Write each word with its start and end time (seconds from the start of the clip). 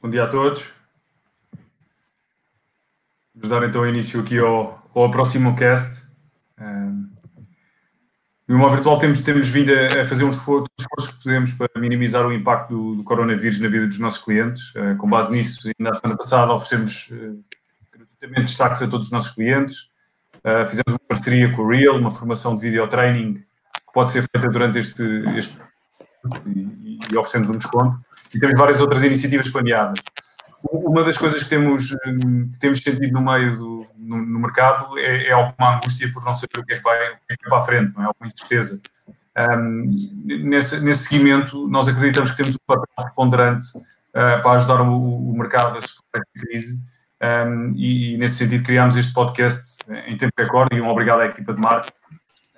Bom 0.00 0.08
dia 0.08 0.22
a 0.22 0.28
todos. 0.28 0.64
Vamos 3.34 3.50
dar 3.50 3.64
então 3.64 3.84
início 3.84 4.20
aqui 4.20 4.38
ao, 4.38 4.88
ao 4.94 5.10
próximo 5.10 5.56
cast. 5.56 6.06
Um, 6.56 7.10
no 8.46 8.54
Imóvel 8.54 8.76
Virtual 8.76 8.96
temos, 9.00 9.20
temos 9.22 9.48
vindo 9.48 9.72
a, 9.72 10.04
fazer 10.04 10.22
um 10.22 10.30
esforço, 10.30 10.66
um 10.70 10.82
esforço 10.82 11.18
que 11.18 11.24
podemos 11.24 11.52
para 11.54 11.68
minimizar 11.80 12.24
o 12.24 12.32
impacto 12.32 12.70
do, 12.70 12.94
do, 12.94 13.02
coronavírus 13.02 13.58
na 13.58 13.66
vida 13.66 13.88
dos 13.88 13.98
nossos 13.98 14.22
clientes. 14.22 14.72
Uh, 14.76 14.96
com 14.98 15.10
base 15.10 15.32
nisso, 15.32 15.68
na 15.80 15.92
semana 15.92 16.16
passada 16.16 16.52
oferecemos 16.52 17.08
uh, 17.10 17.44
gratuitamente 17.92 18.42
destaques 18.42 18.80
a 18.80 18.86
todos 18.86 19.06
os 19.06 19.12
nossos 19.12 19.34
clientes. 19.34 19.90
Uh, 20.36 20.64
fizemos 20.68 20.92
uma 20.92 21.08
parceria 21.08 21.52
com 21.56 21.62
o 21.62 21.68
Real, 21.68 21.98
uma 21.98 22.12
formação 22.12 22.54
de 22.54 22.62
video 22.62 22.86
training 22.86 23.34
que 23.34 23.92
pode 23.92 24.12
ser 24.12 24.24
feita 24.32 24.48
durante 24.48 24.78
este, 24.78 25.02
este 25.36 25.58
e, 26.46 27.00
e 27.10 27.18
oferecemos 27.18 27.50
um 27.50 27.58
desconto 27.58 28.07
e 28.34 28.38
temos 28.38 28.58
várias 28.58 28.80
outras 28.80 29.02
iniciativas 29.02 29.48
planeadas. 29.50 29.98
Uma 30.70 31.04
das 31.04 31.16
coisas 31.16 31.42
que 31.42 31.48
temos, 31.48 31.90
que 32.52 32.58
temos 32.58 32.80
sentido 32.80 33.12
no 33.12 33.22
meio 33.22 33.56
do 33.56 33.78
no, 34.08 34.24
no 34.24 34.40
mercado 34.40 34.98
é, 34.98 35.26
é, 35.26 35.32
alguma 35.32 35.76
angústia 35.76 36.10
por 36.12 36.24
não 36.24 36.32
saber 36.32 36.58
o 36.58 36.64
que 36.64 36.72
é 36.72 36.76
que 36.78 36.82
vai, 36.82 36.98
que 36.98 37.34
é 37.34 37.36
que 37.36 37.42
vai 37.42 37.50
para 37.50 37.58
a 37.58 37.62
frente, 37.62 37.94
não 37.94 38.02
é? 38.02 38.06
Alguma 38.06 38.26
incerteza. 38.26 38.80
Um, 39.36 39.96
nesse, 40.24 40.82
nesse 40.82 41.04
seguimento, 41.04 41.68
nós 41.68 41.88
acreditamos 41.88 42.30
que 42.30 42.36
temos 42.38 42.54
um 42.56 42.66
papel 42.66 42.88
preponderante 42.96 43.66
uh, 43.76 44.42
para 44.42 44.52
ajudar 44.52 44.80
o, 44.80 45.30
o, 45.30 45.38
mercado 45.38 45.78
a 45.78 45.80
superar 45.80 46.24
a 46.34 46.40
crise 46.40 46.82
um, 47.22 47.72
e, 47.76 48.14
e, 48.14 48.18
nesse 48.18 48.36
sentido, 48.36 48.64
criámos 48.64 48.96
este 48.96 49.12
podcast 49.12 49.78
em 50.06 50.16
tempo 50.16 50.32
recorde 50.36 50.76
e 50.76 50.80
um 50.80 50.88
obrigado 50.88 51.20
à 51.20 51.26
equipa 51.26 51.52
de 51.52 51.60
marketing. 51.60 51.97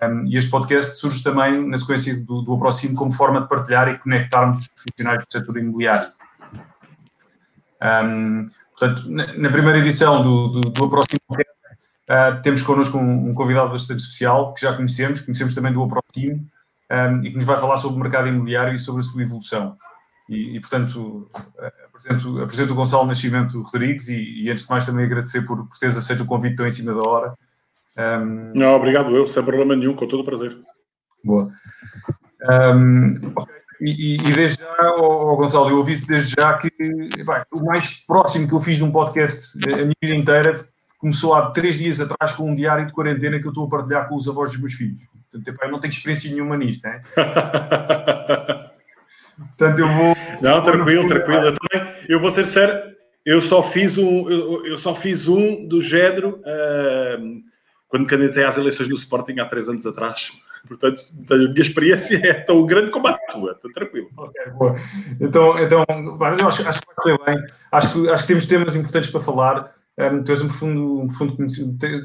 Um, 0.03 0.27
e 0.27 0.39
este 0.39 0.51
podcast 0.51 0.95
surge 0.95 1.23
também 1.23 1.69
na 1.69 1.77
sequência 1.77 2.25
do, 2.25 2.41
do 2.41 2.55
Aproximo 2.55 2.97
como 2.97 3.13
forma 3.13 3.43
de 3.43 3.49
partilhar 3.49 3.89
e 3.89 3.99
conectarmos 3.99 4.59
os 4.59 4.69
profissionais 4.69 5.23
do 5.25 5.31
setor 5.31 5.59
imobiliário. 5.59 6.09
Um, 7.83 8.47
portanto, 8.79 9.11
na, 9.11 9.27
na, 9.35 9.51
primeira 9.51 9.79
edição 9.79 10.23
do, 10.23 10.49
do, 10.49 10.61
do 10.71 10.85
Aproximo 10.85 11.21
uh, 11.31 12.43
temos 12.43 12.63
connosco 12.63 12.97
um, 12.97 13.31
um, 13.31 13.35
convidado 13.35 13.71
bastante 13.71 14.01
especial 14.01 14.55
que 14.55 14.63
já 14.63 14.75
conhecemos, 14.75 15.21
conhecemos 15.21 15.55
também 15.55 15.73
do 15.73 15.83
Aproximo 15.83 16.47
e 17.23 17.31
que 17.31 17.37
nos 17.37 17.45
vai 17.45 17.57
falar 17.57 17.77
sobre 17.77 17.99
o 17.99 18.01
mercado 18.01 18.27
imobiliário 18.27 18.75
e 18.75 18.79
sobre 18.79 19.01
a 19.01 19.05
sua 19.05 19.23
evolução. 19.23 19.77
E, 20.29 20.57
e 20.57 20.61
portanto, 20.61 21.29
apresento, 21.87 22.43
apresento 22.43 22.73
o 22.73 22.75
Gonçalo 22.75 23.07
Nascimento 23.07 23.63
Rodrigues 23.63 24.09
e, 24.09 24.43
e, 24.43 24.51
antes 24.51 24.65
de 24.65 24.71
mais 24.71 24.87
também 24.87 25.05
agradecer 25.05 25.43
por, 25.43 25.69
por 25.69 25.79
teres 25.79 25.97
aceito 25.97 26.25
o 26.25 26.27
convite 26.27 26.57
tão 26.57 26.67
em 26.67 26.71
cima 26.71 26.93
da 26.93 27.09
hora 27.09 27.35
um... 28.19 28.53
Não, 28.55 28.75
obrigado 28.75 29.15
eu, 29.17 29.27
sem 29.27 29.43
problema 29.43 29.77
nenhum, 29.77 29.95
com 29.95 30.07
todo 30.07 30.21
o 30.21 30.25
prazer. 30.25 30.57
Boa. 31.25 31.51
Um, 32.75 33.17
e, 33.81 34.15
e, 34.17 34.33
desde 34.33 34.63
já, 34.63 34.95
oh, 34.97 35.37
Gonçalo, 35.37 35.71
eu 35.71 35.79
ouvi 35.79 35.95
desde 36.07 36.35
já 36.39 36.55
que 36.59 36.71
bem, 36.79 37.43
o 37.53 37.65
mais 37.65 38.05
próximo 38.07 38.47
que 38.47 38.55
eu 38.55 38.61
fiz 38.61 38.77
de 38.77 38.85
um 38.85 38.93
podcast 38.93 39.59
a 39.73 39.77
minha 39.77 39.95
vida 40.03 40.15
inteira 40.15 40.67
começou 40.99 41.35
há 41.35 41.51
três 41.51 41.79
dias 41.79 42.01
atrás 42.01 42.33
com 42.33 42.51
um 42.51 42.55
diário 42.55 42.87
de 42.87 42.93
quarentena 42.93 43.41
que 43.41 43.47
eu 43.47 43.51
estou 43.51 43.67
a 43.67 43.71
partilhar 43.71 44.07
com 44.09 44.15
os 44.15 44.29
avós 44.29 44.51
dos 44.51 44.61
meus 44.61 44.75
filhos. 44.75 45.01
Portanto, 45.33 45.63
eu 45.63 45.71
não 45.71 45.81
tenho 45.81 45.93
experiência 45.93 46.31
nenhuma 46.31 46.57
nisto, 46.57 46.87
hein? 46.87 47.01
Portanto, 49.57 49.79
eu 49.79 49.89
vou. 49.89 50.15
Não, 50.43 50.63
tranquilo, 50.63 51.09
tranquilo. 51.09 51.45
Eu, 51.45 51.55
também, 51.55 51.95
eu 52.09 52.21
vou 52.21 52.31
ser 52.31 52.45
sério, 52.45 52.95
eu 53.25 53.41
só 53.41 53.63
fiz 53.63 53.97
um, 53.97 54.29
eu, 54.29 54.67
eu 54.67 54.77
só 54.77 54.95
fiz 54.95 55.27
um 55.29 55.67
do 55.67 55.81
género. 55.81 56.41
Uh, 56.41 57.41
quando 57.91 58.07
candidatei 58.07 58.45
às 58.45 58.57
eleições 58.57 58.89
no 58.89 58.95
Sporting 58.95 59.39
há 59.41 59.45
três 59.45 59.69
anos 59.69 59.85
atrás. 59.85 60.31
Portanto, 60.67 61.01
a 61.31 61.37
minha 61.37 61.61
experiência 61.61 62.17
é 62.25 62.35
tão 62.35 62.65
grande 62.65 62.91
como 62.91 63.09
a 63.09 63.15
tua, 63.31 63.53
estou 63.53 63.73
tranquilo. 63.73 64.09
Ok, 64.17 64.51
boa. 64.53 64.77
Então, 65.21 65.59
então 65.59 65.85
acho, 66.47 66.69
acho 66.69 66.81
que 66.81 66.87
vai 66.87 66.97
correr 66.97 67.19
bem. 67.27 67.47
Acho 67.73 67.93
que, 67.93 68.09
acho 68.11 68.23
que 68.25 68.29
temos 68.29 68.47
temas 68.47 68.77
importantes 68.77 69.11
para 69.11 69.21
falar. 69.21 69.75
Um, 69.99 70.23
tu 70.23 70.31
és 70.31 70.43
um 70.43 70.49
profundo, 70.49 71.01
um 71.01 71.07
profundo 71.09 71.37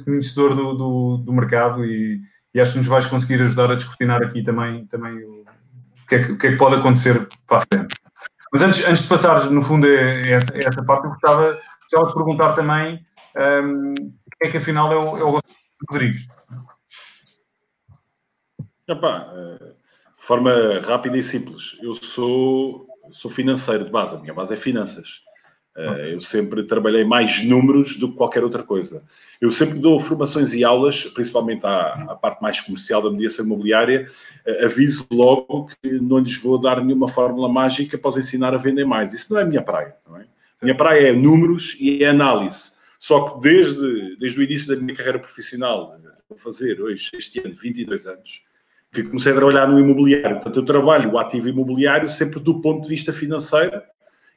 conhecedor 0.03 0.56
do, 0.56 0.74
do, 0.74 1.18
do 1.18 1.34
mercado 1.34 1.85
e, 1.85 2.19
e, 2.53 2.59
acho 2.59 2.74
que 2.74 2.79
nos 2.79 2.88
vais 2.88 3.06
conseguir 3.06 3.41
ajudar 3.44 3.72
a 3.72 3.75
descortinar 3.75 4.22
aqui 4.22 4.41
também, 4.41 4.85
também 4.88 5.24
o, 5.24 5.45
que 6.07 6.16
é 6.16 6.24
que, 6.24 6.31
o 6.31 6.38
que 6.38 6.47
é 6.47 6.51
que 6.51 6.57
pode 6.57 6.75
acontecer 6.75 7.28
para 7.47 7.57
a 7.57 7.62
frente. 7.62 7.95
Mas 8.51 8.63
antes, 8.63 8.85
antes 8.88 9.03
de 9.03 9.09
passar, 9.09 9.50
no 9.50 9.62
fundo, 9.62 9.85
é 9.85 10.31
essa, 10.31 10.57
é 10.57 10.66
essa 10.66 10.84
parte, 10.84 11.06
eu 11.06 11.12
gostava, 11.12 11.59
gostava 11.84 12.07
de 12.07 12.13
perguntar 12.13 12.53
também 12.53 13.06
um, 13.35 13.94
quem 13.95 14.47
é 14.47 14.51
que 14.51 14.57
afinal 14.57 14.91
é 14.91 14.95
o, 14.95 15.18
é 15.18 15.24
o 15.24 15.40
Rodrigues. 15.90 16.28
Epá, 18.88 19.31
eh, 19.34 19.73
de 20.19 20.25
forma 20.25 20.79
rápida 20.85 21.18
e 21.18 21.23
simples, 21.23 21.78
eu 21.81 21.96
sou, 21.96 22.88
sou 23.12 23.31
financeiro 23.31 23.85
de 23.85 23.91
base, 23.91 24.16
a 24.16 24.19
minha 24.19 24.34
base 24.34 24.53
é 24.53 24.57
finanças. 24.57 25.22
Eh, 25.78 26.13
eu 26.13 26.19
sempre 26.22 26.63
trabalhei 26.63 27.03
mais 27.03 27.44
números 27.44 27.95
do 27.95 28.09
que 28.09 28.18
qualquer 28.18 28.44
outra 28.44 28.63
coisa. 28.63 29.03
Eu 29.41 29.51
sempre 29.51 29.78
dou 29.78 30.00
formações 30.00 30.53
e 30.53 30.63
aulas, 30.63 31.03
principalmente 31.06 31.66
à, 31.66 32.12
à 32.12 32.16
parte 32.16 32.41
mais 32.41 32.62
comercial 32.62 33.01
da 33.01 33.12
mediação 33.12 33.44
imobiliária. 33.44 34.07
Eh, 34.45 34.66
aviso 34.66 35.06
logo 35.12 35.69
que 35.81 36.00
não 36.00 36.19
lhes 36.19 36.38
vou 36.38 36.57
dar 36.57 36.81
nenhuma 36.81 37.07
fórmula 37.09 37.50
mágica 37.50 37.97
para 37.97 38.09
os 38.09 38.18
ensinar 38.18 38.53
a 38.53 38.57
vender 38.57 38.85
mais. 38.85 39.12
Isso 39.13 39.34
não 39.34 39.40
é 39.40 39.44
a 39.44 39.47
minha 39.47 39.62
praia. 39.62 39.95
Não 40.07 40.18
é? 40.18 40.25
Minha 40.62 40.75
praia 40.75 41.09
é 41.09 41.13
números 41.13 41.75
e 41.79 42.03
é 42.03 42.09
análise. 42.09 42.75
Só 43.05 43.21
que 43.21 43.39
desde, 43.39 44.17
desde 44.17 44.39
o 44.39 44.41
início 44.41 44.67
da 44.67 44.81
minha 44.81 44.95
carreira 44.95 45.19
profissional, 45.19 45.95
vou 46.27 46.35
fazer 46.39 46.81
hoje, 46.81 47.11
este 47.13 47.39
ano, 47.39 47.53
22 47.53 48.07
anos, 48.07 48.41
que 48.91 49.03
comecei 49.03 49.31
a 49.31 49.35
trabalhar 49.35 49.67
no 49.67 49.79
imobiliário. 49.79 50.38
Portanto, 50.38 50.57
eu 50.57 50.66
trabalho 50.66 51.11
o 51.11 51.19
ativo 51.19 51.47
imobiliário 51.47 52.09
sempre 52.09 52.39
do 52.39 52.59
ponto 52.61 52.81
de 52.81 52.89
vista 52.89 53.13
financeiro 53.13 53.79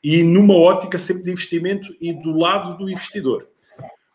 e 0.05 0.23
numa 0.23 0.55
ótica 0.55 0.99
sempre 0.99 1.23
de 1.23 1.31
investimento 1.31 1.97
e 1.99 2.13
do 2.13 2.37
lado 2.37 2.77
do 2.77 2.91
investidor. 2.91 3.49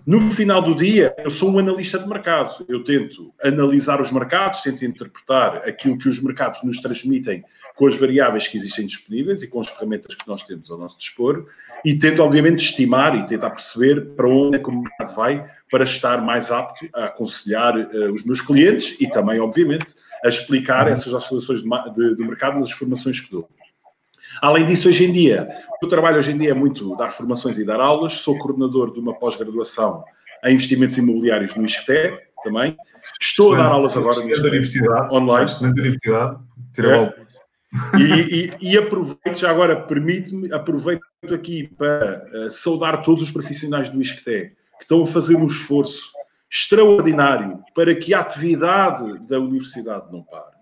No 0.06 0.22
final 0.30 0.62
do 0.62 0.76
dia, 0.76 1.16
eu 1.18 1.32
sou 1.32 1.50
um 1.50 1.58
analista 1.58 1.98
de 1.98 2.08
mercado. 2.08 2.64
Eu 2.70 2.84
tento 2.84 3.34
analisar 3.44 4.00
os 4.00 4.12
mercados, 4.12 4.62
tento 4.62 4.86
interpretar 4.86 5.68
aquilo 5.68 5.98
que 5.98 6.08
os 6.08 6.22
mercados 6.22 6.62
nos 6.62 6.80
transmitem 6.80 7.44
com 7.76 7.88
as 7.88 7.98
variáveis 7.98 8.48
que 8.48 8.58
existem 8.58 8.86
disponíveis 8.86 9.42
e 9.42 9.48
com 9.48 9.60
as 9.60 9.70
ferramentas 9.70 10.16
que 10.16 10.28
nós 10.28 10.44
temos 10.44 10.70
ao 10.70 10.78
nosso 10.78 10.98
dispor 10.98 11.46
e 11.84 11.96
tento, 11.98 12.22
obviamente, 12.22 12.64
estimar 12.64 13.16
e 13.16 13.26
tentar 13.28 13.50
perceber 13.50 14.14
para 14.16 14.28
onde 14.28 14.58
é 14.58 14.60
que 14.60 14.70
o 14.70 14.82
mercado 14.82 15.16
vai 15.16 15.50
para 15.72 15.84
estar 15.84 16.22
mais 16.22 16.52
apto 16.52 16.88
a 16.94 17.06
aconselhar 17.06 17.76
uh, 17.76 18.14
os 18.14 18.24
meus 18.24 18.42
clientes 18.42 18.96
e 19.00 19.08
também, 19.08 19.40
obviamente, 19.40 19.96
a 20.24 20.30
explicar 20.30 20.88
essas 20.88 21.14
oscilações 21.14 21.62
do 21.62 22.26
mercado 22.26 22.60
nas 22.60 22.72
formações 22.72 23.20
que 23.20 23.32
dou. 23.32 23.50
Além 24.42 24.66
disso, 24.66 24.88
hoje 24.88 25.06
em 25.06 25.12
dia, 25.12 25.48
o 25.82 25.88
trabalho 25.88 26.18
hoje 26.18 26.32
em 26.32 26.38
dia 26.38 26.52
é 26.52 26.54
muito 26.54 26.96
dar 26.96 27.12
formações 27.12 27.58
e 27.58 27.66
dar 27.66 27.80
aulas. 27.80 28.14
Sou 28.14 28.38
coordenador 28.38 28.94
de 28.94 29.00
uma 29.00 29.14
pós-graduação 29.18 30.04
em 30.46 30.54
investimentos 30.54 30.98
imobiliários 30.98 31.56
no 31.56 31.66
ISCTE 31.66 32.14
também. 32.44 32.78
Estou 33.20 33.54
a 33.54 33.58
dar 33.58 33.66
aulas 33.66 33.98
agora 33.98 34.20
no 34.20 34.48
universidade, 34.48 35.14
online. 35.14 35.50
Estudante 35.50 35.76
da 35.76 35.82
universidade, 35.82 36.38
é. 36.80 37.23
E, 37.98 38.04
e, 38.62 38.74
e, 38.74 38.78
aproveito, 38.78 39.36
já 39.36 39.50
agora, 39.50 39.76
permite-me, 39.76 40.52
aproveito 40.54 41.02
aqui 41.34 41.68
para 41.76 42.24
uh, 42.32 42.52
saudar 42.52 43.02
todos 43.02 43.24
os 43.24 43.32
profissionais 43.32 43.90
do 43.90 44.02
ISCTE 44.02 44.50
que 44.78 44.84
estão 44.84 45.02
a 45.02 45.06
fazer 45.08 45.36
um 45.36 45.48
esforço 45.48 46.12
extraordinário 46.52 47.60
para 47.74 47.96
que 47.96 48.14
a 48.14 48.20
atividade 48.20 49.20
da 49.28 49.40
universidade 49.40 50.06
não 50.12 50.22
pare, 50.22 50.54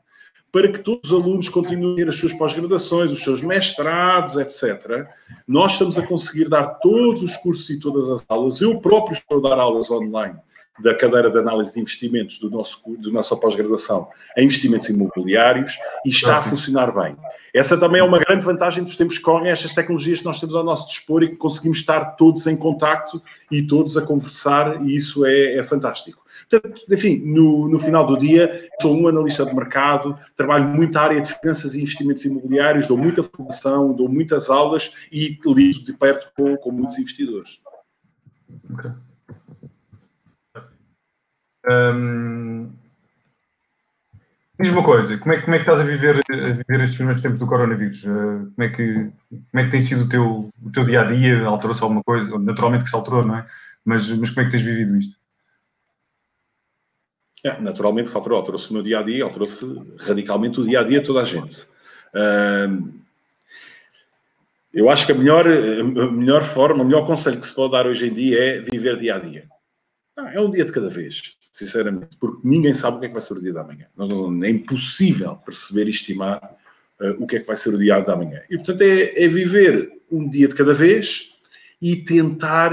para 0.51 0.71
que 0.71 0.79
todos 0.79 1.11
os 1.11 1.21
alunos 1.21 1.49
continuem 1.49 1.93
a 1.93 1.95
ter 1.97 2.07
as 2.07 2.15
suas 2.15 2.31
pós-graduações, 2.33 3.11
os 3.11 3.21
seus 3.21 3.41
mestrados, 3.41 4.37
etc. 4.37 5.05
Nós 5.45 5.73
estamos 5.73 5.97
a 5.97 6.07
conseguir 6.07 6.47
dar 6.47 6.75
todos 6.75 7.23
os 7.23 7.35
cursos 7.37 7.69
e 7.69 7.77
todas 7.77 8.09
as 8.09 8.25
aulas. 8.29 8.61
Eu 8.61 8.79
próprio 8.79 9.13
estou 9.13 9.45
a 9.45 9.49
dar 9.49 9.59
aulas 9.59 9.91
online 9.91 10.39
da 10.79 10.95
cadeira 10.95 11.29
de 11.29 11.37
análise 11.37 11.73
de 11.73 11.79
investimentos 11.79 12.39
do 12.39 12.49
nosso, 12.49 12.81
do 12.97 13.11
nossa 13.11 13.35
pós-graduação 13.35 14.07
em 14.37 14.45
investimentos 14.45 14.89
imobiliários 14.89 15.77
e 16.05 16.09
está 16.09 16.37
a 16.37 16.41
funcionar 16.41 16.91
bem. 16.93 17.15
Essa 17.53 17.77
também 17.77 17.99
é 17.99 18.03
uma 18.03 18.19
grande 18.19 18.45
vantagem 18.45 18.83
dos 18.83 18.95
tempos 18.95 19.17
que 19.17 19.23
correm, 19.23 19.51
estas 19.51 19.73
tecnologias 19.73 20.19
que 20.19 20.25
nós 20.25 20.39
temos 20.39 20.55
ao 20.55 20.63
nosso 20.63 20.87
dispor 20.87 21.23
e 21.23 21.29
que 21.29 21.35
conseguimos 21.35 21.79
estar 21.79 22.15
todos 22.15 22.47
em 22.47 22.55
contacto 22.55 23.21
e 23.51 23.61
todos 23.61 23.97
a 23.97 24.01
conversar 24.01 24.85
e 24.85 24.95
isso 24.95 25.25
é, 25.25 25.57
é 25.57 25.63
fantástico. 25.63 26.21
Portanto, 26.49 26.83
enfim, 26.89 27.21
no, 27.25 27.69
no, 27.69 27.79
final 27.79 28.05
do 28.05 28.17
dia, 28.17 28.69
sou 28.81 28.93
um 28.93 29.07
analista 29.07 29.45
de 29.45 29.53
mercado, 29.53 30.17
trabalho 30.35 30.67
muita 30.67 30.99
área 30.99 31.21
de 31.21 31.33
finanças 31.39 31.73
e 31.73 31.81
investimentos 31.81 32.25
imobiliários, 32.25 32.87
dou 32.87 32.97
muita 32.97 33.23
formação, 33.23 33.93
dou 33.93 34.09
muitas 34.09 34.49
aulas 34.49 34.91
e 35.11 35.39
lido 35.45 35.85
de 35.85 35.93
perto 35.93 36.29
com, 36.35 36.57
com 36.57 36.71
muitos 36.71 36.97
investidores. 36.97 37.61
Okay. 38.73 38.91
Um, 41.69 42.71
Diz 44.61 44.71
uma 44.71 44.83
coisa, 44.83 45.17
como 45.17 45.33
é, 45.33 45.41
como 45.41 45.55
é 45.55 45.57
que 45.57 45.63
estás 45.63 45.79
a 45.79 45.83
viver, 45.83 46.21
a 46.29 46.35
viver 46.35 46.81
estes 46.81 46.95
primeiros 46.95 47.23
tempos 47.23 47.39
do 47.39 47.47
coronavírus? 47.47 48.03
Uh, 48.03 48.51
como, 48.53 48.53
é 48.59 48.69
que, 48.69 48.93
como 48.93 49.55
é 49.55 49.63
que 49.63 49.71
tem 49.71 49.81
sido 49.81 50.03
o 50.03 50.09
teu, 50.09 50.49
o 50.61 50.71
teu 50.71 50.83
dia 50.85 51.01
a 51.01 51.03
dia? 51.03 51.43
Alterou-se 51.45 51.81
alguma 51.81 52.03
coisa? 52.03 52.37
Naturalmente 52.37 52.83
que 52.83 52.89
se 52.91 52.95
alterou, 52.95 53.25
não 53.25 53.37
é? 53.37 53.47
Mas, 53.83 54.07
mas 54.11 54.29
como 54.29 54.41
é 54.41 54.45
que 54.45 54.51
tens 54.51 54.61
vivido 54.61 54.95
isto? 54.97 55.19
É, 57.43 57.59
naturalmente 57.59 58.11
se 58.11 58.15
alterou, 58.15 58.37
alterou-se 58.37 58.69
o 58.69 58.73
meu 58.73 58.83
dia 58.83 58.99
a 58.99 59.01
dia, 59.01 59.23
alterou-se 59.23 59.65
radicalmente 59.97 60.61
o 60.61 60.65
dia 60.65 60.81
a 60.81 60.83
dia 60.83 60.99
de 60.99 61.07
toda 61.07 61.21
a 61.21 61.25
gente. 61.25 61.65
Eu 64.71 64.91
acho 64.91 65.07
que 65.07 65.11
a 65.11 65.15
melhor, 65.15 65.47
a 65.47 66.11
melhor 66.11 66.43
forma, 66.43 66.83
o 66.83 66.85
melhor 66.85 67.07
conselho 67.07 67.39
que 67.39 67.47
se 67.47 67.55
pode 67.55 67.71
dar 67.71 67.87
hoje 67.87 68.07
em 68.07 68.13
dia 68.13 68.39
é 68.39 68.59
viver 68.59 68.97
dia 68.99 69.15
a 69.15 69.19
dia. 69.19 69.47
é 70.17 70.39
um 70.39 70.51
dia 70.51 70.65
de 70.65 70.71
cada 70.71 70.89
vez, 70.89 71.35
sinceramente, 71.51 72.15
porque 72.19 72.41
ninguém 72.43 72.73
sabe 72.73 72.97
o 72.97 72.99
que 72.99 73.05
é 73.05 73.09
que 73.09 73.13
vai 73.13 73.21
ser 73.21 73.33
o 73.33 73.41
dia 73.41 73.53
da 73.53 73.63
manhã. 73.63 73.87
É 74.43 74.49
impossível 74.49 75.35
perceber 75.37 75.87
e 75.87 75.91
estimar 75.91 76.57
uh, 76.99 77.23
o 77.23 77.27
que 77.27 77.37
é 77.37 77.39
que 77.39 77.47
vai 77.47 77.57
ser 77.57 77.73
o 77.73 77.77
dia 77.77 77.99
da 77.99 78.15
manhã. 78.15 78.41
E, 78.49 78.57
portanto, 78.57 78.81
é, 78.81 79.23
é 79.23 79.27
viver 79.27 79.91
um 80.11 80.29
dia 80.29 80.47
de 80.47 80.55
cada 80.55 80.73
vez 80.73 81.31
e 81.81 81.97
tentar 81.97 82.71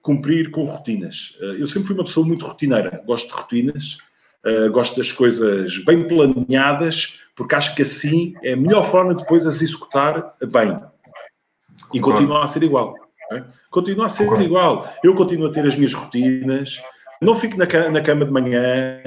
cumprir 0.00 0.50
com 0.50 0.64
rotinas. 0.64 1.36
Uh, 1.40 1.54
eu 1.58 1.66
sempre 1.66 1.88
fui 1.88 1.96
uma 1.96 2.04
pessoa 2.04 2.26
muito 2.26 2.46
rotineira, 2.46 3.02
gosto 3.06 3.28
de 3.28 3.34
rotinas, 3.34 3.98
uh, 4.44 4.70
gosto 4.70 4.96
das 4.96 5.12
coisas 5.12 5.78
bem 5.84 6.06
planeadas, 6.06 7.20
porque 7.36 7.54
acho 7.54 7.74
que 7.74 7.82
assim 7.82 8.34
é 8.42 8.52
a 8.52 8.56
melhor 8.56 8.84
forma 8.84 9.14
de 9.14 9.22
depois 9.22 9.46
as 9.46 9.60
executar 9.60 10.34
bem 10.46 10.78
e 11.92 12.00
continua 12.00 12.44
a 12.44 12.46
ser 12.46 12.62
igual. 12.62 12.94
É? 13.32 13.42
Continua 13.70 14.06
a 14.06 14.08
ser 14.08 14.40
igual. 14.40 14.92
Eu 15.02 15.14
continuo 15.14 15.48
a 15.48 15.52
ter 15.52 15.64
as 15.64 15.74
minhas 15.74 15.94
rotinas, 15.94 16.80
não 17.20 17.34
fico 17.34 17.56
na, 17.56 17.66
na 17.90 18.00
cama 18.00 18.24
de 18.24 18.30
manhã, 18.30 19.00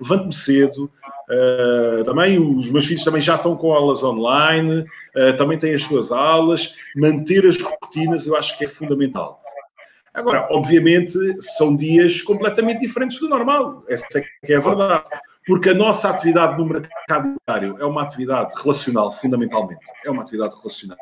levanto-me 0.00 0.32
cedo. 0.32 0.90
Uh, 1.28 2.04
também 2.04 2.38
os 2.38 2.70
meus 2.70 2.86
filhos 2.86 3.02
também 3.02 3.20
já 3.20 3.34
estão 3.34 3.56
com 3.56 3.72
aulas 3.72 4.02
online, 4.04 4.80
uh, 4.80 5.36
também 5.36 5.58
têm 5.58 5.74
as 5.74 5.82
suas 5.82 6.12
aulas. 6.12 6.74
Manter 6.96 7.46
as 7.46 7.60
rotinas 7.60 8.26
eu 8.26 8.36
acho 8.36 8.56
que 8.56 8.64
é 8.64 8.68
fundamental. 8.68 9.42
Agora, 10.14 10.48
obviamente, 10.50 11.12
são 11.42 11.76
dias 11.76 12.22
completamente 12.22 12.80
diferentes 12.80 13.18
do 13.20 13.28
normal. 13.28 13.84
Essa 13.86 14.18
é 14.18 14.20
que 14.46 14.52
é 14.52 14.56
a 14.56 14.60
verdade. 14.60 15.10
Porque 15.46 15.68
a 15.68 15.74
nossa 15.74 16.08
atividade 16.08 16.56
no 16.56 16.64
mercado 16.64 17.34
diário 17.46 17.76
é 17.78 17.84
uma 17.84 18.02
atividade 18.02 18.54
relacional, 18.60 19.12
fundamentalmente. 19.12 19.84
É 20.04 20.10
uma 20.10 20.22
atividade 20.22 20.54
relacional. 20.56 20.98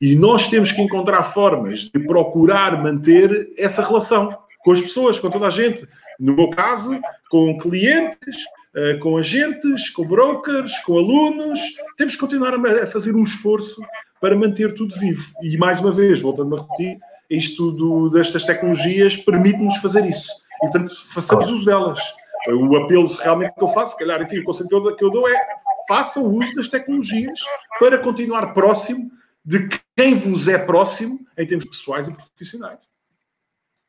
E 0.00 0.16
nós 0.16 0.48
temos 0.48 0.72
que 0.72 0.80
encontrar 0.80 1.22
formas 1.22 1.80
de 1.80 2.00
procurar 2.00 2.82
manter 2.82 3.52
essa 3.58 3.82
relação 3.82 4.30
com 4.64 4.72
as 4.72 4.80
pessoas, 4.80 5.20
com 5.20 5.30
toda 5.30 5.46
a 5.46 5.50
gente. 5.50 5.86
No 6.18 6.34
meu 6.34 6.50
caso, 6.50 7.00
com 7.28 7.58
clientes, 7.58 8.36
eh, 8.74 8.94
com 8.94 9.16
agentes, 9.16 9.90
com 9.90 10.04
brokers, 10.04 10.78
com 10.80 10.98
alunos. 10.98 11.60
Temos 11.96 12.14
que 12.14 12.20
continuar 12.20 12.54
a 12.54 12.86
fazer 12.86 13.14
um 13.14 13.22
esforço 13.22 13.80
para 14.20 14.34
manter 14.34 14.74
tudo 14.74 14.98
vivo. 14.98 15.32
E 15.42 15.56
mais 15.58 15.80
uma 15.80 15.92
vez, 15.92 16.20
voltando 16.20 16.56
a 16.56 16.60
repetir, 16.60 16.98
isto 17.30 17.70
do, 17.72 18.08
destas 18.10 18.44
tecnologias 18.44 19.16
permite-nos 19.16 19.76
fazer 19.78 20.04
isso. 20.06 20.30
E, 20.56 20.60
portanto, 20.60 20.90
façamos 21.12 21.48
uso 21.50 21.64
delas. 21.64 22.00
O 22.48 22.76
apelo 22.76 23.06
realmente 23.06 23.54
que 23.54 23.62
eu 23.62 23.68
faço, 23.68 23.92
se 23.92 23.98
calhar, 23.98 24.20
enfim, 24.22 24.38
o 24.38 24.44
conselho 24.44 24.96
que 24.96 25.04
eu 25.04 25.10
dou 25.10 25.28
é 25.28 25.40
façam 25.86 26.24
uso 26.24 26.54
das 26.54 26.68
tecnologias 26.68 27.40
para 27.78 27.98
continuar 27.98 28.52
próximo 28.52 29.10
de 29.44 29.68
quem 29.96 30.14
vos 30.14 30.48
é 30.48 30.58
próximo 30.58 31.20
em 31.36 31.46
termos 31.46 31.66
pessoais 31.66 32.08
e 32.08 32.12
profissionais. 32.12 32.78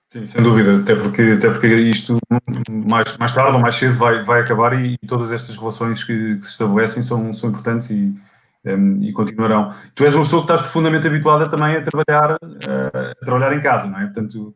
Sim, 0.10 0.26
sem 0.26 0.42
dúvida, 0.42 0.78
até 0.78 0.96
porque, 0.96 1.22
até 1.38 1.50
porque 1.50 1.68
isto 1.68 2.18
mais, 2.70 3.18
mais 3.18 3.34
tarde 3.34 3.56
ou 3.56 3.60
mais 3.60 3.76
cedo 3.76 3.96
vai, 3.96 4.24
vai 4.24 4.42
acabar 4.42 4.80
e, 4.80 4.98
e 5.02 5.08
todas 5.08 5.32
estas 5.32 5.58
relações 5.58 6.04
que, 6.04 6.38
que, 6.38 6.46
se 6.46 6.52
estabelecem 6.52 7.04
são, 7.04 7.34
são 7.34 7.50
importantes 7.50 7.90
e, 7.90 8.14
um, 8.66 9.04
e 9.04 9.12
continuarão. 9.12 9.74
Tu 9.94 10.04
és 10.04 10.14
uma 10.14 10.24
pessoa 10.24 10.42
que 10.42 10.52
estás 10.52 10.62
profundamente 10.62 11.08
habituada 11.08 11.50
também 11.50 11.76
a 11.76 11.84
trabalhar, 11.84 12.34
uh, 12.36 13.12
a 13.12 13.26
trabalhar 13.26 13.58
em 13.58 13.62
casa, 13.62 13.88
não 13.88 14.00
é? 14.00 14.06
Portanto, 14.06 14.56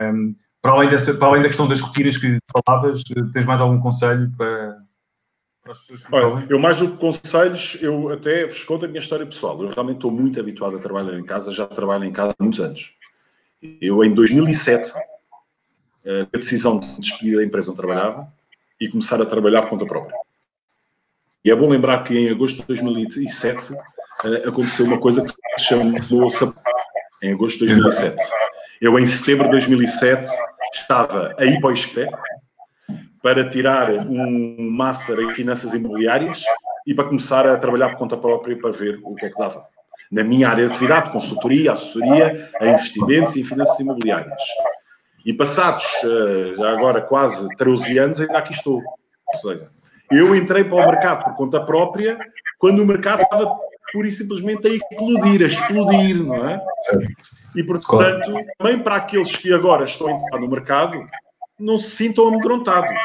um, 0.00 0.34
para, 0.60 0.72
além 0.72 0.88
dessa, 0.88 1.14
para 1.14 1.28
além 1.28 1.42
da 1.42 1.48
questão 1.48 1.68
das 1.68 1.80
rotinas 1.80 2.16
que 2.16 2.38
falavas, 2.50 3.02
tens 3.32 3.44
mais 3.44 3.60
algum 3.60 3.78
conselho 3.78 4.32
para, 4.36 4.76
para 5.66 5.72
as 5.72 5.80
pessoas 5.80 6.02
que 6.02 6.14
Olha, 6.14 6.46
eu 6.48 6.58
mais 6.58 6.78
do 6.78 6.92
que 6.92 6.96
conselhos, 6.96 7.76
eu 7.80 8.08
até 8.12 8.46
vos 8.46 8.62
conto 8.64 8.84
a 8.84 8.88
minha 8.88 9.00
história 9.00 9.26
pessoal. 9.26 9.60
Eu 9.60 9.68
realmente 9.68 9.96
estou 9.96 10.10
muito 10.10 10.38
habituado 10.38 10.76
a 10.76 10.78
trabalhar 10.78 11.18
em 11.18 11.24
casa, 11.24 11.52
já 11.52 11.66
trabalho 11.66 12.04
em 12.04 12.12
casa 12.12 12.32
há 12.38 12.42
muitos 12.42 12.60
anos. 12.60 12.95
Eu, 13.80 14.04
em 14.04 14.12
2007, 14.12 14.92
eh, 16.04 16.26
a 16.32 16.36
decisão 16.36 16.78
de 16.78 17.00
despedir 17.00 17.36
da 17.36 17.44
empresa 17.44 17.70
onde 17.70 17.78
trabalhava 17.78 18.32
e 18.80 18.88
começar 18.88 19.20
a 19.20 19.26
trabalhar 19.26 19.62
por 19.62 19.70
conta 19.70 19.86
própria. 19.86 20.16
E 21.44 21.50
é 21.50 21.56
bom 21.56 21.68
lembrar 21.68 22.04
que 22.04 22.16
em 22.16 22.28
agosto 22.28 22.60
de 22.60 22.66
2007 22.66 23.74
eh, 24.24 24.48
aconteceu 24.48 24.86
uma 24.86 24.98
coisa 24.98 25.22
que 25.22 25.32
se 25.58 25.66
chamou 25.66 25.86
em 27.22 27.32
agosto 27.32 27.66
de 27.66 27.74
2007. 27.74 28.16
Eu, 28.80 28.98
em 28.98 29.06
setembro 29.06 29.44
de 29.44 29.52
2007, 29.52 30.30
estava 30.74 31.34
a 31.38 31.44
ir 31.44 31.58
para 31.60 31.70
o 31.70 31.72
Isqueté, 31.72 32.10
para 33.22 33.48
tirar 33.48 33.90
um 33.90 34.70
Master 34.70 35.18
em 35.18 35.30
Finanças 35.32 35.72
Imobiliárias 35.72 36.44
e 36.86 36.94
para 36.94 37.08
começar 37.08 37.46
a 37.46 37.58
trabalhar 37.58 37.88
por 37.90 37.98
conta 37.98 38.16
própria 38.16 38.56
para 38.56 38.70
ver 38.70 39.00
o 39.02 39.14
que 39.14 39.26
é 39.26 39.30
que 39.30 39.38
dava. 39.38 39.66
Na 40.10 40.22
minha 40.22 40.48
área 40.48 40.66
de 40.66 40.72
atividade, 40.72 41.10
consultoria, 41.10 41.72
assessoria 41.72 42.50
a 42.60 42.66
investimentos 42.66 43.34
e 43.36 43.44
finanças 43.44 43.78
imobiliárias. 43.80 44.42
E 45.24 45.32
passados, 45.32 45.84
eh, 46.04 46.54
já 46.56 46.70
agora 46.70 47.02
quase 47.02 47.48
13 47.56 47.98
anos, 47.98 48.20
ainda 48.20 48.38
aqui 48.38 48.52
estou. 48.52 48.80
Ou 49.32 49.38
seja, 49.40 49.68
eu 50.10 50.36
entrei 50.36 50.62
para 50.62 50.76
o 50.76 50.86
mercado 50.90 51.24
por 51.24 51.34
conta 51.34 51.60
própria 51.60 52.16
quando 52.58 52.80
o 52.80 52.86
mercado 52.86 53.22
estava 53.22 53.58
pura 53.92 54.08
e 54.08 54.12
simplesmente 54.12 54.66
a 54.66 54.74
eclodir, 54.74 55.42
a 55.42 55.46
explodir, 55.46 56.22
não 56.22 56.48
é? 56.48 56.60
E, 57.54 57.62
portanto, 57.62 58.32
também 58.58 58.78
para 58.78 58.96
aqueles 58.96 59.34
que 59.34 59.52
agora 59.52 59.84
estão 59.84 60.08
a 60.08 60.12
entrar 60.12 60.40
no 60.40 60.48
mercado, 60.48 61.04
não 61.58 61.78
se 61.78 61.90
sintam 61.90 62.28
amedrontados. 62.28 63.00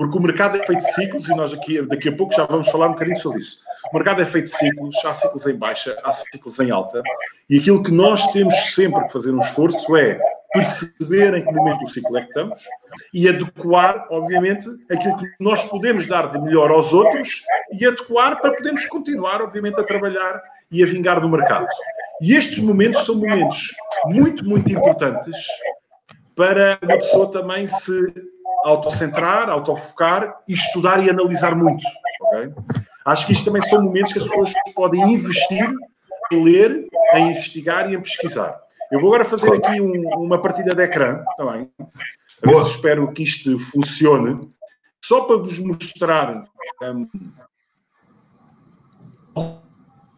Porque 0.00 0.16
o 0.16 0.22
mercado 0.22 0.56
é 0.56 0.64
feito 0.64 0.80
de 0.80 0.94
ciclos 0.94 1.28
e 1.28 1.34
nós 1.34 1.52
aqui, 1.52 1.82
daqui 1.82 2.08
a 2.08 2.12
pouco 2.16 2.32
já 2.32 2.46
vamos 2.46 2.70
falar 2.70 2.86
um 2.86 2.92
bocadinho 2.92 3.18
sobre 3.18 3.40
isso. 3.40 3.58
O 3.92 3.96
mercado 3.96 4.22
é 4.22 4.24
feito 4.24 4.46
de 4.46 4.56
ciclos, 4.56 4.96
há 5.04 5.12
ciclos 5.12 5.46
em 5.46 5.54
baixa, 5.54 5.94
há 6.02 6.10
ciclos 6.10 6.58
em 6.58 6.70
alta, 6.70 7.02
e 7.50 7.58
aquilo 7.58 7.82
que 7.82 7.92
nós 7.92 8.26
temos 8.28 8.54
sempre 8.74 9.04
que 9.04 9.12
fazer 9.12 9.30
um 9.30 9.40
esforço 9.40 9.94
é 9.98 10.18
perceber 10.54 11.34
em 11.34 11.44
que 11.44 11.52
momento 11.52 11.80
do 11.80 11.90
ciclo 11.90 12.16
é 12.16 12.22
que 12.22 12.28
estamos 12.28 12.62
e 13.12 13.28
adequar, 13.28 14.06
obviamente, 14.10 14.70
aquilo 14.90 15.18
que 15.18 15.26
nós 15.38 15.64
podemos 15.64 16.06
dar 16.06 16.32
de 16.32 16.38
melhor 16.40 16.70
aos 16.70 16.94
outros 16.94 17.42
e 17.78 17.84
adequar 17.84 18.40
para 18.40 18.54
podermos 18.54 18.86
continuar, 18.86 19.42
obviamente, 19.42 19.78
a 19.78 19.84
trabalhar 19.84 20.42
e 20.72 20.82
a 20.82 20.86
vingar 20.86 21.20
no 21.20 21.28
mercado. 21.28 21.68
E 22.22 22.34
estes 22.34 22.58
momentos 22.58 23.04
são 23.04 23.16
momentos 23.16 23.74
muito, 24.06 24.46
muito 24.46 24.72
importantes 24.72 25.36
para 26.34 26.78
uma 26.82 26.96
pessoa 26.96 27.30
também 27.30 27.68
se 27.68 28.29
autocentrar, 28.64 29.48
autofocar 29.48 30.36
e 30.48 30.54
estudar 30.54 31.04
e 31.04 31.10
analisar 31.10 31.54
muito. 31.54 31.84
Okay? 32.20 32.52
Acho 33.04 33.26
que 33.26 33.32
isto 33.32 33.44
também 33.44 33.62
são 33.62 33.82
momentos 33.82 34.12
que 34.12 34.18
as 34.18 34.26
pessoas 34.26 34.52
podem 34.74 35.00
investir 35.14 35.72
em 36.32 36.44
ler, 36.44 36.86
em 37.14 37.30
investigar 37.30 37.90
e 37.90 37.96
em 37.96 38.00
pesquisar. 38.00 38.58
Eu 38.90 39.00
vou 39.00 39.08
agora 39.10 39.24
fazer 39.24 39.52
aqui 39.54 39.80
um, 39.80 40.08
uma 40.16 40.40
partida 40.40 40.74
de 40.74 40.82
ecrã 40.82 41.22
também. 41.36 41.70
Tá 42.42 42.52
espero 42.66 43.12
que 43.12 43.22
isto 43.22 43.58
funcione. 43.58 44.40
Só 45.02 45.22
para 45.22 45.36
vos 45.36 45.58
mostrar 45.58 46.42
um, 46.82 47.06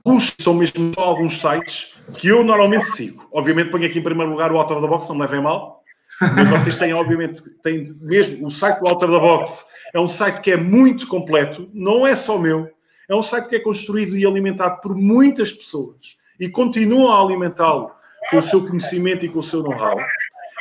alguns 0.05 0.35
são 0.40 0.55
mesmo 0.55 0.93
só 0.95 1.02
alguns 1.02 1.38
sites 1.38 1.90
que 2.19 2.28
eu 2.28 2.43
normalmente 2.43 2.87
sigo. 2.87 3.28
Obviamente 3.33 3.71
ponho 3.71 3.87
aqui 3.87 3.99
em 3.99 4.02
primeiro 4.02 4.31
lugar 4.31 4.52
o 4.52 4.59
Out 4.59 4.73
of 4.73 4.83
the 4.83 4.88
Box, 4.88 5.09
não 5.09 5.17
me 5.17 5.23
levem 5.23 5.43
mal. 5.43 5.82
Mas 6.21 6.49
vocês 6.49 6.78
têm, 6.78 6.92
obviamente, 6.92 7.42
têm 7.62 7.95
mesmo 8.00 8.47
o 8.47 8.50
site 8.50 8.81
do 8.81 8.88
Alter 8.88 9.11
da 9.11 9.19
Box 9.19 9.66
é 9.95 10.00
um 10.00 10.09
site 10.09 10.40
que 10.40 10.50
é 10.50 10.57
muito 10.57 11.07
completo, 11.07 11.69
não 11.73 12.07
é 12.07 12.16
só 12.16 12.38
meu, 12.38 12.71
é 13.09 13.14
um 13.14 13.23
site 13.23 13.49
que 13.49 13.57
é 13.57 13.61
construído 13.61 14.16
e 14.16 14.25
alimentado 14.25 14.81
por 14.81 14.95
muitas 14.95 15.52
pessoas 15.52 16.16
e 16.40 16.49
continuam 16.49 17.12
a 17.12 17.23
alimentá-lo 17.23 17.90
com 18.31 18.38
o 18.38 18.42
seu 18.42 18.66
conhecimento 18.66 19.26
e 19.26 19.28
com 19.28 19.40
o 19.40 19.42
seu 19.42 19.62
know-how. 19.62 19.99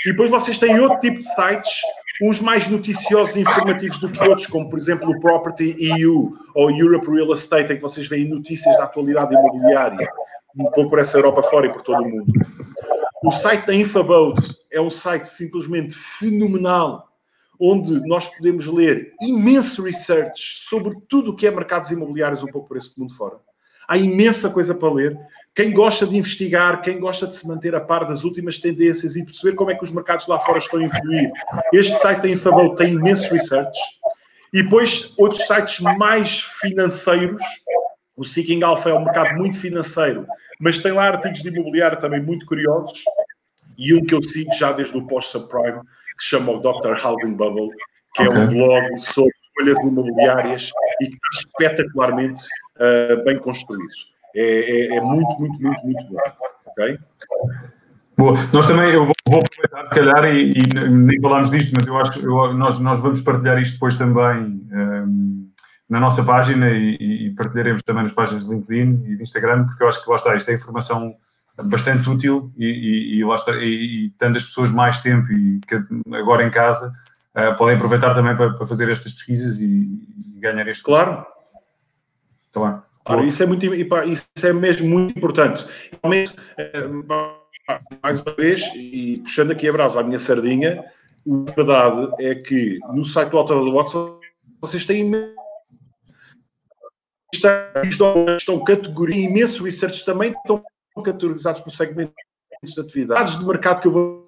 E 0.05 0.11
depois 0.11 0.31
vocês 0.31 0.57
têm 0.57 0.79
outro 0.79 0.99
tipo 0.99 1.19
de 1.19 1.33
sites, 1.33 1.71
uns 2.23 2.41
mais 2.41 2.67
noticiosos 2.67 3.35
e 3.35 3.41
informativos 3.41 3.99
do 3.99 4.11
que 4.11 4.19
outros, 4.27 4.47
como 4.47 4.69
por 4.69 4.77
exemplo 4.77 5.09
o 5.09 5.19
Property 5.19 5.75
EU 5.79 6.35
ou 6.55 6.71
Europe 6.71 7.09
Real 7.09 7.31
Estate, 7.33 7.71
em 7.71 7.75
que 7.75 7.81
vocês 7.81 8.09
veem 8.09 8.27
notícias 8.27 8.75
da 8.77 8.83
atualidade 8.83 9.33
imobiliária, 9.33 10.09
um 10.57 10.65
pouco 10.71 10.89
por 10.89 10.99
essa 10.99 11.17
Europa 11.17 11.43
fora 11.43 11.67
e 11.67 11.69
por 11.71 11.81
todo 11.83 12.01
o 12.01 12.09
mundo. 12.09 12.33
O 13.23 13.31
site 13.31 13.67
da 13.67 13.75
Infabode 13.75 14.57
é 14.71 14.81
um 14.81 14.89
site 14.89 15.27
simplesmente 15.29 15.93
fenomenal, 15.93 17.07
onde 17.59 17.93
nós 18.07 18.25
podemos 18.25 18.65
ler 18.65 19.13
imenso 19.21 19.83
research 19.83 20.41
sobre 20.67 20.97
tudo 21.07 21.29
o 21.29 21.35
que 21.35 21.45
é 21.45 21.51
mercados 21.51 21.91
imobiliários 21.91 22.41
um 22.41 22.47
pouco 22.47 22.67
por 22.67 22.77
esse 22.77 22.99
mundo 22.99 23.13
fora. 23.13 23.37
Há 23.87 23.95
imensa 23.95 24.49
coisa 24.49 24.73
para 24.73 24.91
ler. 24.91 25.19
Quem 25.53 25.71
gosta 25.71 26.07
de 26.07 26.17
investigar, 26.17 26.81
quem 26.81 26.99
gosta 26.99 27.27
de 27.27 27.35
se 27.35 27.47
manter 27.47 27.75
a 27.75 27.79
par 27.79 28.07
das 28.07 28.23
últimas 28.23 28.57
tendências 28.57 29.15
e 29.15 29.23
perceber 29.23 29.55
como 29.55 29.69
é 29.69 29.75
que 29.75 29.83
os 29.83 29.91
mercados 29.91 30.25
lá 30.25 30.39
fora 30.39 30.57
estão 30.57 30.79
a 30.79 30.83
influir, 30.83 31.31
este 31.71 31.95
site 31.97 32.21
da 32.21 32.29
Infabode 32.29 32.75
tem 32.77 32.93
imenso 32.93 33.31
research. 33.31 33.77
E 34.51 34.63
depois 34.63 35.13
outros 35.15 35.45
sites 35.45 35.79
mais 35.79 36.41
financeiros. 36.41 37.43
O 38.15 38.23
Seeking 38.23 38.61
Alpha 38.63 38.89
é 38.89 38.93
um 38.93 39.03
mercado 39.03 39.37
muito 39.37 39.57
financeiro, 39.57 40.25
mas 40.59 40.79
tem 40.79 40.91
lá 40.91 41.07
artigos 41.07 41.41
de 41.41 41.49
imobiliário 41.49 41.99
também 41.99 42.21
muito 42.21 42.45
curiosos 42.45 43.03
e 43.77 43.93
um 43.93 44.03
que 44.03 44.13
eu 44.13 44.23
sigo 44.23 44.53
já 44.53 44.71
desde 44.71 44.97
o 44.97 45.07
pós-subprime, 45.07 45.79
que 45.79 46.23
se 46.23 46.29
chama 46.29 46.51
o 46.51 46.57
Dr. 46.57 47.03
Housing 47.03 47.35
Bubble, 47.35 47.69
que 48.15 48.23
okay. 48.23 48.37
é 48.37 48.43
um 48.43 48.47
blog 48.47 48.99
sobre 48.99 49.33
folhas 49.57 49.79
imobiliárias 49.79 50.71
e 51.01 51.07
que 51.07 51.13
está 51.13 51.49
espetacularmente 51.49 52.41
uh, 52.77 53.23
bem 53.23 53.39
construído. 53.39 53.89
é, 54.35 54.93
é, 54.93 54.97
é 54.97 55.01
muito, 55.01 55.39
muito, 55.39 55.61
muito, 55.61 55.85
muito 55.85 56.03
bom. 56.05 56.19
Ok? 56.65 56.99
Boa. 58.17 58.35
Nós 58.53 58.67
também, 58.67 58.93
eu 58.93 59.05
vou, 59.05 59.15
vou 59.27 59.39
aproveitar, 59.39 59.87
se 59.89 59.95
calhar, 59.95 60.25
e, 60.35 60.51
e, 60.51 60.89
nem 60.89 61.19
falámos 61.19 61.49
disto, 61.49 61.73
mas 61.75 61.87
eu 61.87 61.97
acho 61.97 62.11
que 62.11 62.21
nós, 62.23 62.79
nós 62.79 63.01
vamos 63.01 63.21
partilhar 63.21 63.59
isto 63.59 63.73
depois 63.73 63.97
também 63.97 64.61
um, 64.71 65.50
na 65.91 65.99
nossa 65.99 66.23
página 66.23 66.69
e, 66.69 67.27
e, 67.27 67.29
partilharemos 67.31 67.81
também 67.83 68.03
nas 68.03 68.13
páginas 68.13 68.45
de 68.45 68.53
LinkedIn 68.53 69.03
e 69.11 69.17
de 69.17 69.23
Instagram, 69.23 69.65
porque 69.65 69.83
eu 69.83 69.89
acho 69.89 70.01
que 70.01 70.09
lá 70.09 70.15
está, 70.15 70.33
isto 70.37 70.49
é 70.49 70.53
informação 70.53 71.13
bastante 71.65 72.09
útil 72.09 72.49
e, 72.57 73.17
e, 73.17 73.25
lá 73.25 73.35
está, 73.35 73.51
e, 73.57 74.05
e 74.05 74.09
tendo 74.11 74.37
as 74.37 74.45
pessoas 74.45 74.71
mais 74.71 75.01
tempo 75.01 75.29
e 75.33 75.59
agora 76.13 76.47
em 76.47 76.49
casa 76.49 76.93
uh, 77.35 77.57
podem 77.57 77.75
aproveitar 77.75 78.15
também 78.15 78.37
para, 78.37 78.53
para, 78.53 78.65
fazer 78.65 78.89
estas 78.89 79.11
pesquisas 79.11 79.59
e, 79.59 79.85
ganhar 80.39 80.65
este 80.69 80.81
Claro. 80.81 81.25
Está 82.47 82.83
Claro, 83.03 83.25
isso 83.25 83.43
é, 83.43 83.45
muito, 83.45 83.65
isso 83.65 84.25
é 84.43 84.53
mesmo 84.53 84.87
muito 84.87 85.17
importante. 85.17 85.67
Realmente, 86.01 86.35
eh, 86.57 86.87
mais 88.01 88.21
uma 88.21 88.33
vez, 88.33 88.63
e 88.75 89.19
puxando 89.23 89.51
aqui 89.51 89.67
a 89.67 89.73
brasa 89.73 89.99
à 89.99 90.03
minha 90.03 90.19
sardinha, 90.19 90.85
a 91.27 91.51
verdade 91.51 92.11
é 92.19 92.35
que 92.35 92.79
no 92.93 93.03
site 93.03 93.31
do 93.31 93.37
Autor 93.39 93.63
do 93.65 93.71
Box 93.71 93.93
vocês 94.61 94.85
têm 94.85 95.33
estão, 97.33 98.37
estão 98.37 98.63
categoria 98.63 99.25
imenso 99.25 99.63
research 99.63 100.05
também 100.05 100.31
estão 100.31 100.63
categorizados 101.03 101.61
por 101.61 101.71
segmentos 101.71 102.13
de 102.63 102.79
atividades 102.79 103.39
de 103.39 103.45
mercado 103.45 103.81
que 103.81 103.87
eu 103.87 103.91
vou 103.91 104.27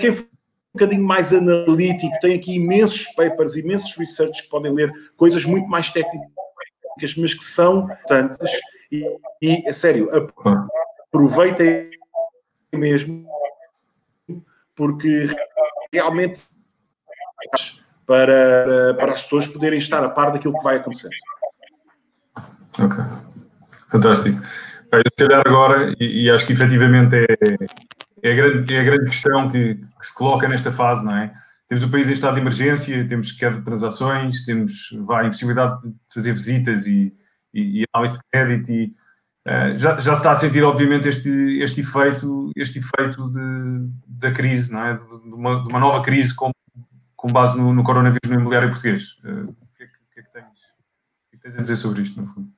quem 0.00 0.12
for 0.12 0.24
um 0.24 0.78
bocadinho 0.78 1.04
mais 1.04 1.32
analítico 1.32 2.12
tem 2.20 2.36
aqui 2.36 2.54
imensos 2.54 3.06
papers, 3.14 3.56
imensos 3.56 3.96
research 3.96 4.42
que 4.42 4.48
podem 4.48 4.72
ler 4.72 4.92
coisas 5.16 5.44
muito 5.44 5.68
mais 5.68 5.90
técnicas 5.90 6.34
mas 7.16 7.34
que 7.34 7.44
são 7.44 7.88
tantas 8.06 8.50
e, 8.90 9.04
e 9.42 9.68
é 9.68 9.72
sério, 9.72 10.10
aproveitem 11.10 11.90
mesmo, 12.72 13.26
porque 14.74 15.26
realmente 15.92 16.44
para, 18.06 18.94
para 18.94 19.12
as 19.12 19.22
pessoas 19.22 19.46
poderem 19.46 19.78
estar 19.78 20.04
a 20.04 20.08
par 20.08 20.32
daquilo 20.32 20.56
que 20.56 20.64
vai 20.64 20.76
acontecer. 20.76 21.10
Ok, 22.78 23.04
fantástico. 23.88 24.42
Eu, 24.92 25.02
se 25.18 25.26
calhar 25.26 25.42
agora, 25.46 25.94
e, 25.98 26.24
e, 26.24 26.30
acho 26.30 26.46
que 26.46 26.52
efetivamente 26.52 27.16
é, 27.16 27.26
é, 28.22 28.32
a 28.32 28.36
grande, 28.36 28.74
é 28.74 28.80
a 28.80 28.84
grande 28.84 29.06
questão 29.06 29.48
que, 29.48 29.74
que, 29.74 30.06
se 30.06 30.14
coloca 30.14 30.48
nesta 30.48 30.70
fase, 30.70 31.04
não 31.04 31.16
é? 31.16 31.32
Temos 31.68 31.82
o 31.82 31.90
país 31.90 32.08
em 32.08 32.12
estado 32.12 32.34
de 32.34 32.40
emergência, 32.40 33.08
temos 33.08 33.32
queda 33.32 33.56
de 33.56 33.64
transações, 33.64 34.44
temos 34.44 34.90
vai, 35.06 35.26
impossibilidade 35.26 35.82
de 35.82 35.94
fazer 36.12 36.32
visitas 36.32 36.86
e, 36.86 37.12
e, 37.52 37.82
e 37.82 37.84
análise 37.92 38.14
de 38.14 38.20
crédito 38.30 38.70
e 38.70 38.92
Uh, 39.46 39.76
já, 39.76 39.98
já 39.98 40.14
se 40.14 40.20
está 40.20 40.30
a 40.30 40.34
sentir, 40.34 40.62
obviamente, 40.62 41.06
este, 41.06 41.28
este 41.60 41.82
efeito, 41.82 42.50
este 42.56 42.78
efeito 42.78 43.28
de, 43.28 43.90
da 44.06 44.32
crise, 44.32 44.72
não 44.72 44.86
é? 44.86 44.96
De, 44.96 45.04
de, 45.04 45.34
uma, 45.34 45.62
de 45.62 45.68
uma, 45.68 45.78
nova 45.78 46.00
crise 46.00 46.34
com, 46.34 46.50
com 47.14 47.28
base 47.30 47.58
no, 47.58 47.70
no 47.74 47.84
coronavírus 47.84 48.30
no 48.30 48.36
imobiliário 48.36 48.70
português. 48.70 49.18
Uh, 49.22 49.50
o, 49.50 49.54
que 49.76 49.82
é, 49.82 49.86
que, 49.86 50.20
é 50.20 50.22
que 50.22 50.32
tens, 50.32 50.46
o 50.46 51.30
que, 51.30 51.34
é 51.34 51.36
que 51.36 51.42
tens 51.42 51.56
a 51.56 51.60
dizer 51.60 51.76
sobre 51.76 52.00
isto, 52.00 52.18
no 52.18 52.26
fundo? 52.26 52.53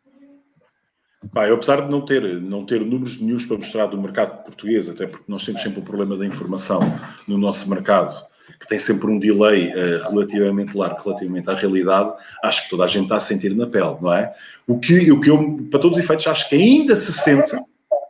Eu, 1.34 1.54
apesar 1.54 1.82
de 1.82 1.90
não 1.90 2.00
ter, 2.00 2.22
não 2.40 2.64
ter 2.64 2.80
números 2.80 3.20
nenhums 3.20 3.46
para 3.46 3.56
mostrar 3.56 3.86
do 3.86 4.00
mercado 4.00 4.44
português, 4.44 4.88
até 4.88 5.06
porque 5.06 5.24
nós 5.28 5.44
temos 5.44 5.62
sempre 5.62 5.80
o 5.80 5.82
problema 5.82 6.16
da 6.16 6.26
informação 6.26 6.80
no 7.26 7.38
nosso 7.38 7.68
mercado, 7.68 8.14
que 8.60 8.66
tem 8.66 8.78
sempre 8.78 9.10
um 9.10 9.18
delay 9.18 9.68
uh, 9.70 10.08
relativamente 10.10 10.76
largo, 10.76 11.02
relativamente 11.02 11.50
à 11.50 11.54
realidade, 11.54 12.12
acho 12.44 12.64
que 12.64 12.70
toda 12.70 12.84
a 12.84 12.86
gente 12.86 13.04
está 13.04 13.16
a 13.16 13.20
sentir 13.20 13.54
na 13.54 13.66
pele, 13.66 13.96
não 14.00 14.12
é? 14.12 14.34
O 14.66 14.78
que, 14.78 15.10
o 15.10 15.20
que 15.20 15.30
eu, 15.30 15.66
para 15.70 15.80
todos 15.80 15.98
os 15.98 16.04
efeitos, 16.04 16.26
acho 16.26 16.48
que 16.48 16.56
ainda 16.56 16.96
se 16.96 17.12
sente, 17.12 17.56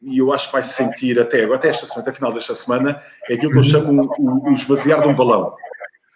e 0.02 0.18
eu 0.18 0.32
acho 0.32 0.46
que 0.46 0.52
vai 0.52 0.62
se 0.62 0.74
sentir 0.74 1.18
até, 1.18 1.44
até 1.44 1.68
esta 1.68 1.86
semana, 1.86 2.02
até 2.02 2.16
final 2.16 2.32
desta 2.32 2.54
semana, 2.54 3.02
é 3.28 3.34
aquilo 3.34 3.52
que 3.52 3.58
eu 3.58 3.62
chamo 3.62 4.10
o, 4.18 4.50
o 4.50 4.52
esvaziar 4.52 5.00
de 5.00 5.08
um 5.08 5.14
balão. 5.14 5.54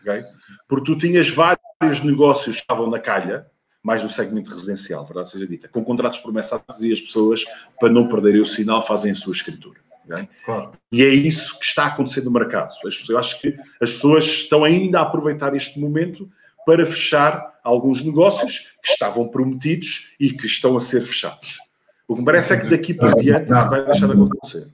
Okay? 0.03 0.23
Porque 0.69 0.93
tu 0.93 0.99
tinhas 0.99 1.29
vários 1.31 2.03
negócios 2.05 2.57
que 2.57 2.63
estavam 2.63 2.89
na 2.89 2.99
calha, 2.99 3.47
mais 3.83 4.03
no 4.03 4.09
segmento 4.09 4.51
residencial, 4.51 5.05
verdade 5.05 5.31
seja 5.31 5.47
dita, 5.47 5.69
com 5.69 5.85
contratos 5.85 6.19
promessados 6.19 6.83
e 6.83 6.93
as 6.93 7.01
pessoas, 7.01 7.45
para 7.79 7.91
não 7.91 8.09
perderem 8.09 8.41
o 8.41 8.47
sinal, 8.47 8.83
fazem 8.83 9.13
a 9.13 9.15
sua 9.15 9.33
escritura. 9.33 9.81
Okay? 10.05 10.29
Claro. 10.45 10.73
E 10.93 11.03
é 11.03 11.09
isso 11.09 11.59
que 11.59 11.65
está 11.65 11.87
acontecendo 11.87 12.25
no 12.25 12.33
mercado. 12.33 12.75
Eu 13.09 13.19
acho 13.19 13.41
que 13.41 13.57
as 13.81 13.93
pessoas 13.93 14.25
estão 14.25 14.65
ainda 14.65 14.99
a 14.99 15.03
aproveitar 15.03 15.55
este 15.55 15.79
momento 15.79 16.29
para 16.67 16.85
fechar 16.85 17.59
alguns 17.65 18.03
negócios 18.05 18.71
que 18.83 18.93
estavam 18.93 19.29
prometidos 19.29 20.13
e 20.19 20.31
que 20.31 20.47
estão 20.47 20.77
a 20.77 20.81
ser 20.81 21.03
fechados. 21.03 21.59
O 22.07 22.15
que 22.15 22.21
me 22.21 22.27
parece 22.27 22.53
é 22.53 22.61
que 22.61 22.69
daqui 22.69 22.93
para 22.93 23.13
diante 23.13 23.53
isso 23.53 23.71
vai 23.71 23.85
deixar 23.85 24.07
de 24.07 24.13
acontecer. 24.13 24.69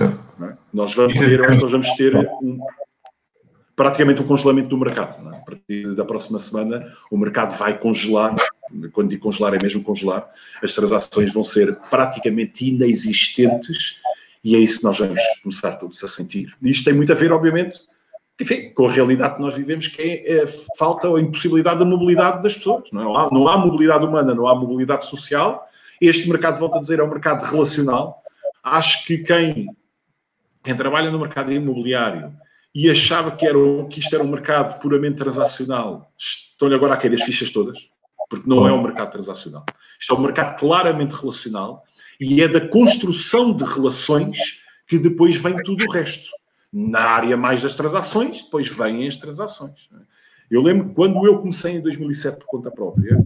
É? 0.00 0.56
Nós, 0.72 0.94
vamos 0.94 1.14
ter, 1.14 1.40
nós 1.40 1.72
vamos 1.72 1.90
ter 1.94 2.16
um, 2.16 2.60
praticamente 3.80 4.20
um 4.20 4.26
congelamento 4.26 4.68
do 4.68 4.76
mercado. 4.76 5.26
É? 5.30 5.36
A 5.36 5.40
partir 5.40 5.94
da 5.94 6.04
próxima 6.04 6.38
semana, 6.38 6.94
o 7.10 7.16
mercado 7.16 7.56
vai 7.56 7.78
congelar. 7.78 8.36
Quando 8.92 9.08
digo 9.08 9.22
congelar, 9.22 9.54
é 9.54 9.58
mesmo 9.60 9.82
congelar. 9.82 10.28
As 10.62 10.74
transações 10.74 11.32
vão 11.32 11.42
ser 11.42 11.74
praticamente 11.88 12.68
inexistentes 12.68 13.96
e 14.44 14.54
é 14.54 14.58
isso 14.58 14.80
que 14.80 14.84
nós 14.84 14.98
vamos 14.98 15.18
começar 15.42 15.72
todos 15.76 16.04
a 16.04 16.08
sentir. 16.08 16.54
E 16.60 16.70
isto 16.70 16.84
tem 16.84 16.92
muito 16.92 17.10
a 17.10 17.14
ver, 17.14 17.32
obviamente, 17.32 17.80
enfim, 18.38 18.68
com 18.74 18.86
a 18.86 18.92
realidade 18.92 19.36
que 19.36 19.40
nós 19.40 19.56
vivemos, 19.56 19.88
que 19.88 20.02
é 20.26 20.42
a 20.42 20.46
falta 20.76 21.08
ou 21.08 21.16
a 21.16 21.20
impossibilidade 21.20 21.78
da 21.78 21.86
mobilidade 21.86 22.42
das 22.42 22.58
pessoas. 22.58 22.84
Não, 22.92 23.18
é? 23.18 23.28
não 23.32 23.48
há 23.48 23.56
mobilidade 23.56 24.04
humana, 24.04 24.34
não 24.34 24.46
há 24.46 24.54
mobilidade 24.54 25.06
social. 25.06 25.66
Este 25.98 26.28
mercado, 26.28 26.60
volto 26.60 26.76
a 26.76 26.80
dizer, 26.82 26.98
é 26.98 27.02
um 27.02 27.08
mercado 27.08 27.42
relacional. 27.50 28.22
Acho 28.62 29.06
que 29.06 29.18
quem, 29.18 29.74
quem 30.62 30.76
trabalha 30.76 31.10
no 31.10 31.18
mercado 31.18 31.50
imobiliário 31.50 32.38
e 32.74 32.88
achava 32.88 33.32
que, 33.32 33.44
era, 33.44 33.58
que 33.90 33.98
isto 33.98 34.14
era 34.14 34.22
um 34.22 34.30
mercado 34.30 34.80
puramente 34.80 35.16
transacional, 35.16 36.12
estão-lhe 36.16 36.74
agora 36.74 36.94
a 36.94 36.96
cair 36.96 37.14
as 37.14 37.22
fichas 37.22 37.50
todas, 37.50 37.90
porque 38.28 38.48
não 38.48 38.66
é 38.66 38.72
um 38.72 38.82
mercado 38.82 39.10
transacional. 39.10 39.64
Isto 39.98 40.14
é 40.14 40.16
um 40.16 40.22
mercado 40.22 40.58
claramente 40.58 41.12
relacional 41.12 41.84
e 42.20 42.42
é 42.42 42.48
da 42.48 42.68
construção 42.68 43.52
de 43.52 43.64
relações 43.64 44.38
que 44.86 44.98
depois 44.98 45.36
vem 45.36 45.56
tudo 45.62 45.84
o 45.84 45.90
resto. 45.90 46.28
Na 46.72 47.00
área 47.00 47.36
mais 47.36 47.62
das 47.62 47.74
transações, 47.74 48.44
depois 48.44 48.68
vêm 48.68 49.08
as 49.08 49.16
transações. 49.16 49.88
Eu 50.48 50.62
lembro 50.62 50.88
que 50.88 50.94
quando 50.94 51.26
eu 51.26 51.38
comecei 51.38 51.72
em 51.72 51.80
2007 51.80 52.38
por 52.38 52.46
conta 52.46 52.70
própria, 52.70 53.18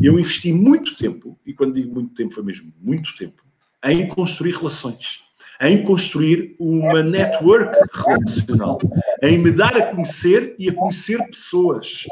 eu 0.00 0.14
investi 0.14 0.52
muito 0.52 0.96
tempo, 0.96 1.38
e 1.46 1.52
quando 1.52 1.74
digo 1.74 1.92
muito 1.92 2.14
tempo, 2.14 2.34
foi 2.34 2.42
mesmo 2.42 2.72
muito 2.80 3.16
tempo, 3.16 3.42
em 3.84 4.08
construir 4.08 4.56
relações, 4.56 5.22
em 5.60 5.82
construir 5.82 6.54
uma 6.58 7.02
network 7.02 7.76
relacional, 7.92 8.78
em 9.22 9.38
me 9.38 9.50
dar 9.50 9.76
a 9.76 9.86
conhecer 9.86 10.54
e 10.58 10.68
a 10.68 10.74
conhecer 10.74 11.18
pessoas. 11.26 12.04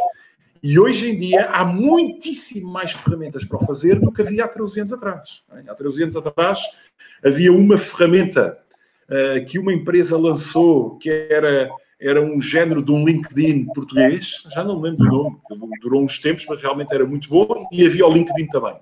E 0.63 0.79
hoje 0.79 1.11
em 1.11 1.19
dia 1.19 1.49
há 1.51 1.65
muitíssimo 1.65 2.73
mais 2.73 2.93
ferramentas 2.93 3.45
para 3.45 3.59
o 3.59 3.67
fazer 3.67 4.01
do 4.01 4.11
que 4.11 4.23
havia 4.23 4.45
há 4.45 4.49
13 4.49 4.81
anos 4.81 4.93
atrás. 4.93 5.43
Há 5.69 5.75
13 5.75 6.03
anos 6.03 6.17
atrás 6.17 6.61
havia 7.25 7.53
uma 7.53 7.79
ferramenta 7.79 8.59
uh, 9.09 9.45
que 9.47 9.59
uma 9.59 9.73
empresa 9.73 10.19
lançou 10.19 10.99
que 10.99 11.09
era, 11.09 11.71
era 12.01 12.21
um 12.21 12.41
género 12.41 12.83
de 12.83 12.91
um 12.91 13.05
LinkedIn 13.05 13.67
português, 13.67 14.43
já 14.53 14.65
não 14.65 14.81
lembro 14.81 15.05
do 15.05 15.11
nome, 15.11 15.39
durou 15.81 16.03
uns 16.03 16.19
tempos, 16.19 16.45
mas 16.49 16.61
realmente 16.61 16.93
era 16.93 17.07
muito 17.07 17.29
bom, 17.29 17.69
e 17.71 17.87
havia 17.87 18.07
o 18.07 18.13
LinkedIn 18.13 18.47
também. 18.49 18.75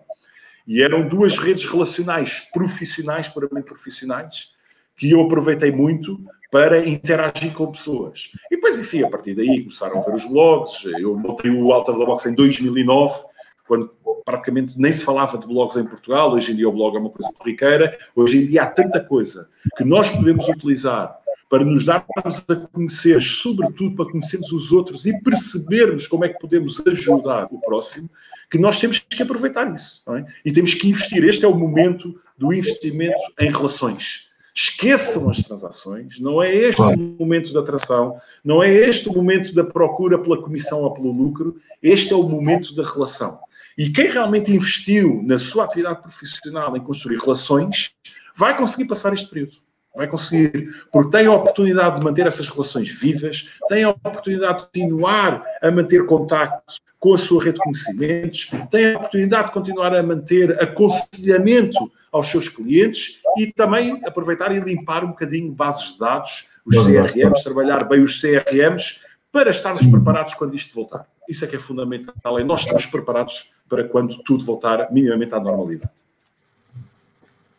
E 0.67 0.83
eram 0.83 1.07
duas 1.07 1.37
redes 1.37 1.65
relacionais 1.65 2.49
profissionais, 2.53 3.29
puramente 3.29 3.67
profissionais, 3.67 4.54
que 4.97 5.11
eu 5.11 5.21
aproveitei 5.21 5.71
muito 5.71 6.21
para 6.51 6.87
interagir 6.89 7.53
com 7.53 7.73
pessoas. 7.73 8.31
E 8.51 8.55
depois, 8.55 8.79
enfim, 8.79 9.03
a 9.03 9.11
partir 9.11 9.35
daí 9.35 9.63
começaram 9.63 10.01
a 10.01 10.05
ver 10.05 10.15
os 10.15 10.25
blogs. 10.25 10.85
Eu 10.85 11.17
montei 11.17 11.51
o 11.51 11.73
Out 11.73 11.91
of 11.91 11.99
the 11.99 12.07
Box 12.07 12.27
em 12.27 12.35
2009, 12.35 13.25
quando 13.67 13.91
praticamente 14.25 14.81
nem 14.81 14.93
se 14.93 15.05
falava 15.05 15.37
de 15.37 15.47
blogs 15.47 15.77
em 15.77 15.85
Portugal. 15.85 16.33
Hoje 16.33 16.53
em 16.53 16.57
dia 16.57 16.69
o 16.69 16.73
blog 16.73 16.97
é 16.97 17.01
uma 17.01 17.11
coisa 17.11 17.33
corriqueira. 17.37 17.99
Hoje 18.15 18.39
em 18.39 18.47
dia 18.47 18.63
há 18.63 18.67
tanta 18.67 19.01
coisa 19.01 19.49
que 19.77 19.85
nós 19.85 20.09
podemos 20.11 20.47
utilizar 20.49 21.19
para 21.49 21.65
nos 21.65 21.85
darmos 21.85 22.45
a 22.49 22.55
conhecer, 22.73 23.21
sobretudo 23.21 23.97
para 23.97 24.11
conhecermos 24.11 24.51
os 24.53 24.73
outros 24.73 25.07
e 25.07 25.21
percebermos 25.23 26.07
como 26.07 26.25
é 26.25 26.29
que 26.29 26.39
podemos 26.39 26.81
ajudar 26.87 27.49
o 27.51 27.61
próximo, 27.61 28.09
que 28.51 28.59
nós 28.59 28.79
temos 28.79 28.99
que 28.99 29.23
aproveitar 29.23 29.73
isso. 29.75 30.03
É? 30.15 30.25
E 30.45 30.53
temos 30.53 30.75
que 30.75 30.89
investir. 30.89 31.25
Este 31.25 31.45
é 31.45 31.49
o 31.49 31.55
momento 31.55 32.21
do 32.39 32.53
investimento 32.53 33.19
em 33.39 33.51
relações. 33.51 34.31
Esqueçam 34.57 35.29
as 35.29 35.39
transações, 35.39 36.21
não 36.21 36.41
é 36.41 36.55
este 36.55 36.77
claro. 36.77 37.01
o 37.01 37.17
momento 37.19 37.53
da 37.53 37.59
atração, 37.59 38.21
não 38.45 38.63
é 38.63 38.73
este 38.73 39.09
o 39.09 39.13
momento 39.13 39.53
da 39.53 39.65
procura 39.65 40.17
pela 40.17 40.41
comissão 40.41 40.83
ou 40.83 40.93
pelo 40.93 41.11
lucro, 41.11 41.57
este 41.83 42.13
é 42.13 42.17
o 42.17 42.23
momento 42.23 42.73
da 42.73 42.85
relação. 42.85 43.41
E 43.77 43.91
quem 43.91 44.09
realmente 44.09 44.53
investiu 44.53 45.21
na 45.25 45.41
sua 45.41 45.65
atividade 45.65 46.03
profissional 46.03 46.77
em 46.77 46.81
construir 46.81 47.19
relações, 47.19 47.91
vai 48.37 48.57
conseguir 48.57 48.85
passar 48.85 49.13
este 49.13 49.29
período. 49.29 49.57
Vai 49.97 50.09
conseguir, 50.09 50.75
porque 50.93 51.17
tem 51.17 51.27
a 51.27 51.33
oportunidade 51.33 51.99
de 51.99 52.05
manter 52.05 52.27
essas 52.27 52.49
relações 52.49 52.89
vivas, 52.89 53.49
tem 53.69 53.85
a 53.85 53.91
oportunidade 53.91 54.59
de 54.59 54.65
continuar 54.67 55.45
a 55.63 55.71
manter 55.71 56.05
contacto 56.07 56.75
com 56.99 57.15
a 57.15 57.19
sua 57.19 57.45
rede 57.45 57.59
de 57.59 57.63
conhecimentos, 57.63 58.51
tem 58.71 58.93
a 58.93 58.97
oportunidade 58.97 59.49
de 59.49 59.53
continuar 59.53 59.95
a 59.95 60.03
manter 60.03 60.61
aconselhamento 60.61 61.91
aos 62.15 62.29
seus 62.29 62.49
clientes 62.49 63.21
e 63.37 63.49
também 63.49 64.01
aproveitar 64.07 64.55
e 64.55 64.61
limpar 64.61 65.05
um 65.05 65.09
bocadinho 65.09 65.51
bases 65.51 65.95
de 65.95 65.99
dados, 65.99 66.49
os 66.65 66.77
CRMs, 66.77 67.43
trabalhar 67.43 67.83
bem 67.89 68.05
os 68.05 68.21
CRMs 68.21 69.01
para 69.33 69.51
estarmos 69.51 69.81
Sim. 69.81 69.91
preparados 69.91 70.35
quando 70.35 70.55
isto 70.55 70.73
voltar. 70.73 71.07
Isso 71.29 71.45
é 71.45 71.49
que 71.49 71.57
é 71.57 71.59
fundamental, 71.59 72.39
é 72.39 72.45
nós 72.45 72.61
estarmos 72.61 72.87
preparados 72.87 73.53
para 73.69 73.83
quando 73.89 74.17
tudo 74.23 74.45
voltar 74.45 74.93
minimamente 74.93 75.35
à 75.35 75.41
normalidade. 75.41 75.91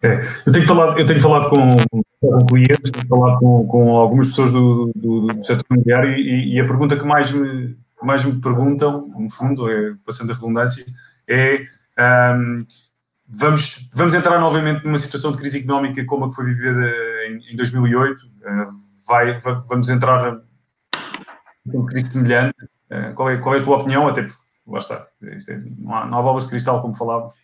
É. 0.01 0.21
Eu 0.45 0.53
tenho 0.53 0.65
falado, 0.65 0.99
eu 0.99 1.05
tenho 1.05 1.19
falado 1.19 1.49
com, 1.49 2.03
com 2.21 2.45
clientes, 2.45 2.91
tenho 2.91 3.07
falado 3.07 3.39
com, 3.39 3.67
com 3.67 3.89
algumas 3.97 4.27
pessoas 4.27 4.53
do, 4.53 4.89
do, 4.95 5.33
do 5.33 5.43
setor 5.43 5.65
imobiliário 5.69 6.15
e, 6.15 6.53
e, 6.53 6.59
a 6.61 6.65
pergunta 6.65 6.95
que 6.95 7.05
mais 7.05 7.31
me, 7.31 7.75
mais 8.01 8.23
me 8.23 8.39
perguntam, 8.39 9.11
no 9.17 9.29
fundo, 9.29 9.69
é, 9.69 9.95
passando 10.05 10.31
a 10.31 10.35
redundância, 10.35 10.85
é 11.27 11.65
um, 11.99 12.65
vamos, 13.27 13.89
vamos 13.93 14.13
entrar 14.13 14.39
novamente 14.39 14.83
numa 14.83 14.97
situação 14.97 15.31
de 15.31 15.37
crise 15.37 15.59
económica 15.59 16.03
como 16.05 16.25
a 16.25 16.29
que 16.29 16.35
foi 16.35 16.45
vivida 16.45 16.91
em, 17.27 17.53
em 17.53 17.55
2008? 17.55 18.19
Uh, 18.19 18.69
vai, 19.07 19.39
vamos 19.67 19.89
entrar 19.89 20.41
numa 21.65 21.85
crise 21.87 22.11
semelhante? 22.11 22.65
Uh, 22.91 23.13
qual, 23.15 23.29
é, 23.29 23.37
qual 23.37 23.55
é 23.55 23.59
a 23.59 23.63
tua 23.63 23.77
opinião? 23.77 24.07
Até 24.07 24.23
porque, 24.23 24.41
lá 24.67 24.79
está, 24.79 25.07
é, 25.23 25.57
não, 25.77 25.95
há, 25.95 26.05
não 26.05 26.17
há 26.19 26.21
bolas 26.21 26.43
de 26.43 26.49
cristal, 26.49 26.81
como 26.81 26.95
falávamos 26.95 27.35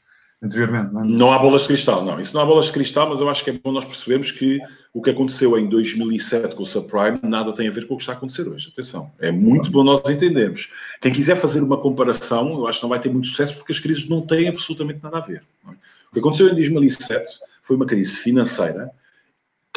anteriormente. 0.41 0.93
Não, 0.93 1.01
é? 1.01 1.05
não 1.05 1.31
há 1.31 1.39
bolas 1.39 1.63
de 1.63 1.67
cristal, 1.69 2.03
não. 2.03 2.19
Isso 2.19 2.35
não 2.35 2.41
há 2.41 2.45
bolas 2.45 2.65
de 2.65 2.71
cristal, 2.71 3.09
mas 3.09 3.19
eu 3.19 3.29
acho 3.29 3.43
que 3.43 3.51
é 3.51 3.53
bom 3.53 3.71
nós 3.71 3.85
percebermos 3.85 4.31
que 4.31 4.59
o 4.93 5.01
que 5.01 5.09
aconteceu 5.09 5.57
em 5.57 5.67
2007 5.69 6.53
com 6.53 6.63
o 6.63 6.65
subprime 6.65 7.19
nada 7.23 7.53
tem 7.53 7.67
a 7.67 7.71
ver 7.71 7.87
com 7.87 7.93
o 7.93 7.97
que 7.97 8.03
está 8.03 8.13
a 8.13 8.15
acontecer 8.15 8.47
hoje. 8.47 8.69
Atenção, 8.71 9.09
é 9.19 9.31
muito 9.31 9.71
bom 9.71 9.83
nós 9.83 10.01
entendermos. 10.09 10.69
Quem 11.01 11.13
quiser 11.13 11.35
fazer 11.35 11.61
uma 11.61 11.77
comparação, 11.77 12.53
eu 12.53 12.67
acho 12.67 12.79
que 12.79 12.83
não 12.83 12.89
vai 12.89 12.99
ter 12.99 13.09
muito 13.09 13.27
sucesso 13.27 13.55
porque 13.55 13.71
as 13.71 13.79
crises 13.79 14.09
não 14.09 14.21
têm 14.21 14.49
absolutamente 14.49 15.01
nada 15.01 15.17
a 15.17 15.21
ver. 15.21 15.43
É? 15.67 15.71
O 15.71 16.13
que 16.13 16.19
aconteceu 16.19 16.49
em 16.49 16.55
2007 16.55 17.39
foi 17.63 17.77
uma 17.77 17.85
crise 17.85 18.17
financeira 18.17 18.91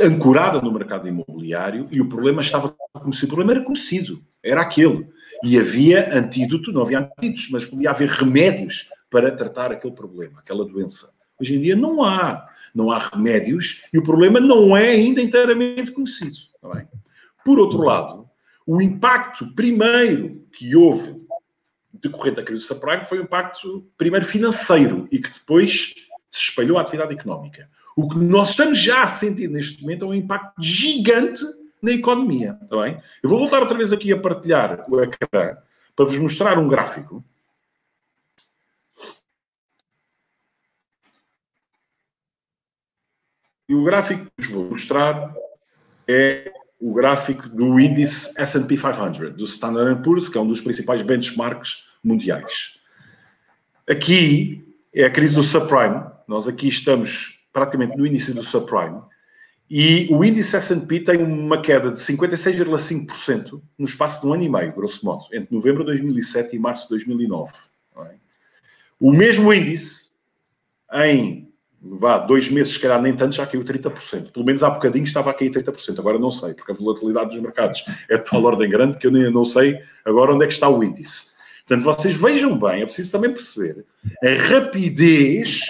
ancorada 0.00 0.60
no 0.60 0.72
mercado 0.72 1.06
imobiliário 1.06 1.86
e 1.92 2.00
o 2.00 2.08
problema 2.08 2.42
estava 2.42 2.74
conhecido. 2.92 3.26
O 3.26 3.36
problema 3.36 3.52
era 3.52 3.64
conhecido, 3.64 4.20
era 4.42 4.62
aquele. 4.62 5.06
E 5.44 5.58
havia 5.58 6.16
antídoto, 6.16 6.72
não 6.72 6.82
havia 6.82 6.98
antídotos, 6.98 7.48
mas 7.50 7.64
podia 7.64 7.90
haver 7.90 8.08
remédios 8.08 8.88
para 9.08 9.30
tratar 9.30 9.70
aquele 9.70 9.94
problema, 9.94 10.40
aquela 10.40 10.64
doença. 10.64 11.14
Hoje 11.40 11.56
em 11.56 11.60
dia 11.60 11.76
não 11.76 12.02
há. 12.02 12.48
Não 12.74 12.90
há 12.90 12.98
remédios 12.98 13.84
e 13.92 13.98
o 13.98 14.02
problema 14.02 14.40
não 14.40 14.76
é 14.76 14.88
ainda 14.90 15.22
inteiramente 15.22 15.92
conhecido. 15.92 16.36
Tá 16.60 16.84
Por 17.44 17.60
outro 17.60 17.82
lado, 17.82 18.28
o 18.66 18.82
impacto 18.82 19.46
primeiro 19.54 20.44
que 20.52 20.74
houve 20.74 21.24
decorrente 21.92 22.36
da 22.36 22.42
crise 22.42 22.64
do 22.64 22.66
subprime 22.66 23.04
foi 23.04 23.20
o 23.20 23.22
impacto 23.22 23.86
primeiro 23.96 24.26
financeiro 24.26 25.08
e 25.10 25.18
que 25.18 25.32
depois 25.32 25.94
se 26.30 26.48
espalhou 26.48 26.78
à 26.78 26.80
atividade 26.80 27.14
económica. 27.14 27.68
O 27.96 28.08
que 28.08 28.18
nós 28.18 28.50
estamos 28.50 28.80
já 28.80 29.04
a 29.04 29.06
sentir 29.06 29.48
neste 29.48 29.80
momento 29.80 30.04
é 30.04 30.08
um 30.08 30.14
impacto 30.14 30.60
gigante 30.60 31.44
na 31.80 31.92
economia. 31.92 32.58
Tá 32.68 32.82
bem? 32.82 32.98
Eu 33.22 33.30
vou 33.30 33.38
voltar 33.38 33.60
outra 33.60 33.76
vez 33.76 33.92
aqui 33.92 34.12
a 34.12 34.18
partilhar 34.18 34.82
o 34.88 35.00
ecrã 35.00 35.56
para 35.94 36.04
vos 36.04 36.18
mostrar 36.18 36.58
um 36.58 36.66
gráfico 36.66 37.24
O 43.74 43.82
gráfico 43.82 44.26
que 44.38 44.46
vos 44.46 44.50
vou 44.50 44.70
mostrar 44.70 45.34
é 46.06 46.52
o 46.80 46.94
gráfico 46.94 47.48
do 47.48 47.80
índice 47.80 48.32
S&P 48.36 48.76
500, 48.76 49.32
do 49.34 49.44
Standard 49.44 50.02
Poor's, 50.02 50.28
que 50.28 50.38
é 50.38 50.40
um 50.40 50.46
dos 50.46 50.60
principais 50.60 51.02
benchmarks 51.02 51.84
mundiais. 52.02 52.78
Aqui 53.88 54.64
é 54.94 55.04
a 55.04 55.10
crise 55.10 55.34
do 55.34 55.42
subprime. 55.42 56.04
Nós 56.28 56.46
aqui 56.46 56.68
estamos 56.68 57.44
praticamente 57.52 57.96
no 57.96 58.06
início 58.06 58.32
do 58.32 58.42
subprime. 58.42 59.00
E 59.68 60.06
o 60.10 60.24
índice 60.24 60.54
S&P 60.56 61.00
tem 61.00 61.22
uma 61.22 61.60
queda 61.60 61.90
de 61.90 61.98
56,5% 61.98 63.60
no 63.76 63.84
espaço 63.86 64.20
de 64.20 64.26
um 64.28 64.34
ano 64.34 64.42
e 64.44 64.48
meio, 64.48 64.72
grosso 64.72 65.04
modo, 65.04 65.24
entre 65.32 65.52
novembro 65.52 65.84
de 65.84 65.86
2007 65.86 66.54
e 66.54 66.58
março 66.58 66.84
de 66.84 66.90
2009. 66.90 67.52
É? 67.96 68.14
O 69.00 69.10
mesmo 69.10 69.52
índice, 69.52 70.12
em 70.92 71.52
vá, 71.84 72.18
dois 72.18 72.48
meses, 72.48 72.74
se 72.74 72.80
calhar 72.80 73.00
nem 73.00 73.14
tanto, 73.14 73.36
já 73.36 73.46
caiu 73.46 73.62
30%. 73.62 74.32
Pelo 74.32 74.44
menos 74.44 74.62
há 74.62 74.70
bocadinho 74.70 75.04
estava 75.04 75.30
a 75.30 75.34
cair 75.34 75.50
30%. 75.50 75.98
Agora 75.98 76.18
não 76.18 76.32
sei, 76.32 76.54
porque 76.54 76.72
a 76.72 76.74
volatilidade 76.74 77.30
dos 77.30 77.40
mercados 77.40 77.84
é 78.08 78.16
de 78.16 78.24
tal 78.24 78.42
ordem 78.42 78.68
grande 78.68 78.98
que 78.98 79.06
eu 79.06 79.10
nem 79.10 79.30
não 79.30 79.44
sei 79.44 79.80
agora 80.04 80.34
onde 80.34 80.44
é 80.44 80.48
que 80.48 80.54
está 80.54 80.68
o 80.68 80.82
índice. 80.82 81.34
Portanto, 81.66 81.84
vocês 81.84 82.14
vejam 82.14 82.58
bem, 82.58 82.82
é 82.82 82.84
preciso 82.84 83.10
também 83.10 83.30
perceber 83.30 83.84
a 84.22 84.48
rapidez 84.48 85.60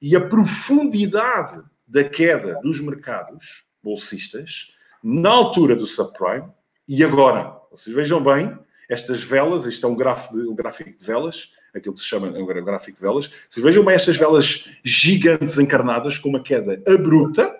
e 0.00 0.16
a 0.16 0.20
profundidade 0.20 1.62
da 1.86 2.04
queda 2.04 2.60
dos 2.62 2.80
mercados 2.80 3.64
bolsistas 3.82 4.72
na 5.02 5.30
altura 5.30 5.76
do 5.76 5.86
subprime 5.86 6.48
e 6.86 7.04
agora. 7.04 7.56
Vocês 7.70 7.94
vejam 7.94 8.22
bem, 8.22 8.58
estas 8.88 9.22
velas, 9.22 9.66
isto 9.66 9.86
é 9.86 9.90
um, 9.90 9.94
gráfico 9.94 10.34
de, 10.34 10.48
um 10.48 10.54
gráfico 10.54 10.90
de 10.90 11.04
velas, 11.04 11.52
aquilo 11.78 11.94
que 11.94 12.00
se 12.00 12.06
chama 12.06 12.28
um 12.28 12.46
gráfico 12.46 12.96
de 12.96 13.00
velas. 13.00 13.30
Vocês 13.50 13.64
vejam 13.64 13.84
bem 13.84 13.94
estas 13.94 14.16
velas 14.16 14.68
gigantes 14.84 15.58
encarnadas 15.58 16.18
com 16.18 16.28
uma 16.28 16.42
queda 16.42 16.82
abrupta, 16.86 17.56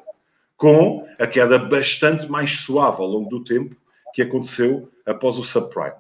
com 0.56 1.06
a 1.18 1.26
queda 1.26 1.58
bastante 1.58 2.28
mais 2.28 2.58
suave 2.58 3.00
ao 3.00 3.06
longo 3.06 3.30
do 3.30 3.44
tempo 3.44 3.76
que 4.12 4.22
aconteceu 4.22 4.90
após 5.06 5.38
o 5.38 5.44
subprime. 5.44 5.94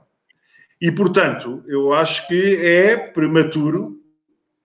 E, 0.80 0.90
portanto, 0.92 1.62
eu 1.66 1.92
acho 1.92 2.26
que 2.28 2.56
é 2.56 2.96
prematuro 2.96 4.00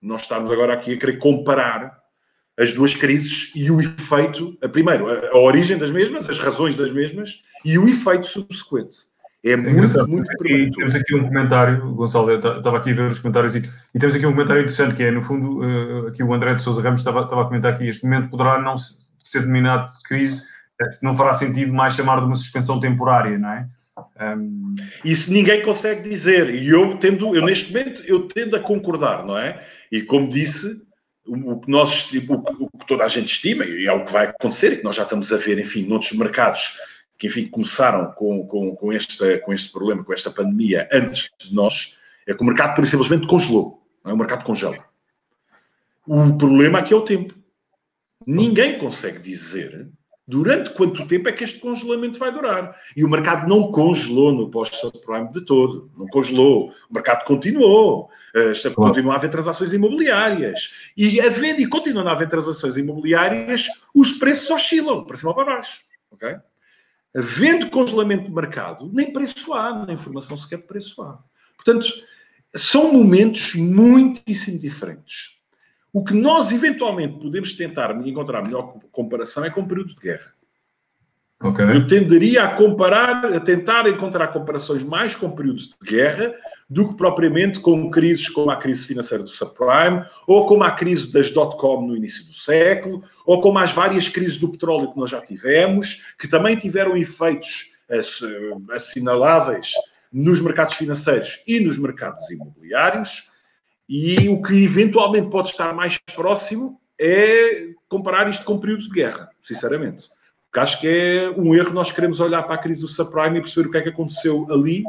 nós 0.00 0.22
estarmos 0.22 0.52
agora 0.52 0.74
aqui 0.74 0.94
a 0.94 0.98
querer 0.98 1.18
comparar 1.18 1.98
as 2.56 2.72
duas 2.72 2.94
crises 2.94 3.50
e 3.54 3.70
o 3.70 3.80
efeito, 3.80 4.56
a, 4.62 4.68
primeiro, 4.68 5.08
a, 5.08 5.30
a 5.30 5.38
origem 5.38 5.76
das 5.76 5.90
mesmas, 5.90 6.28
as 6.28 6.38
razões 6.38 6.76
das 6.76 6.92
mesmas 6.92 7.42
e 7.64 7.78
o 7.78 7.88
efeito 7.88 8.28
subsequente. 8.28 9.13
É, 9.44 9.52
é 9.52 9.56
muito, 9.56 10.08
muito 10.08 10.46
e 10.46 10.70
Temos 10.70 10.96
aqui 10.96 11.14
um 11.14 11.24
comentário, 11.24 11.94
Gonçalo, 11.94 12.30
eu 12.30 12.36
estava 12.38 12.78
aqui 12.78 12.92
a 12.92 12.94
ver 12.94 13.10
os 13.10 13.18
comentários 13.18 13.54
e, 13.54 13.62
e, 13.94 13.98
temos 13.98 14.14
aqui 14.14 14.24
um 14.24 14.32
comentário 14.32 14.62
interessante 14.62 14.94
que 14.94 15.02
é, 15.02 15.10
no 15.10 15.22
fundo, 15.22 15.60
uh, 15.60 16.08
aqui 16.08 16.22
o 16.22 16.32
André 16.32 16.54
de 16.54 16.62
Sousa 16.62 16.80
Ramos 16.80 17.02
estava, 17.02 17.20
estava 17.20 17.42
a 17.42 17.44
comentar 17.44 17.74
aqui, 17.74 17.86
este 17.86 18.04
momento 18.04 18.30
poderá 18.30 18.58
não 18.58 18.74
ser 18.78 19.40
denominado 19.40 19.92
de 19.92 20.02
crise, 20.04 20.44
eh, 20.80 20.90
se 20.90 21.04
não 21.04 21.14
fará 21.14 21.34
sentido 21.34 21.74
mais 21.74 21.94
chamar 21.94 22.20
de 22.20 22.26
uma 22.26 22.34
suspensão 22.34 22.80
temporária, 22.80 23.38
não 23.38 23.50
é? 23.50 23.68
Um... 24.34 24.74
Isso 25.04 25.30
ninguém 25.30 25.62
consegue 25.62 26.08
dizer 26.08 26.54
e 26.54 26.68
eu 26.68 26.96
tendo, 26.96 27.36
eu 27.36 27.44
neste 27.44 27.70
momento, 27.70 28.02
eu 28.06 28.26
tendo 28.26 28.56
a 28.56 28.60
concordar, 28.60 29.26
não 29.26 29.36
é? 29.36 29.62
E 29.92 30.00
como 30.00 30.30
disse, 30.30 30.82
o, 31.26 31.60
que 31.60 31.70
nós, 31.70 32.10
o 32.12 32.78
que 32.78 32.86
toda 32.86 33.04
a 33.04 33.08
gente 33.08 33.32
estima, 33.32 33.64
e 33.64 33.86
é 33.86 33.92
o 33.92 34.04
que 34.04 34.12
vai 34.12 34.26
acontecer, 34.26 34.72
e 34.72 34.76
que 34.78 34.84
nós 34.84 34.96
já 34.96 35.02
estamos 35.02 35.32
a 35.32 35.36
ver, 35.36 35.58
enfim, 35.58 35.86
noutros 35.86 36.12
mercados, 36.12 36.78
que, 37.24 37.26
enfim, 37.26 37.48
começaram 37.48 38.12
com, 38.12 38.46
com, 38.46 38.76
com, 38.76 38.92
este, 38.92 39.38
com 39.38 39.52
este 39.52 39.72
problema, 39.72 40.04
com 40.04 40.12
esta 40.12 40.30
pandemia, 40.30 40.88
antes 40.92 41.30
de 41.38 41.54
nós, 41.54 41.96
é 42.26 42.34
que 42.34 42.42
o 42.42 42.46
mercado, 42.46 42.74
por 42.74 42.86
simplesmente, 42.86 43.26
congelou. 43.26 43.82
Não 44.04 44.10
é? 44.10 44.14
O 44.14 44.18
mercado 44.18 44.44
congela. 44.44 44.84
O 46.06 46.36
problema 46.36 46.80
aqui 46.80 46.92
é 46.92 46.96
o 46.96 47.02
tempo. 47.02 47.34
Ninguém 48.26 48.78
consegue 48.78 49.18
dizer 49.18 49.88
durante 50.26 50.70
quanto 50.70 51.06
tempo 51.06 51.28
é 51.28 51.32
que 51.32 51.44
este 51.44 51.58
congelamento 51.58 52.18
vai 52.18 52.30
durar. 52.30 52.74
E 52.94 53.04
o 53.04 53.08
mercado 53.08 53.48
não 53.48 53.70
congelou 53.72 54.32
no 54.32 54.50
pós-subprime 54.50 55.30
de 55.30 55.44
todo. 55.46 55.90
Não 55.96 56.06
congelou. 56.08 56.72
O 56.90 56.94
mercado 56.94 57.24
continuou. 57.24 58.10
Uh, 58.34 58.74
continua 58.74 59.14
a 59.14 59.16
haver 59.16 59.30
transações 59.30 59.72
imobiliárias. 59.72 60.92
E 60.96 61.20
havendo 61.20 61.60
e 61.60 61.66
continuando 61.66 62.10
a 62.10 62.12
haver 62.12 62.28
transações 62.28 62.76
imobiliárias, 62.76 63.68
os 63.94 64.12
preços 64.12 64.50
oscilam 64.50 65.04
para 65.04 65.16
cima 65.16 65.30
ou 65.30 65.34
para 65.34 65.56
baixo. 65.56 65.80
ok? 66.10 66.36
Havendo 67.14 67.70
congelamento 67.70 68.24
de 68.24 68.34
mercado, 68.34 68.90
nem 68.92 69.12
preço 69.12 69.52
há, 69.52 69.84
nem 69.86 69.94
informação 69.94 70.36
sequer 70.36 70.58
de 70.58 70.66
preço 70.66 71.00
há. 71.02 71.18
Portanto, 71.56 71.86
são 72.56 72.92
momentos 72.92 73.54
muitíssimo 73.54 74.58
diferentes. 74.58 75.38
O 75.92 76.02
que 76.02 76.14
nós 76.14 76.50
eventualmente 76.50 77.20
podemos 77.20 77.54
tentar 77.54 77.94
encontrar 78.06 78.42
melhor 78.42 78.74
comparação 78.90 79.44
é 79.44 79.50
com 79.50 79.66
períodos 79.66 79.94
de 79.94 80.00
guerra. 80.00 80.34
Okay. 81.40 81.64
Eu 81.64 81.86
tenderia 81.86 82.44
a 82.44 82.56
comparar, 82.56 83.26
a 83.26 83.40
tentar 83.40 83.86
encontrar 83.88 84.28
comparações 84.28 84.82
mais 84.82 85.14
com 85.14 85.30
períodos 85.30 85.68
de 85.68 85.76
guerra 85.82 86.34
do 86.68 86.88
que 86.88 86.96
propriamente 86.96 87.60
com 87.60 87.90
crises 87.90 88.28
como 88.28 88.50
a 88.50 88.56
crise 88.56 88.86
financeira 88.86 89.22
do 89.22 89.30
subprime, 89.30 90.04
ou 90.26 90.46
como 90.46 90.64
a 90.64 90.70
crise 90.70 91.12
das 91.12 91.30
dot-com 91.30 91.82
no 91.82 91.96
início 91.96 92.24
do 92.26 92.32
século, 92.32 93.02
ou 93.26 93.40
como 93.40 93.58
as 93.58 93.72
várias 93.72 94.08
crises 94.08 94.38
do 94.38 94.48
petróleo 94.48 94.92
que 94.92 94.98
nós 94.98 95.10
já 95.10 95.20
tivemos, 95.20 96.02
que 96.18 96.28
também 96.28 96.56
tiveram 96.56 96.96
efeitos 96.96 97.72
assinaláveis 98.72 99.72
nos 100.12 100.40
mercados 100.40 100.74
financeiros 100.74 101.42
e 101.46 101.60
nos 101.60 101.76
mercados 101.76 102.30
imobiliários, 102.30 103.30
e 103.88 104.28
o 104.28 104.40
que 104.40 104.64
eventualmente 104.64 105.28
pode 105.28 105.50
estar 105.50 105.74
mais 105.74 105.98
próximo 106.14 106.80
é 106.98 107.68
comparar 107.88 108.30
isto 108.30 108.44
com 108.44 108.58
períodos 108.58 108.86
de 108.86 108.94
guerra, 108.94 109.28
sinceramente. 109.42 110.06
Porque 110.46 110.60
acho 110.60 110.80
que 110.80 110.88
é 110.88 111.30
um 111.36 111.54
erro 111.54 111.74
nós 111.74 111.92
queremos 111.92 112.20
olhar 112.20 112.42
para 112.44 112.54
a 112.54 112.58
crise 112.58 112.80
do 112.80 112.88
subprime 112.88 113.38
e 113.38 113.42
perceber 113.42 113.68
o 113.68 113.70
que 113.72 113.78
é 113.78 113.82
que 113.82 113.88
aconteceu 113.88 114.46
ali 114.50 114.84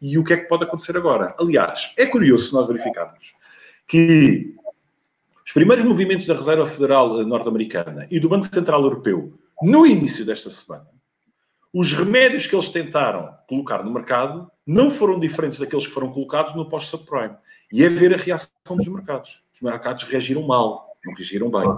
e 0.00 0.18
o 0.18 0.24
que 0.24 0.32
é 0.32 0.36
que 0.36 0.48
pode 0.48 0.64
acontecer 0.64 0.96
agora. 0.96 1.34
Aliás, 1.38 1.92
é 1.96 2.06
curioso 2.06 2.48
se 2.48 2.52
nós 2.54 2.66
verificarmos 2.66 3.34
que 3.86 4.54
os 5.44 5.52
primeiros 5.52 5.84
movimentos 5.84 6.26
da 6.26 6.34
Reserva 6.34 6.66
Federal 6.66 7.22
norte-americana 7.24 8.06
e 8.10 8.20
do 8.20 8.28
Banco 8.28 8.46
Central 8.46 8.82
Europeu 8.82 9.38
no 9.62 9.86
início 9.86 10.24
desta 10.24 10.48
semana, 10.48 10.86
os 11.72 11.92
remédios 11.92 12.46
que 12.46 12.54
eles 12.54 12.68
tentaram 12.68 13.36
colocar 13.48 13.82
no 13.82 13.92
mercado 13.92 14.50
não 14.66 14.90
foram 14.90 15.20
diferentes 15.20 15.58
daqueles 15.58 15.86
que 15.86 15.92
foram 15.92 16.12
colocados 16.12 16.54
no 16.54 16.68
pós-subprime. 16.68 17.36
E 17.72 17.84
é 17.84 17.88
ver 17.88 18.14
a 18.14 18.16
reação 18.16 18.76
dos 18.76 18.88
mercados. 18.88 19.42
Os 19.54 19.60
mercados 19.60 20.02
reagiram 20.04 20.42
mal, 20.42 20.96
não 21.04 21.14
reagiram 21.14 21.50
bem. 21.50 21.68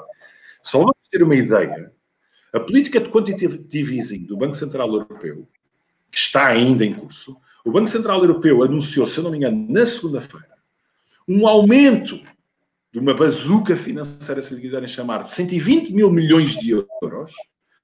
Só 0.62 0.82
para 0.82 0.94
ter 1.10 1.22
uma 1.22 1.34
ideia, 1.34 1.92
a 2.52 2.60
política 2.60 3.00
de 3.00 3.10
quantitative 3.10 3.98
easing 3.98 4.24
do 4.24 4.36
Banco 4.36 4.54
Central 4.54 4.88
Europeu, 4.88 5.48
que 6.10 6.18
está 6.18 6.46
ainda 6.46 6.84
em 6.84 6.94
curso, 6.94 7.36
o 7.64 7.70
Banco 7.70 7.88
Central 7.88 8.20
Europeu 8.20 8.62
anunciou, 8.62 9.06
se 9.06 9.18
eu 9.18 9.24
não 9.24 9.30
me 9.30 9.38
engano, 9.38 9.66
na 9.68 9.86
segunda-feira, 9.86 10.48
um 11.28 11.46
aumento 11.46 12.20
de 12.92 12.98
uma 12.98 13.14
bazuca 13.14 13.76
financeira, 13.76 14.42
se 14.42 14.54
lhe 14.54 14.60
quiserem 14.60 14.88
chamar, 14.88 15.22
de 15.22 15.30
120 15.30 15.92
mil 15.92 16.10
milhões 16.10 16.50
de 16.50 16.70
euros. 16.70 17.32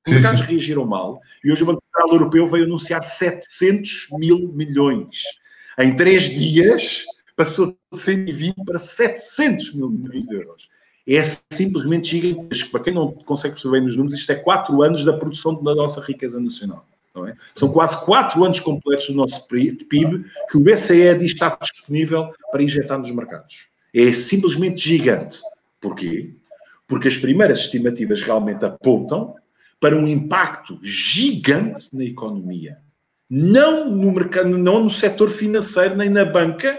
Os 0.07 0.13
mercados 0.13 0.41
reagiram 0.41 0.87
mal 0.87 1.21
e 1.45 1.53
hoje 1.53 1.63
o 1.63 1.67
Banco 1.67 1.83
Central 1.85 2.13
Europeu 2.13 2.47
veio 2.47 2.65
anunciar 2.65 3.03
700 3.03 4.09
mil 4.13 4.53
milhões. 4.53 5.23
Em 5.79 5.95
três 5.95 6.25
dias 6.29 7.05
passou 7.37 7.69
de 7.93 7.99
120 7.99 8.65
para 8.65 8.79
700 8.79 9.75
mil 9.75 9.91
milhões 9.91 10.27
de 10.27 10.35
euros. 10.35 10.69
É 11.07 11.23
simplesmente 11.53 12.09
gigantesco. 12.09 12.71
Para 12.71 12.83
quem 12.83 12.93
não 12.93 13.13
consegue 13.13 13.55
perceber 13.55 13.79
bem 13.79 13.85
nos 13.85 13.97
números, 13.97 14.19
isto 14.19 14.31
é 14.31 14.35
quatro 14.35 14.83
anos 14.83 15.05
da 15.05 15.13
produção 15.15 15.63
da 15.63 15.75
nossa 15.75 16.01
riqueza 16.01 16.39
nacional. 16.39 16.87
É? 17.27 17.35
São 17.55 17.73
quase 17.73 18.05
quatro 18.05 18.45
anos 18.45 18.61
completos 18.61 19.07
do 19.07 19.15
nosso 19.15 19.47
PIB 19.49 20.25
que 20.51 20.57
o 20.57 20.61
BCE 20.61 21.15
diz 21.19 21.33
está 21.33 21.57
disponível 21.61 22.31
para 22.53 22.63
injetar 22.63 22.99
nos 22.99 23.11
mercados. 23.11 23.69
É 23.95 24.13
simplesmente 24.13 24.81
gigante. 24.81 25.41
Porquê? 25.81 26.35
Porque 26.87 27.09
as 27.09 27.17
primeiras 27.17 27.61
estimativas 27.61 28.23
realmente 28.23 28.65
apontam 28.65 29.35
para 29.81 29.97
um 29.97 30.07
impacto 30.07 30.79
gigante 30.83 31.89
na 31.93 32.05
economia. 32.05 32.79
Não 33.31 33.91
no 33.91 34.13
mercado, 34.13 34.57
não 34.57 34.83
no 34.83 34.91
setor 34.91 35.31
financeiro 35.31 35.97
nem 35.97 36.09
na 36.09 36.25
banca, 36.25 36.79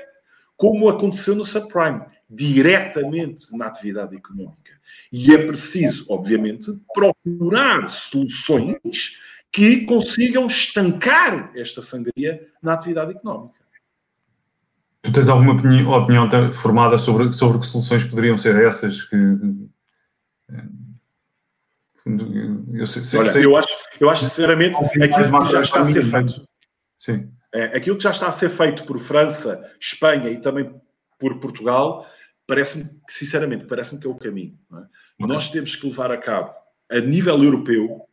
como 0.57 0.89
aconteceu 0.89 1.35
no 1.35 1.45
subprime, 1.45 2.01
diretamente 2.29 3.45
na 3.55 3.67
atividade 3.67 4.15
económica. 4.15 4.73
E 5.11 5.33
é 5.33 5.45
preciso, 5.45 6.05
obviamente, 6.09 6.71
procurar 6.93 7.89
soluções 7.89 9.17
que 9.51 9.85
consigam 9.85 10.47
estancar 10.47 11.51
esta 11.55 11.81
sangria 11.81 12.47
na 12.61 12.73
atividade 12.73 13.11
económica. 13.11 13.59
Tu 15.01 15.11
tens 15.11 15.29
alguma 15.29 15.53
opinião, 15.53 15.91
opinião 15.91 16.29
formada 16.51 16.97
sobre, 16.97 17.31
sobre 17.33 17.59
que 17.59 17.65
soluções 17.65 18.03
poderiam 18.03 18.37
ser 18.37 18.61
essas 18.63 19.03
que. 19.03 19.15
Eu, 22.73 22.85
sei, 22.85 23.19
Olha, 23.19 23.29
sei, 23.29 23.45
eu, 23.45 23.55
acho, 23.55 23.75
eu 23.99 24.09
acho 24.09 24.25
sinceramente 24.25 24.77
aquilo 24.83 25.45
que 25.45 25.51
já 25.51 25.61
está 25.61 25.81
a 25.81 25.85
ser 25.85 26.05
feito. 26.05 26.47
Sim. 26.97 27.31
É, 27.53 27.77
aquilo 27.77 27.97
que 27.97 28.03
já 28.03 28.11
está 28.11 28.27
a 28.27 28.31
ser 28.31 28.49
feito 28.49 28.83
por 28.85 28.99
França, 28.99 29.71
Espanha 29.79 30.29
e 30.29 30.41
também 30.41 30.73
por 31.17 31.39
Portugal, 31.39 32.07
parece-me, 32.47 32.89
sinceramente, 33.07 33.65
parece-me 33.65 34.01
que 34.01 34.07
é 34.07 34.09
o 34.09 34.15
caminho. 34.15 34.57
É? 34.71 34.75
Okay. 34.75 34.87
Nós 35.19 35.49
temos 35.49 35.75
que 35.75 35.87
levar 35.87 36.11
a 36.11 36.17
cabo, 36.17 36.53
a 36.89 36.99
nível 36.99 37.43
europeu, 37.43 38.08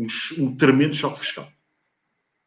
um, 0.00 0.44
um 0.44 0.56
tremendo 0.56 0.96
choque 0.96 1.20
fiscal. 1.20 1.48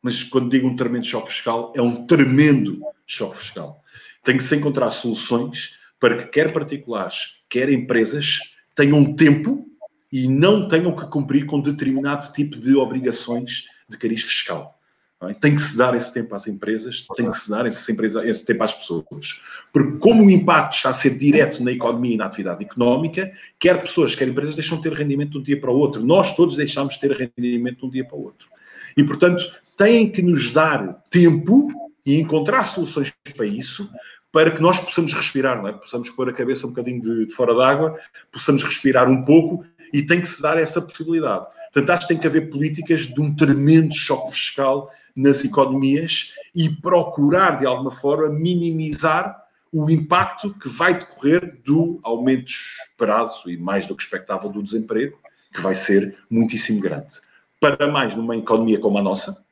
Mas 0.02 0.24
quando 0.24 0.50
digo 0.50 0.68
um 0.68 0.76
tremendo 0.76 1.06
choque 1.06 1.32
fiscal, 1.32 1.72
é 1.76 1.82
um 1.82 2.06
tremendo 2.06 2.82
choque 3.06 3.38
fiscal. 3.38 3.82
Tem 4.24 4.38
que 4.38 4.44
se 4.44 4.56
encontrar 4.56 4.90
soluções 4.92 5.78
para 6.00 6.18
que 6.18 6.30
quer 6.30 6.52
particulares, 6.52 7.38
quer 7.50 7.70
empresas 7.70 8.40
tenham 8.76 9.16
tempo 9.16 9.66
e 10.12 10.28
não 10.28 10.68
tenham 10.68 10.96
que 10.96 11.06
cumprir 11.08 11.46
com 11.46 11.62
determinado 11.62 12.32
tipo 12.34 12.58
de 12.58 12.76
obrigações 12.76 13.66
de 13.88 13.98
cariz 13.98 14.24
fiscal. 14.24 14.80
É? 15.30 15.34
Tem 15.34 15.56
que 15.56 15.62
se 15.62 15.78
dar 15.78 15.96
esse 15.96 16.14
tempo 16.14 16.34
às 16.36 16.48
empresas, 16.48 17.06
tem 17.16 17.30
que 17.30 17.38
se 17.38 17.50
dar 17.50 17.66
esse, 17.66 17.92
empresa, 17.92 18.28
esse 18.28 18.46
tempo 18.46 18.64
às 18.64 18.74
pessoas. 18.74 19.42
Porque 19.72 19.98
como 19.98 20.24
o 20.24 20.30
impacto 20.30 20.76
está 20.76 20.90
a 20.90 20.94
ser 20.94 21.18
direto 21.18 21.64
na 21.64 21.72
economia 21.72 22.16
e 22.16 22.18
na 22.18 22.26
atividade 22.26 22.64
económica, 22.64 23.32
quer 23.60 23.82
pessoas, 23.82 24.16
quer 24.16 24.28
empresas 24.28 24.56
deixam 24.56 24.78
de 24.78 24.84
ter 24.84 24.94
rendimento 24.94 25.32
de 25.32 25.38
um 25.40 25.44
dia 25.44 25.60
para 25.60 25.72
o 25.72 25.76
outro. 25.76 26.04
Nós 26.04 26.36
todos 26.36 26.56
deixamos 26.56 26.96
de 26.96 27.02
ter 27.02 27.32
rendimento 27.38 27.80
de 27.80 27.86
um 27.86 27.90
dia 27.90 28.06
para 28.06 28.18
o 28.18 28.24
outro. 28.24 28.48
E, 28.96 29.04
portanto, 29.04 29.44
têm 29.78 30.10
que 30.10 30.22
nos 30.22 30.52
dar 30.52 31.04
tempo 31.10 31.68
e 32.06 32.20
encontrar 32.20 32.64
soluções 32.64 33.14
para 33.36 33.46
isso, 33.46 33.90
para 34.32 34.52
que 34.52 34.62
nós 34.62 34.80
possamos 34.80 35.14
respirar, 35.14 35.62
não 35.62 35.68
é? 35.68 35.74
Possamos 35.74 36.10
pôr 36.10 36.30
a 36.30 36.34
cabeça 36.34 36.66
um 36.66 36.72
bocadinho 36.72 37.02
de, 37.02 37.28
de 37.28 37.34
fora 37.34 37.56
d'água, 37.56 37.98
possamos 38.32 38.64
respirar 38.64 39.10
um 39.10 39.24
pouco 39.24 39.66
e 39.94 40.02
tem 40.02 40.20
que 40.20 40.28
se 40.28 40.42
dar 40.42 40.58
essa 40.58 40.82
possibilidade. 40.82 41.46
Portanto, 41.72 41.90
acho 41.90 42.02
que 42.02 42.14
tem 42.14 42.18
que 42.18 42.28
haver 42.28 42.50
políticas 42.50 43.02
de 43.02 43.22
um 43.22 43.36
tremendo 43.36 43.96
choque 43.96 44.34
fiscal 44.34 44.92
nas 45.16 45.44
economias 45.44 46.34
e 46.56 46.70
procurar, 46.70 47.60
de 47.60 47.66
alguma 47.66 47.92
forma, 47.92 48.30
minimizar 48.30 49.44
o 49.72 49.90
impacto 49.90 50.54
que 50.54 50.70
vai 50.70 50.98
decorrer 50.98 51.60
do 51.64 52.00
aumento 52.04 52.52
esperado 52.52 53.32
e 53.48 53.58
mais 53.58 53.88
do 53.88 53.96
que 53.96 54.04
expectável 54.04 54.50
do 54.50 54.62
desemprego, 54.62 55.18
que 55.54 55.62
vai 55.62 55.76
ser 55.76 56.18
muitíssimo 56.30 56.80
grande. 56.80 57.16
Para 57.60 57.88
mais 57.92 58.16
numa 58.16 58.36
economia 58.36 58.80
como 58.80 58.98
a 58.98 59.02
nossa, 59.02 59.44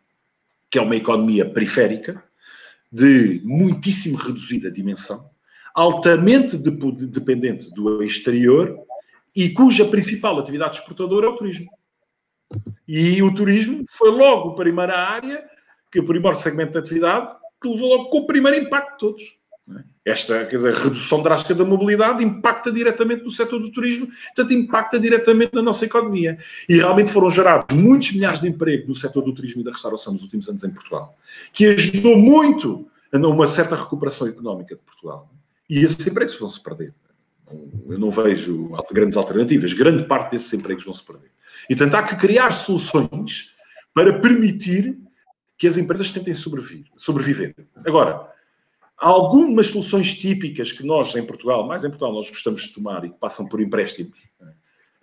que 0.69 0.77
é 0.77 0.81
uma 0.81 0.95
economia 0.95 1.49
periférica, 1.49 2.23
de 2.91 3.41
muitíssimo 3.43 4.17
reduzida 4.17 4.69
dimensão, 4.69 5.29
altamente 5.73 6.57
dependente 6.57 7.73
do 7.73 8.03
exterior 8.03 8.77
e 9.35 9.49
cuja 9.49 9.85
principal 9.85 10.37
atividade 10.37 10.77
exportadora 10.77 11.27
é 11.27 11.29
o 11.29 11.35
turismo. 11.35 11.69
E 12.87 13.23
o 13.23 13.33
turismo 13.33 13.85
foi 13.89 14.11
logo 14.11 14.49
a 14.49 14.55
primeira 14.55 14.97
área, 14.97 15.49
que 15.91 15.99
o 15.99 16.05
primeiro 16.05 16.37
segmento 16.37 16.71
de 16.71 16.77
atividade, 16.79 17.33
que 17.61 17.67
levou 17.67 17.89
logo 17.89 18.09
com 18.09 18.19
o 18.19 18.27
primeiro 18.27 18.57
impacto 18.57 18.91
de 18.91 18.97
todos. 18.97 19.41
Esta 20.03 20.45
quer 20.45 20.57
dizer, 20.57 20.73
redução 20.73 21.21
drástica 21.21 21.53
da 21.53 21.63
mobilidade 21.63 22.23
impacta 22.23 22.71
diretamente 22.71 23.23
no 23.23 23.29
setor 23.29 23.59
do 23.59 23.71
turismo, 23.71 24.07
portanto, 24.35 24.53
impacta 24.53 24.99
diretamente 24.99 25.53
na 25.53 25.61
nossa 25.61 25.85
economia. 25.85 26.39
E 26.67 26.77
realmente 26.77 27.11
foram 27.11 27.29
gerados 27.29 27.75
muitos 27.75 28.11
milhares 28.11 28.41
de 28.41 28.49
empregos 28.49 28.87
no 28.87 28.95
setor 28.95 29.23
do 29.23 29.33
turismo 29.33 29.61
e 29.61 29.63
da 29.63 29.71
restauração 29.71 30.13
nos 30.13 30.23
últimos 30.23 30.49
anos 30.49 30.63
em 30.63 30.71
Portugal, 30.71 31.15
que 31.53 31.67
ajudou 31.67 32.17
muito 32.17 32.89
a 33.13 33.17
uma 33.17 33.45
certa 33.45 33.75
recuperação 33.75 34.27
económica 34.27 34.75
de 34.75 34.81
Portugal. 34.81 35.29
E 35.69 35.79
esses 35.85 36.05
empregos 36.07 36.37
vão 36.39 36.49
se 36.49 36.61
perder. 36.61 36.93
Eu 37.87 37.99
não 37.99 38.09
vejo 38.09 38.71
grandes 38.91 39.17
alternativas. 39.17 39.73
Grande 39.73 40.03
parte 40.03 40.31
desses 40.31 40.51
empregos 40.53 40.83
vão 40.83 40.93
se 40.93 41.03
perder. 41.03 41.29
E 41.69 41.75
portanto, 41.75 41.95
há 41.95 42.03
que 42.03 42.15
criar 42.15 42.51
soluções 42.51 43.51
para 43.93 44.13
permitir 44.19 44.97
que 45.61 45.67
as 45.67 45.77
empresas 45.77 46.09
tentem 46.09 46.33
sobreviver. 46.33 47.53
Agora, 47.85 48.27
algumas 48.97 49.67
soluções 49.67 50.11
típicas 50.11 50.71
que 50.71 50.83
nós, 50.83 51.15
em 51.15 51.23
Portugal, 51.23 51.67
mais 51.67 51.85
em 51.85 51.89
Portugal, 51.89 52.11
nós 52.11 52.27
gostamos 52.31 52.63
de 52.63 52.73
tomar 52.73 53.05
e 53.05 53.11
que 53.11 53.19
passam 53.19 53.47
por 53.47 53.61
empréstimos, 53.61 54.17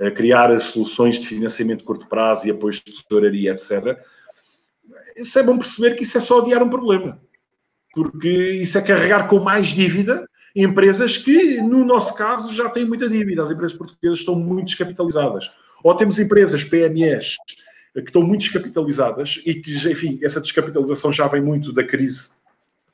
né? 0.01 0.11
criar 0.11 0.59
soluções 0.59 1.21
de 1.21 1.29
financiamento 1.29 1.79
de 1.79 1.85
curto 1.85 2.09
prazo 2.09 2.49
e 2.49 2.51
apoios 2.51 2.83
de 2.85 2.93
tesouraria, 2.93 3.53
etc. 3.53 3.97
Isso 5.17 5.39
é 5.39 5.45
bom 5.45 5.57
perceber 5.57 5.95
que 5.95 6.03
isso 6.03 6.19
é 6.19 6.21
só 6.21 6.41
adiar 6.41 6.61
um 6.61 6.69
problema. 6.69 7.23
Porque 7.95 8.29
isso 8.29 8.77
é 8.79 8.83
carregar 8.83 9.29
com 9.29 9.39
mais 9.39 9.69
dívida 9.69 10.29
empresas 10.57 11.17
que, 11.17 11.63
no 11.63 11.85
nosso 11.85 12.17
caso, 12.17 12.53
já 12.53 12.69
têm 12.69 12.85
muita 12.85 13.09
dívida. 13.09 13.45
As 13.45 13.53
empresas 13.53 13.79
portuguesas 13.79 14.19
estão 14.19 14.35
muito 14.35 14.67
descapitalizadas. 14.67 15.53
Ou 15.85 15.95
temos 15.95 16.19
empresas 16.19 16.65
PMEs 16.65 17.37
que 17.95 18.01
estão 18.01 18.23
muito 18.23 18.41
descapitalizadas 18.43 19.43
e 19.45 19.55
que, 19.55 19.73
enfim, 19.91 20.19
essa 20.23 20.41
descapitalização 20.41 21.11
já 21.11 21.27
vem 21.27 21.41
muito 21.41 21.73
da 21.73 21.85
crise 21.85 22.31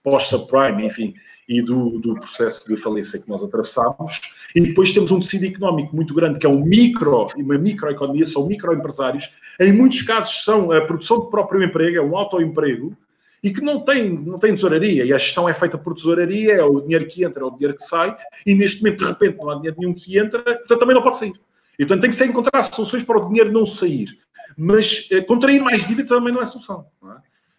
pós-subprime, 0.02 0.86
enfim, 0.86 1.14
e 1.48 1.60
do, 1.62 1.98
do, 1.98 2.14
processo 2.14 2.66
de 2.68 2.76
falência 2.76 3.18
que 3.18 3.28
nós 3.28 3.42
atravessamos. 3.42 4.20
E 4.54 4.60
depois 4.60 4.92
temos 4.92 5.10
um 5.10 5.20
tecido 5.20 5.46
económico 5.46 5.94
muito 5.94 6.14
grande, 6.14 6.38
que 6.38 6.46
é 6.46 6.48
um 6.48 6.64
micro, 6.64 7.28
uma 7.36 7.58
microeconomia, 7.58 8.26
são 8.26 8.46
microempresários. 8.46 9.34
Em 9.60 9.72
muitos 9.72 10.02
casos 10.02 10.44
são 10.44 10.70
a 10.70 10.80
produção 10.82 11.20
de 11.20 11.30
próprio 11.30 11.62
emprego, 11.62 11.96
é 11.96 12.02
um 12.02 12.16
autoemprego, 12.16 12.96
e 13.42 13.50
que 13.50 13.60
não 13.60 13.80
tem, 13.80 14.10
não 14.10 14.38
tem 14.38 14.54
tesouraria, 14.54 15.04
e 15.04 15.12
a 15.12 15.18
gestão 15.18 15.46
é 15.46 15.52
feita 15.52 15.76
por 15.76 15.94
tesouraria, 15.94 16.54
é 16.54 16.64
o 16.64 16.80
dinheiro 16.80 17.06
que 17.06 17.24
entra, 17.24 17.42
é 17.42 17.46
o 17.46 17.50
dinheiro 17.50 17.76
que 17.76 17.84
sai, 17.84 18.16
e 18.46 18.54
neste 18.54 18.82
momento, 18.82 19.00
de 19.00 19.10
repente, 19.10 19.36
não 19.36 19.50
há 19.50 19.54
dinheiro 19.56 19.76
nenhum 19.78 19.94
que 19.94 20.18
entra, 20.18 20.42
portanto 20.42 20.78
também 20.78 20.94
não 20.94 21.02
pode 21.02 21.18
sair. 21.18 21.34
E, 21.78 21.84
portanto, 21.84 22.00
tem 22.00 22.10
que 22.10 22.16
ser 22.16 22.26
encontrar 22.26 22.62
soluções 22.62 23.02
para 23.02 23.18
o 23.18 23.28
dinheiro 23.28 23.52
não 23.52 23.66
sair. 23.66 24.16
Mas 24.56 25.08
eh, 25.10 25.20
contrair 25.20 25.60
mais 25.60 25.86
dívida 25.86 26.08
também 26.08 26.32
não 26.32 26.40
é 26.40 26.46
solução. 26.46 26.86
Não 27.02 27.12
é? 27.12 27.16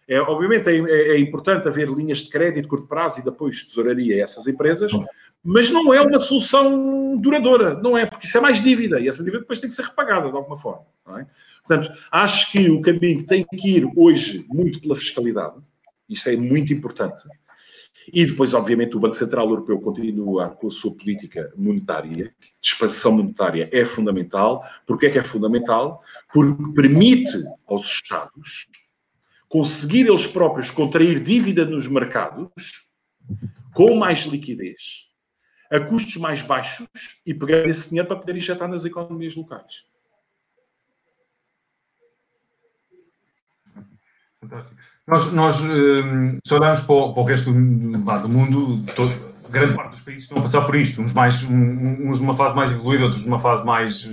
É, 0.08 0.20
obviamente 0.20 0.68
é, 0.68 0.76
é, 0.76 1.08
é, 1.16 1.18
importante 1.18 1.66
haver 1.66 1.88
linhas 1.88 2.18
de 2.18 2.28
crédito 2.30 2.62
de 2.62 2.68
curto 2.68 2.86
prazo 2.86 3.18
e 3.18 3.22
de 3.22 3.28
apoio 3.28 3.52
de 3.52 3.64
tesouraria 3.64 4.14
a 4.14 4.20
essas 4.20 4.46
empresas, 4.46 4.92
mas 5.42 5.70
não 5.70 5.92
é 5.92 6.00
uma 6.00 6.20
solução 6.20 7.16
duradoura, 7.16 7.74
não 7.74 7.98
é, 7.98 8.06
porque 8.06 8.24
isso 8.24 8.38
é 8.38 8.40
mais 8.40 8.62
dívida 8.62 9.00
e 9.00 9.08
essa 9.08 9.24
dívida 9.24 9.40
depois 9.40 9.58
tem 9.58 9.68
que 9.68 9.74
ser 9.74 9.84
repagada 9.84 10.30
de 10.30 10.36
alguma 10.36 10.56
forma. 10.56 10.86
É? 11.18 11.26
Portanto, 11.66 11.92
acho 12.12 12.52
que 12.52 12.70
o 12.70 12.80
caminho 12.80 13.26
tem 13.26 13.44
que 13.44 13.68
ir 13.68 13.90
hoje 13.96 14.46
muito 14.48 14.80
pela 14.80 14.94
fiscalidade, 14.94 15.56
isso 16.08 16.28
é 16.28 16.36
muito 16.36 16.72
importante. 16.72 17.24
E 18.12 18.24
depois, 18.24 18.54
obviamente, 18.54 18.96
o 18.96 19.00
Banco 19.00 19.16
Central 19.16 19.48
Europeu 19.48 19.80
continua 19.80 20.50
com 20.50 20.68
a 20.68 20.70
sua 20.70 20.94
política 20.94 21.52
monetária, 21.56 22.10
de 22.10 22.32
expansão 22.62 23.12
monetária 23.12 23.68
é 23.72 23.84
fundamental. 23.84 24.64
Porquê 24.86 25.06
é 25.06 25.10
que 25.10 25.18
é 25.18 25.24
fundamental? 25.24 26.02
Porque 26.32 26.72
permite 26.74 27.36
aos 27.66 27.84
Estados 27.84 28.68
conseguir 29.48 30.06
eles 30.06 30.26
próprios 30.26 30.70
contrair 30.70 31.22
dívida 31.22 31.64
nos 31.64 31.88
mercados 31.88 32.84
com 33.74 33.94
mais 33.94 34.20
liquidez, 34.20 35.06
a 35.70 35.80
custos 35.80 36.16
mais 36.16 36.42
baixos 36.42 36.88
e 37.24 37.34
pegar 37.34 37.66
esse 37.68 37.88
dinheiro 37.88 38.08
para 38.08 38.18
poder 38.18 38.36
injetar 38.36 38.68
nas 38.68 38.84
economias 38.84 39.34
locais. 39.34 39.84
Fantástico. 44.48 44.80
Nós, 45.06 45.32
nós 45.32 45.60
um, 45.60 46.38
se 46.44 46.54
olharmos 46.54 46.80
para 46.80 46.94
o, 46.94 47.12
para 47.12 47.22
o 47.22 47.26
resto 47.26 47.52
do, 47.52 47.58
do, 47.58 48.28
mundo, 48.28 48.84
todo, 48.94 49.12
grande 49.50 49.74
parte 49.74 49.90
dos 49.90 50.00
países 50.00 50.22
estão 50.22 50.38
a 50.38 50.42
passar 50.42 50.62
por 50.62 50.76
isto, 50.76 51.02
uns, 51.02 51.12
mais, 51.12 51.42
uns 51.42 52.20
numa 52.20 52.34
fase 52.34 52.54
mais 52.54 52.70
evoluída, 52.72 53.04
outros 53.04 53.24
numa 53.24 53.38
fase 53.38 53.64
mais, 53.64 54.08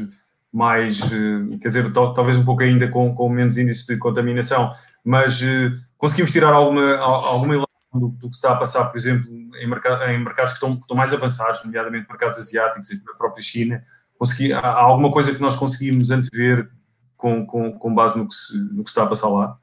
mais 0.52 1.02
uh, 1.02 1.60
quer 1.62 1.68
dizer, 1.68 1.92
tal, 1.94 2.14
talvez 2.14 2.38
um 2.38 2.46
pouco 2.46 2.64
ainda 2.64 2.88
com, 2.88 3.14
com 3.14 3.30
menos 3.30 3.58
índices 3.58 3.86
de 3.86 3.98
contaminação, 3.98 4.72
mas 5.04 5.42
uh, 5.42 5.72
conseguimos 5.98 6.32
tirar 6.32 6.54
alguma, 6.54 6.98
alguma 6.98 7.66
do, 7.94 8.10
do, 8.10 8.30
que 8.30 8.36
está 8.36 8.54
a 8.54 8.58
passar, 8.58 8.86
por 8.86 8.98
exemplo, 8.98 9.30
em, 9.32 9.50
em 9.62 10.24
mercados 10.24 10.54
que 10.54 10.58
estão, 10.58 10.76
que 10.76 10.82
estão, 10.82 10.98
mais 10.98 11.14
avançados, 11.14 11.64
nomeadamente 11.64 12.08
mercados 12.10 12.38
asiáticos 12.38 12.90
e 12.92 13.02
a 13.14 13.18
própria 13.18 13.44
China. 13.44 13.82
Consegui, 14.18 14.54
há 14.54 14.68
alguma 14.68 15.12
coisa 15.12 15.34
que 15.34 15.42
nós 15.42 15.56
conseguimos 15.56 16.12
antever 16.12 16.70
com, 17.18 17.46
com, 17.46 17.72
com 17.74 17.94
base 17.94 18.18
no 18.18 18.28
que, 18.28 18.34
se, 18.34 18.58
no 18.58 18.84
que 18.84 18.90
se 18.90 18.94
está 18.94 19.04
a 19.04 19.08
passar 19.08 19.30
lá? 19.30 19.58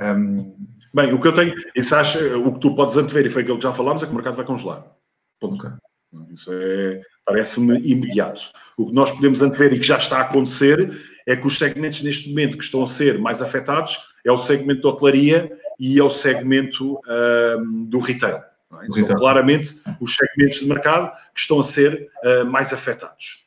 Um... 0.00 0.56
Bem, 0.92 1.12
o 1.12 1.20
que 1.20 1.26
eu 1.26 1.34
tenho, 1.34 1.54
isso 1.74 1.94
acha, 1.94 2.36
o 2.38 2.52
que 2.54 2.60
tu 2.60 2.74
podes 2.74 2.96
antever, 2.96 3.26
e 3.26 3.30
foi 3.30 3.42
aquilo 3.42 3.58
que 3.58 3.64
já 3.64 3.74
falámos, 3.74 4.02
é 4.02 4.06
que 4.06 4.12
o 4.12 4.14
mercado 4.14 4.36
vai 4.36 4.44
congelar. 4.44 4.84
Ponto. 5.40 5.66
Okay. 5.66 5.76
Isso 6.32 6.50
é, 6.52 7.00
parece-me 7.24 7.78
imediato. 7.78 8.42
O 8.76 8.86
que 8.86 8.92
nós 8.92 9.10
podemos 9.10 9.42
antever 9.42 9.72
e 9.72 9.78
que 9.78 9.86
já 9.86 9.96
está 9.96 10.18
a 10.18 10.22
acontecer 10.22 11.00
é 11.26 11.36
que 11.36 11.46
os 11.46 11.58
segmentos 11.58 12.02
neste 12.02 12.28
momento 12.28 12.58
que 12.58 12.64
estão 12.64 12.82
a 12.82 12.86
ser 12.86 13.18
mais 13.18 13.42
afetados 13.42 13.98
é 14.24 14.30
o 14.30 14.38
segmento 14.38 14.82
da 14.82 14.88
hotelaria 14.90 15.50
e 15.78 15.98
é 15.98 16.02
o 16.02 16.10
segmento 16.10 17.00
um, 17.58 17.84
do 17.86 17.98
retail. 17.98 18.36
É? 18.82 18.90
São 18.90 19.16
claramente 19.16 19.80
os 20.00 20.14
segmentos 20.14 20.60
de 20.60 20.66
mercado 20.66 21.10
que 21.32 21.40
estão 21.40 21.60
a 21.60 21.64
ser 21.64 22.08
uh, 22.24 22.44
mais 22.44 22.72
afetados. 22.72 23.46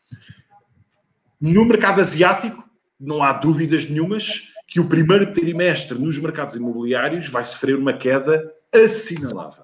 No 1.39 1.65
mercado 1.65 2.01
asiático, 2.01 2.63
não 2.99 3.21
há 3.21 3.33
dúvidas 3.33 3.87
nenhumas 3.87 4.51
que 4.67 4.81
o 4.81 4.87
primeiro 4.87 5.33
trimestre 5.33 5.97
nos 5.97 6.19
mercados 6.19 6.55
imobiliários 6.55 7.29
vai 7.29 7.43
sofrer 7.43 7.77
uma 7.77 7.93
queda 7.93 8.53
assinalável. 8.73 9.63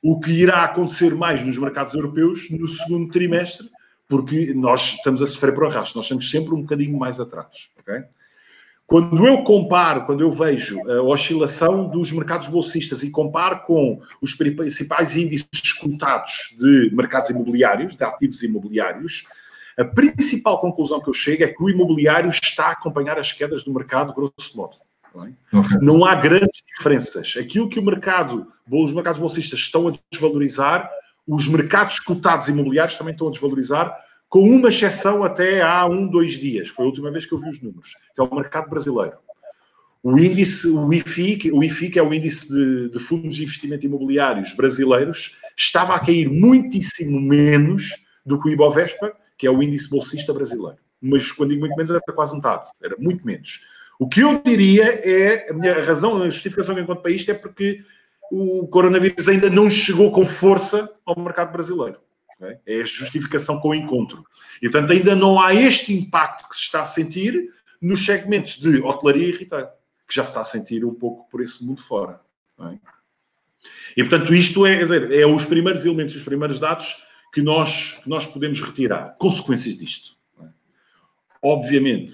O 0.00 0.20
que 0.20 0.30
irá 0.30 0.62
acontecer 0.62 1.12
mais 1.12 1.42
nos 1.42 1.58
mercados 1.58 1.92
europeus 1.92 2.48
no 2.50 2.68
segundo 2.68 3.10
trimestre, 3.10 3.68
porque 4.06 4.54
nós 4.54 4.94
estamos 4.94 5.20
a 5.20 5.26
sofrer 5.26 5.52
por 5.52 5.66
arrasto, 5.66 5.96
nós 5.96 6.04
estamos 6.04 6.30
sempre 6.30 6.54
um 6.54 6.60
bocadinho 6.60 6.96
mais 6.96 7.18
atrás. 7.18 7.68
Okay? 7.80 8.04
Quando 8.86 9.26
eu 9.26 9.42
comparo, 9.42 10.06
quando 10.06 10.20
eu 10.20 10.30
vejo 10.30 10.80
a 10.88 11.02
oscilação 11.02 11.90
dos 11.90 12.10
mercados 12.12 12.48
bolsistas 12.48 13.02
e 13.02 13.10
comparo 13.10 13.60
com 13.66 14.00
os 14.22 14.32
principais 14.32 15.16
índices 15.16 15.72
cotados 15.78 16.56
de 16.56 16.90
mercados 16.94 17.28
imobiliários, 17.28 17.96
de 17.96 18.04
ativos 18.04 18.42
imobiliários, 18.42 19.24
a 19.78 19.84
principal 19.84 20.60
conclusão 20.60 21.00
que 21.00 21.08
eu 21.08 21.14
chego 21.14 21.44
é 21.44 21.48
que 21.48 21.62
o 21.62 21.70
imobiliário 21.70 22.28
está 22.30 22.66
a 22.66 22.72
acompanhar 22.72 23.18
as 23.18 23.32
quedas 23.32 23.62
do 23.62 23.72
mercado, 23.72 24.12
grosso 24.12 24.56
modo. 24.56 24.76
Não, 25.14 25.24
é? 25.24 25.32
okay. 25.52 25.78
não 25.80 26.04
há 26.04 26.16
grandes 26.16 26.62
diferenças. 26.66 27.34
Aquilo 27.38 27.68
que 27.68 27.78
o 27.78 27.84
mercado, 27.84 28.46
os 28.70 28.92
mercados 28.92 29.20
bolsistas 29.20 29.60
estão 29.60 29.86
a 29.86 29.92
desvalorizar, 30.10 30.90
os 31.26 31.46
mercados 31.46 32.00
cotados 32.00 32.48
imobiliários 32.48 32.98
também 32.98 33.12
estão 33.12 33.28
a 33.28 33.30
desvalorizar, 33.30 33.96
com 34.28 34.42
uma 34.42 34.68
exceção 34.68 35.22
até 35.22 35.62
há 35.62 35.86
um, 35.86 36.08
dois 36.08 36.32
dias. 36.32 36.68
Foi 36.68 36.84
a 36.84 36.88
última 36.88 37.10
vez 37.10 37.24
que 37.24 37.32
eu 37.32 37.38
vi 37.38 37.48
os 37.48 37.62
números, 37.62 37.94
que 38.14 38.20
é 38.20 38.24
o 38.24 38.34
mercado 38.34 38.68
brasileiro. 38.68 39.16
O 40.02 40.16
índice, 40.18 40.68
o 40.68 40.92
IFI, 40.92 41.50
o 41.52 41.62
IFI 41.62 41.90
que 41.90 41.98
é 41.98 42.02
o 42.02 42.12
índice 42.12 42.48
de, 42.48 42.90
de 42.90 42.98
fundos 42.98 43.36
de 43.36 43.42
investimento 43.42 43.86
imobiliários 43.86 44.52
brasileiros, 44.52 45.36
estava 45.56 45.94
a 45.94 46.00
cair 46.00 46.28
muitíssimo 46.28 47.20
menos 47.20 47.90
do 48.24 48.40
que 48.40 48.48
o 48.48 48.52
Ibovespa, 48.52 49.12
que 49.38 49.46
é 49.46 49.50
o 49.50 49.62
índice 49.62 49.88
bolsista 49.88 50.34
brasileiro. 50.34 50.78
Mas 51.00 51.30
quando 51.30 51.50
digo 51.50 51.60
muito 51.60 51.76
menos, 51.76 51.90
era 51.90 52.00
quase 52.12 52.34
metade, 52.34 52.68
era 52.82 52.96
muito 52.98 53.24
menos. 53.24 53.62
O 53.98 54.08
que 54.08 54.20
eu 54.20 54.42
diria 54.42 54.84
é, 54.84 55.50
a 55.50 55.54
minha 55.54 55.82
razão, 55.82 56.20
a 56.22 56.26
justificação 56.26 56.74
que 56.74 56.80
encontro 56.80 57.02
para 57.02 57.12
isto 57.12 57.30
é 57.30 57.34
porque 57.34 57.84
o 58.30 58.66
coronavírus 58.68 59.28
ainda 59.28 59.48
não 59.48 59.70
chegou 59.70 60.12
com 60.12 60.26
força 60.26 60.90
ao 61.06 61.18
mercado 61.18 61.52
brasileiro. 61.52 62.00
É 62.66 62.82
a 62.82 62.84
justificação 62.84 63.58
com 63.60 63.70
o 63.70 63.74
encontro. 63.74 64.24
E, 64.62 64.68
portanto, 64.68 64.92
ainda 64.92 65.16
não 65.16 65.40
há 65.40 65.54
este 65.54 65.92
impacto 65.92 66.48
que 66.48 66.54
se 66.54 66.62
está 66.62 66.82
a 66.82 66.86
sentir 66.86 67.48
nos 67.80 68.04
segmentos 68.04 68.58
de 68.58 68.80
hotelaria 68.80 69.28
e 69.28 69.32
retail, 69.32 69.66
que 70.06 70.14
já 70.14 70.24
se 70.24 70.30
está 70.30 70.40
a 70.42 70.44
sentir 70.44 70.84
um 70.84 70.94
pouco 70.94 71.28
por 71.30 71.40
esse 71.40 71.64
mundo 71.64 71.82
fora. 71.82 72.20
É? 72.60 72.78
E, 73.96 74.04
portanto, 74.04 74.32
isto 74.32 74.64
é, 74.64 74.76
dizer, 74.76 75.12
é 75.12 75.26
os 75.26 75.44
primeiros 75.44 75.84
elementos, 75.84 76.14
os 76.14 76.22
primeiros 76.22 76.60
dados 76.60 77.04
que 77.32 77.42
nós, 77.42 77.98
que 78.02 78.08
nós 78.08 78.26
podemos 78.26 78.60
retirar? 78.60 79.16
Consequências 79.18 79.76
disto. 79.76 80.16
É? 80.40 80.46
Obviamente, 81.42 82.12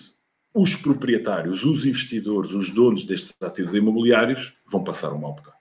os 0.52 0.76
proprietários, 0.76 1.64
os 1.64 1.84
investidores, 1.84 2.52
os 2.52 2.70
donos 2.70 3.04
destes 3.04 3.34
ativos 3.42 3.74
imobiliários 3.74 4.54
vão 4.66 4.84
passar 4.84 5.12
um 5.12 5.18
mau 5.18 5.34
bocado. 5.34 5.56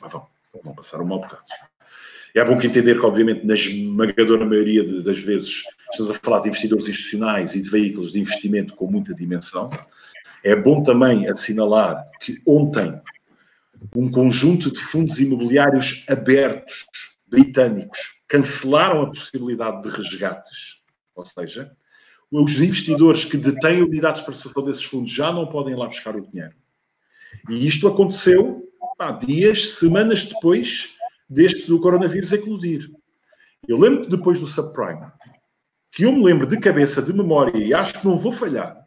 Ah, 0.00 0.08
vão, 0.08 0.26
vão 0.62 0.74
passar 0.74 1.00
um 1.00 1.04
mau 1.04 1.20
bocado. 1.20 1.42
É 2.34 2.44
bom 2.44 2.58
que 2.58 2.66
entender 2.66 2.98
que, 2.98 3.06
obviamente, 3.06 3.46
na 3.46 3.54
esmagadora 3.54 4.44
maioria 4.44 4.84
das 5.02 5.18
vezes, 5.18 5.62
estamos 5.90 6.10
a 6.10 6.14
falar 6.14 6.40
de 6.40 6.48
investidores 6.48 6.86
institucionais 6.86 7.54
e 7.54 7.62
de 7.62 7.70
veículos 7.70 8.12
de 8.12 8.20
investimento 8.20 8.74
com 8.74 8.90
muita 8.90 9.14
dimensão. 9.14 9.70
É 10.44 10.54
bom 10.54 10.82
também 10.82 11.26
assinalar 11.28 12.06
que 12.20 12.40
ontem 12.46 13.00
um 13.94 14.10
conjunto 14.10 14.70
de 14.70 14.80
fundos 14.80 15.18
imobiliários 15.18 16.04
abertos 16.08 16.86
britânicos 17.26 18.22
cancelaram 18.28 19.02
a 19.02 19.08
possibilidade 19.08 19.82
de 19.82 19.88
resgates, 19.88 20.80
ou 21.14 21.24
seja, 21.24 21.72
os 22.30 22.60
investidores 22.60 23.24
que 23.24 23.36
detêm 23.36 23.82
unidades 23.82 24.20
de 24.20 24.26
participação 24.26 24.64
desses 24.64 24.84
fundos 24.84 25.10
já 25.10 25.32
não 25.32 25.46
podem 25.46 25.74
ir 25.74 25.76
lá 25.76 25.86
buscar 25.86 26.16
o 26.16 26.26
dinheiro. 26.26 26.54
E 27.48 27.66
isto 27.66 27.86
aconteceu 27.88 28.62
há 28.98 29.12
dias, 29.12 29.74
semanas 29.74 30.24
depois 30.24 30.94
deste 31.28 31.66
do 31.66 31.80
coronavírus 31.80 32.32
eclodir. 32.32 32.90
Eu 33.66 33.78
lembro 33.78 34.02
que 34.02 34.10
depois 34.10 34.38
do 34.38 34.46
subprime, 34.46 35.06
que 35.90 36.04
eu 36.04 36.12
me 36.12 36.24
lembro 36.24 36.46
de 36.46 36.58
cabeça, 36.58 37.02
de 37.02 37.12
memória, 37.12 37.58
e 37.58 37.74
acho 37.74 38.00
que 38.00 38.06
não 38.06 38.18
vou 38.18 38.32
falhar, 38.32 38.86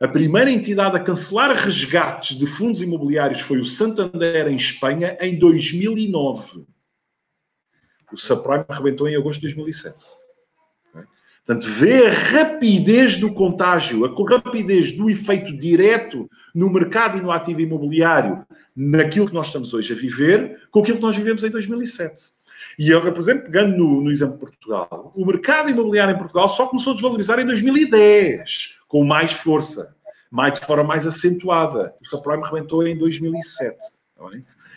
a 0.00 0.08
primeira 0.08 0.50
entidade 0.50 0.96
a 0.96 1.00
cancelar 1.00 1.54
resgates 1.54 2.36
de 2.36 2.46
fundos 2.46 2.82
imobiliários 2.82 3.40
foi 3.40 3.58
o 3.58 3.64
Santander 3.64 4.48
em 4.48 4.56
Espanha 4.56 5.16
em 5.20 5.38
2009. 5.38 6.66
O 8.14 8.16
subprime 8.16 8.64
arrebentou 8.68 9.08
em 9.08 9.16
agosto 9.16 9.40
de 9.40 9.48
2007. 9.48 9.96
Portanto, 11.44 11.68
vê 11.68 12.06
a 12.06 12.12
rapidez 12.12 13.18
do 13.18 13.34
contágio, 13.34 14.04
a 14.04 14.36
rapidez 14.36 14.92
do 14.92 15.10
efeito 15.10 15.54
direto 15.58 16.30
no 16.54 16.70
mercado 16.70 17.18
e 17.18 17.20
no 17.20 17.30
ativo 17.30 17.60
imobiliário, 17.60 18.46
naquilo 18.74 19.26
que 19.26 19.34
nós 19.34 19.48
estamos 19.48 19.74
hoje 19.74 19.92
a 19.92 19.96
viver, 19.96 20.62
com 20.70 20.80
aquilo 20.80 20.96
que 20.96 21.02
nós 21.02 21.16
vivemos 21.16 21.44
em 21.44 21.50
2007. 21.50 22.30
E 22.78 22.92
agora, 22.92 23.12
por 23.12 23.20
exemplo, 23.20 23.44
pegando 23.44 23.76
no, 23.76 24.00
no 24.00 24.10
exemplo 24.10 24.34
de 24.34 24.40
Portugal, 24.40 25.12
o 25.14 25.26
mercado 25.26 25.68
imobiliário 25.68 26.14
em 26.14 26.18
Portugal 26.18 26.48
só 26.48 26.66
começou 26.66 26.92
a 26.92 26.94
desvalorizar 26.94 27.38
em 27.38 27.46
2010, 27.46 28.78
com 28.88 29.04
mais 29.04 29.32
força, 29.32 29.94
mais, 30.30 30.54
de 30.54 30.64
forma 30.64 30.84
mais 30.84 31.06
acentuada. 31.06 31.94
O 32.00 32.08
subprime 32.08 32.42
arrebentou 32.42 32.86
em 32.86 32.96
2007. 32.96 33.76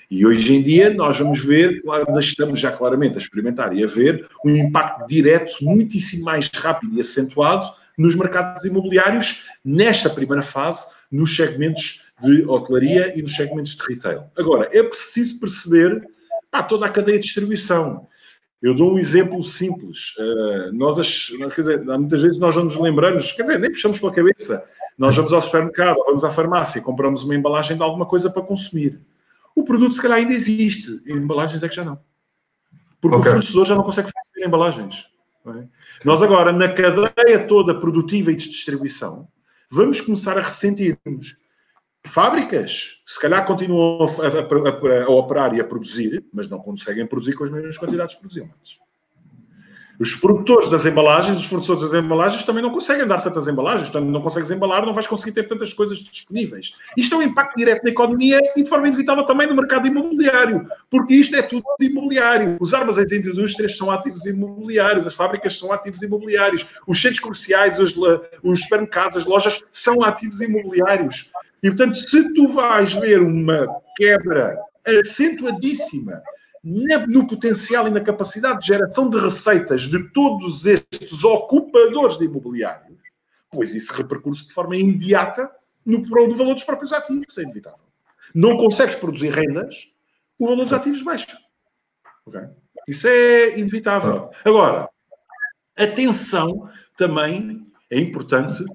E 0.09 0.25
hoje 0.25 0.55
em 0.55 0.63
dia 0.63 0.89
nós 0.89 1.19
vamos 1.19 1.43
ver, 1.43 1.81
nós 1.83 2.25
estamos 2.25 2.59
já 2.59 2.71
claramente 2.71 3.15
a 3.15 3.17
experimentar 3.17 3.75
e 3.75 3.83
a 3.83 3.87
ver 3.87 4.27
um 4.43 4.55
impacto 4.55 5.05
direto 5.05 5.53
muitíssimo 5.61 6.23
mais 6.23 6.49
rápido 6.53 6.95
e 6.95 7.01
acentuado 7.01 7.69
nos 7.97 8.15
mercados 8.15 8.63
imobiliários 8.63 9.45
nesta 9.65 10.09
primeira 10.09 10.43
fase, 10.43 10.85
nos 11.11 11.35
segmentos 11.35 12.03
de 12.21 12.45
hotelaria 12.45 13.17
e 13.17 13.21
nos 13.21 13.33
segmentos 13.35 13.75
de 13.75 13.83
retail. 13.83 14.23
Agora, 14.37 14.69
é 14.71 14.81
preciso 14.81 15.39
perceber 15.39 16.07
pá, 16.49 16.63
toda 16.63 16.85
a 16.85 16.89
cadeia 16.89 17.19
de 17.19 17.25
distribuição. 17.25 18.07
Eu 18.61 18.73
dou 18.73 18.93
um 18.93 18.99
exemplo 18.99 19.43
simples. 19.43 20.13
Uh, 20.17 20.73
nós, 20.73 20.97
quer 21.53 21.61
dizer, 21.61 21.83
muitas 21.83 22.21
vezes 22.21 22.37
nós 22.37 22.55
não 22.55 22.63
nos 22.63 22.77
lembramos, 22.77 23.31
quer 23.33 23.43
dizer, 23.43 23.59
nem 23.59 23.71
puxamos 23.71 23.99
pela 23.99 24.11
cabeça. 24.11 24.65
Nós 24.97 25.15
vamos 25.15 25.31
ao 25.31 25.41
supermercado, 25.41 25.97
vamos 26.05 26.23
à 26.23 26.31
farmácia, 26.31 26.81
compramos 26.81 27.23
uma 27.23 27.35
embalagem 27.35 27.77
de 27.77 27.83
alguma 27.83 28.05
coisa 28.05 28.31
para 28.31 28.41
consumir. 28.41 28.99
O 29.57 29.63
produto, 29.63 29.95
se 29.95 30.01
calhar, 30.01 30.19
ainda 30.19 30.33
existe. 30.33 31.01
Em 31.07 31.17
embalagens 31.17 31.63
é 31.63 31.67
que 31.67 31.75
já 31.75 31.83
não. 31.83 31.99
Porque 33.01 33.17
okay. 33.17 33.29
o 33.29 33.33
fornecedor 33.33 33.65
já 33.65 33.75
não 33.75 33.83
consegue 33.83 34.11
fazer 34.11 34.45
embalagens. 34.45 35.07
É? 35.47 35.67
Nós 36.05 36.21
agora, 36.21 36.51
na 36.53 36.71
cadeia 36.71 37.47
toda 37.47 37.79
produtiva 37.79 38.31
e 38.31 38.35
de 38.35 38.49
distribuição, 38.49 39.27
vamos 39.67 39.99
começar 39.99 40.37
a 40.37 40.41
ressentir-nos. 40.41 41.37
Fábricas, 42.05 43.01
se 43.03 43.19
calhar 43.19 43.47
continuam 43.47 44.05
a, 44.05 44.27
a, 44.27 45.01
a, 45.01 45.05
a, 45.05 45.09
operar 45.09 45.55
e 45.55 45.59
a 45.59 45.63
produzir, 45.63 46.23
mas 46.31 46.47
não 46.47 46.59
conseguem 46.59 47.07
produzir 47.07 47.33
com 47.33 47.43
as 47.43 47.49
mesmas 47.49 47.79
quantidades 47.79 48.13
que 48.13 48.21
produziam 48.21 48.45
antes. 48.45 48.77
Os 49.99 50.13
produtores 50.15 50.69
das 50.69 50.85
embalagens, 50.85 51.39
os 51.39 51.45
fornecedores 51.45 51.91
das 51.91 52.03
embalagens 52.03 52.43
também 52.43 52.61
não 52.61 52.69
conseguem 52.71 53.07
dar 53.07 53.21
tantas 53.21 53.47
embalagens, 53.47 53.89
portanto, 53.89 54.11
não 54.11 54.21
consegues 54.21 54.51
embalar, 54.51 54.85
não 54.85 54.93
vais 54.93 55.07
conseguir 55.07 55.31
ter 55.31 55.47
tantas 55.47 55.73
coisas 55.73 55.97
disponíveis. 55.97 56.73
Isto 56.95 57.15
é 57.15 57.17
um 57.17 57.21
impacto 57.23 57.55
direto 57.57 57.83
na 57.83 57.89
economia 57.89 58.39
e 58.55 58.61
de 58.61 58.69
forma 58.69 58.87
inevitável 58.87 59.23
também 59.25 59.47
no 59.47 59.55
mercado 59.55 59.87
imobiliário, 59.87 60.67
porque 60.89 61.15
isto 61.15 61.35
é 61.35 61.41
tudo 61.41 61.63
imobiliário. 61.79 62.57
Os 62.59 62.75
armazéns 62.75 63.07
de 63.07 63.17
indústrias 63.17 63.75
são 63.75 63.89
ativos 63.89 64.25
imobiliários, 64.27 65.07
as 65.07 65.15
fábricas 65.15 65.57
são 65.57 65.71
ativos 65.71 66.01
imobiliários, 66.03 66.67
os 66.85 67.01
centros 67.01 67.19
comerciais, 67.19 67.79
os, 67.79 67.95
os 68.43 68.61
supermercados, 68.61 69.17
as 69.17 69.25
lojas 69.25 69.63
são 69.71 70.03
ativos 70.03 70.41
imobiliários. 70.41 71.31
E, 71.63 71.69
portanto, 71.69 71.95
se 71.95 72.33
tu 72.33 72.47
vais 72.49 72.93
ver 72.93 73.19
uma 73.19 73.67
quebra 73.95 74.57
acentuadíssima 74.85 76.21
no 77.07 77.25
potencial 77.27 77.87
e 77.87 77.91
na 77.91 78.01
capacidade 78.01 78.59
de 78.59 78.67
geração 78.67 79.09
de 79.09 79.17
receitas 79.17 79.83
de 79.83 80.11
todos 80.11 80.65
estes 80.65 81.23
ocupadores 81.23 82.17
de 82.17 82.25
imobiliários, 82.25 82.99
pois 83.49 83.73
isso 83.73 83.93
repercute 83.93 84.47
de 84.47 84.53
forma 84.53 84.75
imediata 84.75 85.49
no, 85.85 85.99
no 85.99 86.35
valor 86.35 86.53
dos 86.53 86.65
próprios 86.65 86.91
ativos, 86.91 87.37
é 87.37 87.43
inevitável. 87.43 87.85
Não 88.35 88.57
consegues 88.57 88.95
produzir 88.95 89.29
rendas, 89.29 89.89
o 90.37 90.45
valor 90.45 90.63
dos 90.63 90.73
ativos 90.73 91.01
baixa. 91.01 91.37
Okay? 92.25 92.41
Isso 92.87 93.07
é 93.07 93.57
inevitável. 93.57 94.29
Agora, 94.43 94.89
atenção 95.77 96.69
também 96.97 97.65
é 97.89 97.97
importante 97.99 98.65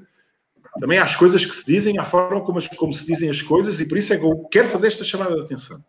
também 0.80 0.98
às 0.98 1.14
coisas 1.14 1.44
que 1.44 1.54
se 1.54 1.66
dizem, 1.66 1.98
à 1.98 2.04
forma 2.04 2.40
como, 2.40 2.58
como 2.76 2.92
se 2.94 3.06
dizem 3.06 3.28
as 3.28 3.42
coisas, 3.42 3.78
e 3.78 3.86
por 3.86 3.98
isso 3.98 4.14
é 4.14 4.16
que 4.16 4.24
eu 4.24 4.48
quero 4.50 4.68
fazer 4.68 4.86
esta 4.86 5.04
chamada 5.04 5.34
de 5.34 5.42
atenção. 5.42 5.84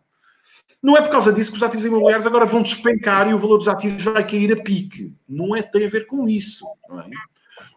Não 0.82 0.96
é 0.96 1.00
por 1.00 1.10
causa 1.10 1.32
disso 1.32 1.50
que 1.50 1.56
os 1.56 1.62
ativos 1.62 1.86
imobiliários 1.86 2.26
agora 2.26 2.44
vão 2.44 2.60
despencar 2.60 3.28
e 3.28 3.34
o 3.34 3.38
valor 3.38 3.58
dos 3.58 3.68
ativos 3.68 4.02
vai 4.02 4.26
cair 4.26 4.52
a 4.52 4.62
pique. 4.62 5.12
Não 5.28 5.56
é 5.56 5.62
tem 5.62 5.86
a 5.86 5.88
ver 5.88 6.06
com 6.06 6.28
isso. 6.28 6.66
É? 6.90 7.10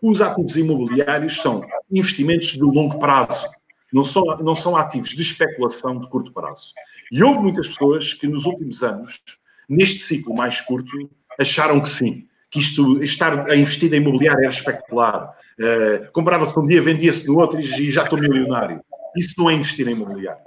Os 0.02 0.22
ativos 0.22 0.58
imobiliários 0.58 1.38
são 1.42 1.66
investimentos 1.92 2.50
de 2.50 2.62
longo 2.62 3.00
prazo, 3.00 3.48
não 3.94 4.04
são, 4.04 4.24
não 4.42 4.56
são 4.56 4.76
ativos 4.76 5.10
de 5.10 5.22
especulação 5.22 6.00
de 6.00 6.08
curto 6.10 6.34
prazo. 6.34 6.74
E 7.12 7.24
houve 7.24 7.40
muitas 7.40 7.68
pessoas 7.68 8.14
que 8.14 8.28
nos 8.28 8.46
últimos 8.46 8.84
anos, 8.84 9.22
neste 9.70 10.00
ciclo 10.00 10.36
mais 10.36 10.60
curto, 10.62 11.10
acharam 11.40 11.80
que 11.80 11.90
sim, 11.90 12.28
que 12.52 12.60
isto, 12.60 13.02
estar 13.04 13.50
a 13.50 13.56
investir 13.56 13.94
em 13.94 13.98
imobiliário 13.98 14.42
era 14.42 14.52
especular. 14.52 15.34
Uh, 15.60 16.12
Comprava-se 16.12 16.58
um 16.60 16.68
dia, 16.68 16.82
vendia-se 16.82 17.26
no 17.26 17.40
outro 17.40 17.60
e 17.60 17.90
já 17.90 18.04
estou 18.04 18.20
milionário. 18.20 18.82
Isso 19.16 19.34
não 19.38 19.50
é 19.50 19.54
investir 19.54 19.88
em 19.88 19.92
imobiliário. 19.92 20.42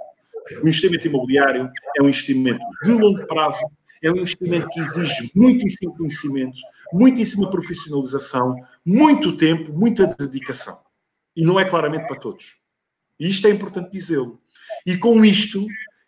O 0.59 0.67
investimento 0.67 1.07
imobiliário 1.07 1.69
é 1.97 2.01
um 2.01 2.09
investimento 2.09 2.63
de 2.83 2.91
longo 2.91 3.25
prazo, 3.27 3.63
é 4.03 4.11
um 4.11 4.17
investimento 4.17 4.67
que 4.69 4.79
exige 4.79 5.31
muitíssimo 5.35 5.95
conhecimento, 5.95 6.59
muitíssima 6.91 7.49
profissionalização, 7.49 8.55
muito 8.85 9.35
tempo, 9.37 9.71
muita 9.71 10.07
dedicação. 10.07 10.79
E 11.35 11.43
não 11.43 11.59
é 11.59 11.65
claramente 11.65 12.07
para 12.07 12.19
todos. 12.19 12.57
E 13.19 13.29
isto 13.29 13.47
é 13.47 13.51
importante 13.51 13.91
dizê-lo. 13.91 14.39
E 14.85 14.97
com 14.97 15.23
isto, 15.23 15.65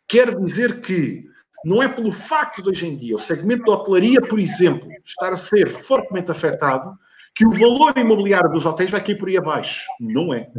quero 0.07 0.43
dizer 0.43 0.81
que 0.81 1.25
não 1.63 1.81
é 1.81 1.87
pelo 1.87 2.11
facto 2.11 2.61
de 2.61 2.69
hoje 2.69 2.87
em 2.87 2.97
dia 2.97 3.15
o 3.15 3.19
segmento 3.19 3.63
da 3.63 3.73
hotelaria, 3.73 4.21
por 4.21 4.39
exemplo, 4.39 4.89
estar 5.05 5.31
a 5.31 5.37
ser 5.37 5.69
fortemente 5.69 6.31
afetado, 6.31 6.97
que 7.35 7.45
o 7.45 7.51
valor 7.51 7.97
imobiliário 7.97 8.49
dos 8.49 8.65
hotéis 8.65 8.91
vai 8.91 9.03
cair 9.03 9.17
por 9.17 9.29
aí 9.29 9.37
abaixo. 9.37 9.85
Não 9.99 10.33
é. 10.33 10.51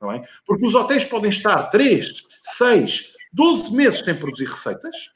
Não 0.00 0.12
é? 0.12 0.22
Porque 0.46 0.66
os 0.66 0.74
hotéis 0.74 1.04
podem 1.04 1.30
estar 1.30 1.64
3, 1.70 2.24
6, 2.42 3.12
12 3.32 3.72
meses 3.72 4.00
sem 4.00 4.14
produzir 4.14 4.46
receitas, 4.46 5.10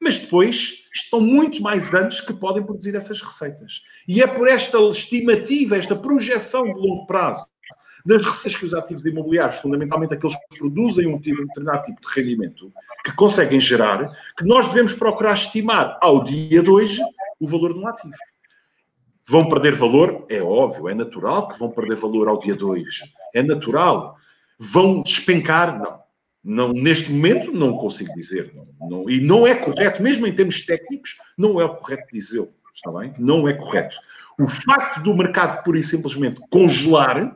mas 0.00 0.18
depois 0.18 0.84
estão 0.94 1.20
muito 1.20 1.62
mais 1.62 1.94
anos 1.94 2.20
que 2.20 2.32
podem 2.34 2.62
produzir 2.62 2.94
essas 2.94 3.20
receitas. 3.22 3.82
E 4.06 4.22
é 4.22 4.26
por 4.26 4.46
esta 4.46 4.78
estimativa, 4.90 5.76
esta 5.76 5.96
projeção 5.96 6.64
de 6.64 6.74
longo 6.74 7.06
prazo 7.06 7.46
das 8.04 8.22
receitas 8.22 8.56
que 8.60 8.66
os 8.66 8.74
ativos 8.74 9.06
imobiliários, 9.06 9.58
fundamentalmente 9.58 10.12
aqueles 10.12 10.36
que 10.36 10.58
produzem 10.58 11.06
um, 11.06 11.18
tipo, 11.18 11.40
determinado 11.46 11.84
tipo 11.84 12.00
de 12.02 12.06
rendimento, 12.08 12.72
que 13.02 13.12
conseguem 13.12 13.60
gerar, 13.60 14.14
que 14.36 14.44
nós 14.44 14.68
devemos 14.68 14.92
procurar 14.92 15.32
estimar 15.32 15.98
ao 16.02 16.22
dia 16.22 16.62
de 16.62 16.68
hoje 16.68 17.00
o 17.40 17.48
valor 17.48 17.72
de 17.72 17.78
um 17.78 17.88
ativo. 17.88 18.14
Vão 19.26 19.48
perder 19.48 19.74
valor? 19.74 20.26
É 20.28 20.42
óbvio, 20.42 20.88
é 20.90 20.94
natural 20.94 21.48
que 21.48 21.58
vão 21.58 21.70
perder 21.70 21.96
valor 21.96 22.28
ao 22.28 22.38
dia 22.38 22.54
de 22.54 22.62
hoje. 22.62 23.04
É 23.34 23.42
natural. 23.42 24.18
Vão 24.58 25.02
despencar? 25.02 25.78
Não. 25.78 26.03
Não, 26.44 26.72
neste 26.72 27.10
momento 27.10 27.50
não 27.50 27.78
consigo 27.78 28.12
dizer. 28.14 28.52
Não, 28.54 28.88
não, 28.88 29.10
e 29.10 29.20
não 29.20 29.46
é 29.46 29.54
correto, 29.54 30.02
mesmo 30.02 30.26
em 30.26 30.32
termos 30.34 30.60
técnicos, 30.66 31.16
não 31.38 31.60
é 31.60 31.66
correto 31.66 32.06
dizê-lo. 32.12 32.52
Está 32.74 32.92
bem? 32.92 33.14
Não 33.18 33.48
é 33.48 33.54
correto. 33.54 33.96
O 34.38 34.48
facto 34.48 35.00
do 35.00 35.14
mercado, 35.14 35.62
pura 35.62 35.78
e 35.78 35.82
simplesmente, 35.82 36.40
congelar, 36.50 37.34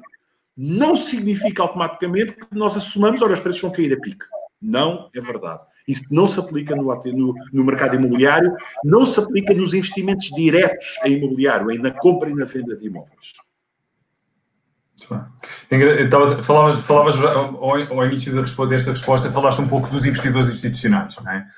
não 0.57 0.97
significa 0.97 1.63
automaticamente 1.63 2.33
que 2.33 2.47
nós 2.53 2.77
assumamos, 2.77 3.23
olha, 3.23 3.35
os 3.35 3.41
preços 3.41 3.63
vão 3.63 3.71
cair 3.71 3.93
a 3.93 4.01
pique. 4.01 4.25
Não 4.61 5.09
é 5.15 5.21
verdade. 5.21 5.63
Isso 5.87 6.05
não 6.11 6.27
se 6.27 6.39
aplica 6.39 6.77
no, 6.77 6.83
no, 6.85 7.35
no, 7.53 7.65
mercado 7.65 7.95
imobiliário, 7.95 8.55
não 8.85 9.07
se 9.07 9.19
aplica 9.19 9.55
nos 9.55 9.73
investimentos 9.73 10.27
diretos 10.31 10.99
em 11.05 11.13
imobiliário, 11.13 11.71
em 11.71 11.79
na 11.79 11.93
compra 11.93 12.29
e 12.29 12.35
na 12.35 12.45
venda 12.45 12.77
de 12.77 12.87
imóveis. 12.89 13.33
Estavas, 15.71 16.45
falavas, 16.45 16.85
falavas 16.85 17.17
ao, 17.17 17.65
ao, 17.65 18.07
início 18.07 18.35
desta 18.69 18.91
resposta, 18.91 19.31
falaste 19.31 19.61
um 19.61 19.69
pouco 19.69 19.89
dos 19.89 20.05
investidores 20.05 20.49
institucionais, 20.49 21.17
não 21.17 21.33
é? 21.33 21.49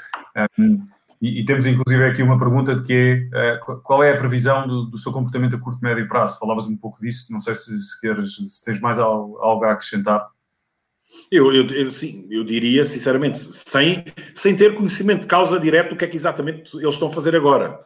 Um, 0.59 0.87
e, 1.21 1.41
e, 1.41 1.45
temos 1.45 1.67
inclusive 1.67 2.03
aqui 2.05 2.23
uma 2.23 2.39
pergunta 2.39 2.75
de 2.75 2.87
que 2.87 3.29
é 3.35 3.55
uh, 3.55 3.81
qual 3.83 4.03
é 4.03 4.13
a 4.13 4.17
previsão 4.17 4.67
do, 4.67 4.87
do, 4.87 4.97
seu 4.97 5.13
comportamento 5.13 5.55
a 5.55 5.61
curto 5.61 5.83
médio 5.83 6.09
prazo? 6.09 6.39
Falavas 6.39 6.67
um 6.67 6.77
pouco 6.77 6.99
disso, 7.01 7.31
não 7.31 7.41
sei 7.41 7.55
se, 7.55 7.81
se, 7.83 8.01
queres, 8.01 8.37
se 8.37 8.65
tens 8.65 8.81
mais 8.81 8.99
algo, 8.99 9.37
algo 9.39 9.65
a 9.65 9.73
acrescentar. 9.73 10.27
Eu, 11.31 11.53
eu, 11.53 11.67
eu, 11.67 11.91
sim, 11.91 12.27
eu 12.31 12.43
diria 12.43 12.85
sinceramente, 12.85 13.39
sem, 13.39 14.05
sem 14.35 14.57
ter 14.57 14.75
conhecimento 14.75 15.23
de 15.23 15.27
causa 15.27 15.61
direto 15.61 15.91
do 15.91 15.97
que 15.97 16.05
é 16.05 16.09
que 16.09 16.17
exatamente 16.17 16.75
eles 16.77 16.95
estão 16.95 17.09
a 17.09 17.13
fazer 17.13 17.37
agora. 17.37 17.79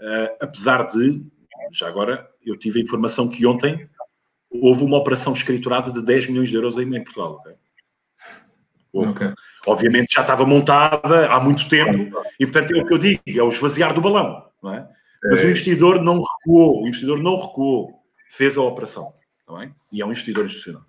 Uh, 0.00 0.36
apesar 0.40 0.86
de, 0.86 1.24
já 1.72 1.88
agora, 1.88 2.28
eu 2.44 2.56
tive 2.56 2.80
a 2.80 2.82
informação 2.82 3.28
que 3.28 3.44
ontem 3.46 3.88
houve 4.50 4.84
uma 4.84 4.98
operação 4.98 5.32
escriturada 5.32 5.92
de 5.92 6.04
10 6.04 6.28
milhões 6.28 6.48
de 6.48 6.54
euros 6.56 6.76
em, 6.76 6.94
em 6.94 7.04
Portugal. 7.04 7.40
Okay? 7.40 7.54
Okay. 8.92 9.32
Obviamente 9.66 10.14
já 10.14 10.22
estava 10.22 10.44
montada 10.44 11.28
há 11.28 11.38
muito 11.40 11.68
tempo 11.68 12.20
e, 12.38 12.46
portanto, 12.46 12.74
é 12.74 12.82
o 12.82 12.86
que 12.86 12.94
eu 12.94 12.98
digo, 12.98 13.22
é 13.26 13.42
o 13.42 13.48
esvaziar 13.48 13.94
do 13.94 14.00
balão. 14.00 14.44
Não 14.62 14.74
é? 14.74 14.88
Mas 15.24 15.40
é. 15.40 15.44
o 15.44 15.46
investidor 15.46 16.02
não 16.02 16.22
recuou, 16.22 16.82
o 16.82 16.88
investidor 16.88 17.22
não 17.22 17.40
recuou, 17.40 18.00
fez 18.30 18.56
a 18.56 18.62
operação. 18.62 19.14
Não 19.46 19.60
é? 19.62 19.72
E 19.92 20.02
é 20.02 20.06
um 20.06 20.10
investidor 20.10 20.44
institucional, 20.44 20.84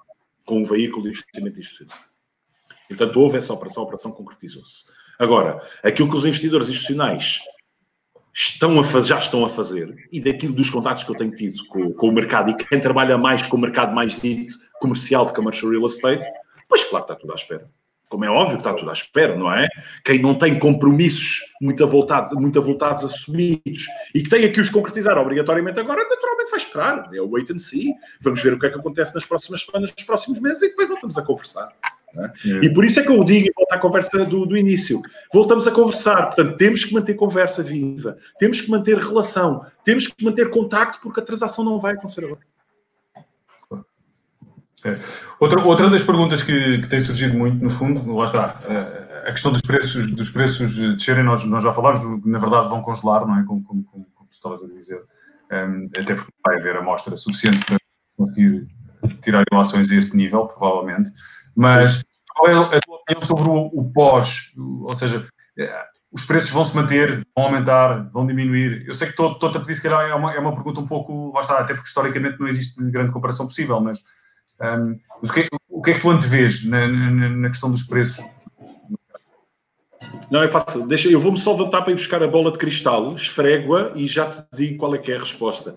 com 0.45 0.59
um 0.59 0.65
veículo 0.65 1.03
de 1.03 1.09
investimento 1.09 1.59
institucional. 1.59 1.97
E, 2.89 2.95
portanto, 2.95 3.17
houve 3.17 3.37
essa 3.37 3.53
operação, 3.53 3.83
a 3.83 3.85
operação 3.85 4.11
concretizou-se. 4.11 4.85
Agora, 5.19 5.61
aquilo 5.83 6.09
que 6.09 6.17
os 6.17 6.25
investidores 6.25 6.67
institucionais 6.67 7.39
estão 8.33 8.79
a 8.79 8.83
fazer, 8.83 9.09
já 9.09 9.19
estão 9.19 9.45
a 9.45 9.49
fazer, 9.49 10.07
e 10.11 10.19
daquilo 10.19 10.53
dos 10.53 10.69
contatos 10.69 11.03
que 11.03 11.11
eu 11.11 11.15
tenho 11.15 11.35
tido 11.35 11.65
com, 11.67 11.93
com, 11.93 12.09
o 12.09 12.11
mercado 12.11 12.51
e 12.51 12.55
quem 12.55 12.79
trabalha 12.79 13.17
mais 13.17 13.41
com 13.41 13.57
o 13.57 13.59
mercado 13.59 13.93
mais 13.93 14.19
dito 14.19 14.55
comercial 14.79 15.25
de 15.25 15.33
commercial 15.33 15.71
real 15.71 15.85
estate, 15.85 16.25
pois 16.67 16.83
claro 16.83 17.05
que 17.05 17.11
está 17.11 17.21
tudo 17.21 17.33
à 17.33 17.35
espera. 17.35 17.69
Como 18.09 18.25
é 18.25 18.29
óbvio 18.29 18.57
que 18.57 18.61
está 18.61 18.73
tudo 18.73 18.89
à 18.89 18.93
espera, 18.93 19.37
não 19.37 19.51
é? 19.53 19.69
Quem 20.03 20.21
não 20.21 20.37
tem 20.37 20.59
compromissos 20.59 21.45
muito 21.61 21.81
avultados, 21.81 22.33
muito 22.33 22.59
avultados 22.59 23.05
assumidos 23.05 23.85
e 24.13 24.21
que 24.21 24.29
tem 24.29 24.43
aqui 24.43 24.59
os 24.59 24.69
concretizar 24.69 25.17
obrigatoriamente 25.17 25.79
agora, 25.79 26.03
naturalmente 26.03 26.51
vai 26.51 26.59
esperar. 26.59 27.09
É 27.13 27.21
o 27.21 27.29
wait 27.29 27.49
and 27.51 27.59
see. 27.59 27.93
Vamos 28.19 28.43
ver 28.43 28.53
o 28.53 28.59
que 28.59 28.65
é 28.65 28.69
que 28.69 28.77
acontece 28.77 29.15
nas 29.15 29.25
próximas 29.25 29.61
semanas, 29.63 29.93
nos 29.95 30.03
próximos 30.03 30.39
meses 30.41 30.61
e 30.61 30.67
depois 30.67 30.89
voltamos 30.89 31.17
a 31.17 31.21
conversar. 31.21 31.71
É? 32.17 32.65
E 32.65 32.73
por 32.73 32.83
isso 32.83 32.99
é 32.99 33.03
que 33.03 33.09
eu 33.09 33.23
digo, 33.23 33.47
e 33.47 33.51
volto 33.55 33.71
à 33.71 33.77
conversa 33.77 34.25
do, 34.25 34.45
do, 34.45 34.57
início, 34.57 35.01
voltamos 35.33 35.65
a 35.65 35.71
conversar. 35.71 36.27
Portanto, 36.27 36.57
temos 36.57 36.83
que 36.83 36.93
manter 36.93 37.13
conversa 37.13 37.63
viva, 37.63 38.17
temos 38.37 38.59
que 38.59 38.69
manter 38.69 38.97
relação, 38.97 39.65
temos 39.85 40.07
que 40.07 40.23
manter 40.23 40.49
contacto, 40.49 40.99
porque 41.01 41.21
a 41.21 41.23
transação 41.23 41.63
não 41.63 41.79
vai 41.79 41.93
acontecer 41.93 42.25
agora. 42.25 42.41
É. 44.83 44.97
Outra, 45.39 45.61
outra 45.61 45.89
das 45.89 46.03
perguntas 46.03 46.41
que, 46.41 46.79
que, 46.79 46.89
tem 46.89 47.03
surgido 47.03 47.37
muito, 47.37 47.63
no 47.63 47.69
fundo, 47.69 48.15
lá 48.15 48.25
está, 48.25 48.55
eh, 48.67 49.27
a 49.27 49.31
questão 49.31 49.51
dos 49.51 49.61
preços, 49.61 50.11
dos 50.11 50.29
preços 50.31 50.75
descerem, 50.75 51.23
nós, 51.23 51.45
nós 51.45 51.63
já 51.63 51.71
falámos, 51.71 52.01
na 52.25 52.39
verdade 52.39 52.67
vão 52.67 52.81
congelar, 52.81 53.25
não 53.27 53.39
é? 53.39 53.43
Como, 53.43 53.63
como, 53.63 53.83
como, 53.83 54.07
como 54.15 54.27
tu 54.27 54.33
estavas 54.33 54.63
a 54.63 54.67
dizer, 54.67 54.99
um, 55.51 55.55
ehm, 55.55 55.89
até 55.95 56.15
porque 56.15 56.31
vai 56.43 56.57
haver 56.57 56.77
amostra 56.77 57.15
suficiente 57.15 57.63
para 57.63 57.77
conseguir 58.17 58.67
tirar 59.21 59.43
relações 59.51 59.91
a 59.91 59.95
esse 59.95 60.17
nível, 60.17 60.47
provavelmente. 60.47 61.11
Mas 61.55 62.03
qual 62.33 62.49
é 62.49 62.77
a 62.77 62.79
tua 62.79 62.95
opinião 62.97 63.21
sobre 63.21 63.49
o, 63.49 63.69
o 63.73 63.91
pós? 63.91 64.51
Ou 64.57 64.95
seja, 64.95 65.27
os 66.11 66.25
preços 66.25 66.49
vão 66.49 66.65
se 66.65 66.75
manter, 66.75 67.25
vão 67.35 67.45
aumentar, 67.45 68.09
vão 68.11 68.27
diminuir? 68.27 68.85
Eu 68.85 68.93
sei 68.93 69.07
que 69.07 69.13
estou 69.13 69.49
a 69.49 69.59
pedir, 69.59 69.75
se 69.75 69.83
calhar, 69.83 70.09
é 70.09 70.13
uma, 70.13 70.33
é 70.33 70.39
uma 70.39 70.53
pergunta 70.53 70.81
um 70.81 70.87
pouco, 70.87 71.31
lá 71.33 71.41
está, 71.41 71.59
até 71.59 71.73
porque 71.73 71.87
historicamente 71.87 72.39
não 72.39 72.47
existe 72.47 72.83
grande 72.91 73.13
comparação 73.13 73.45
possível, 73.45 73.79
mas, 73.79 73.99
um, 74.61 74.99
mas 75.21 75.29
o, 75.29 75.33
que, 75.33 75.47
o, 75.69 75.81
que, 75.81 75.91
é 75.91 75.93
que 75.93 76.01
tu 76.01 76.09
antevês 76.09 76.65
na, 76.65 76.87
na, 76.87 77.29
na 77.29 77.49
questão 77.49 77.71
dos 77.71 77.83
preços? 77.83 78.29
Não, 80.29 80.43
é 80.43 80.47
fácil. 80.47 80.87
Deixa, 80.87 81.09
eu 81.09 81.19
vou-me 81.19 81.37
só 81.37 81.53
voltar 81.53 81.81
para 81.81 81.91
ir 81.91 81.95
buscar 81.95 82.21
a 82.23 82.27
bola 82.27 82.51
de 82.51 82.57
cristal, 82.57 83.15
esfrego-a 83.15 83.91
e 83.95 84.07
já 84.07 84.29
te 84.29 84.43
digo 84.53 84.77
qual 84.77 84.95
é 84.95 84.97
que 84.97 85.11
é 85.11 85.15
a 85.15 85.19
resposta. 85.19 85.75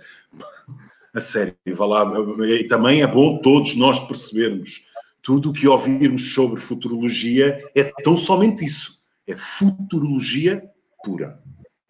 A 1.14 1.20
sério, 1.20 1.56
vá 1.74 1.86
lá. 1.86 2.12
E 2.46 2.64
também 2.64 3.02
é 3.02 3.06
bom 3.06 3.38
todos 3.38 3.76
nós 3.76 4.00
percebermos 4.00 4.82
tudo 5.24 5.50
o 5.50 5.52
que 5.52 5.66
ouvirmos 5.66 6.32
sobre 6.32 6.60
futurologia 6.60 7.68
é 7.74 7.84
tão 8.02 8.16
somente 8.16 8.64
isso 8.64 8.94
é 9.26 9.36
futurologia 9.36 10.70
pura. 11.02 11.40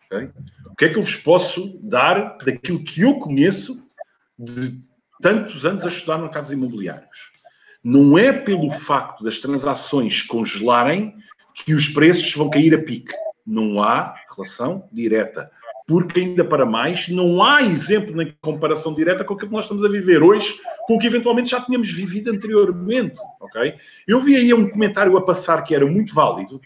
Okay? 0.07 0.30
O 0.66 0.76
que 0.76 0.85
é 0.85 0.89
que 0.89 0.99
eu 0.99 1.03
vos 1.03 1.16
posso 1.16 1.78
dar 1.82 2.39
daquilo 2.39 2.82
que 2.82 3.03
eu 3.03 3.18
conheço 3.18 3.82
de 4.39 4.82
tantos 5.20 5.64
anos 5.64 5.85
a 5.85 5.89
estudar 5.89 6.18
mercados 6.18 6.53
imobiliários? 6.53 7.32
Não 7.82 8.16
é 8.16 8.32
pelo 8.32 8.70
facto 8.70 9.22
das 9.22 9.41
transações 9.41 10.22
congelarem 10.22 11.14
que 11.55 11.74
os 11.74 11.89
preços 11.89 12.32
vão 12.35 12.49
cair 12.49 12.74
a 12.74 12.82
pique. 12.82 13.12
Não 13.47 13.82
há 13.82 14.14
relação 14.35 14.89
direta. 14.91 15.51
Porque, 15.87 16.20
ainda 16.20 16.45
para 16.45 16.64
mais, 16.64 17.09
não 17.09 17.43
há 17.43 17.62
exemplo 17.62 18.16
na 18.16 18.24
comparação 18.41 18.95
direta 18.95 19.22
com 19.22 19.35
aquilo 19.35 19.51
que 19.51 19.55
nós 19.55 19.66
estamos 19.66 19.85
a 19.85 19.89
viver 19.89 20.22
hoje, 20.22 20.55
com 20.87 20.97
o 20.97 20.99
que 20.99 21.07
eventualmente 21.07 21.51
já 21.51 21.61
tínhamos 21.61 21.93
vivido 21.93 22.30
anteriormente. 22.30 23.18
Okay? 23.41 23.74
Eu 24.09 24.20
vi 24.20 24.35
aí 24.35 24.55
um 24.55 24.68
comentário 24.68 25.16
a 25.16 25.22
passar 25.22 25.62
que 25.62 25.74
era 25.74 25.85
muito 25.85 26.14
válido, 26.14 26.61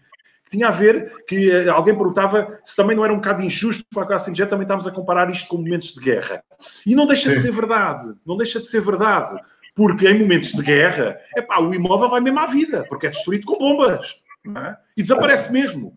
tinha 0.50 0.68
a 0.68 0.70
ver 0.70 1.24
que 1.26 1.50
eh, 1.50 1.68
alguém 1.68 1.94
perguntava 1.94 2.58
se 2.64 2.74
também 2.74 2.96
não 2.96 3.04
era 3.04 3.12
um 3.12 3.18
bocado 3.18 3.42
injusto 3.42 3.84
com 3.92 4.00
a 4.00 4.06
classe 4.06 4.30
indígena, 4.30 4.48
também 4.48 4.64
estamos 4.64 4.86
a 4.86 4.90
comparar 4.90 5.30
isto 5.30 5.48
com 5.48 5.58
momentos 5.58 5.92
de 5.92 6.00
guerra. 6.00 6.42
E 6.86 6.94
não 6.94 7.06
deixa 7.06 7.28
Sim. 7.28 7.34
de 7.34 7.40
ser 7.42 7.52
verdade, 7.52 8.14
não 8.26 8.36
deixa 8.36 8.58
de 8.58 8.66
ser 8.66 8.80
verdade, 8.80 9.38
porque 9.74 10.08
em 10.08 10.18
momentos 10.18 10.52
de 10.52 10.62
guerra, 10.62 11.18
epá, 11.36 11.60
o 11.60 11.74
imóvel 11.74 12.08
vai 12.08 12.20
mesmo 12.20 12.38
à 12.38 12.46
vida, 12.46 12.84
porque 12.88 13.06
é 13.06 13.10
destruído 13.10 13.46
com 13.46 13.58
bombas 13.58 14.16
é? 14.56 14.76
e 14.96 15.02
desaparece 15.02 15.52
mesmo. 15.52 15.96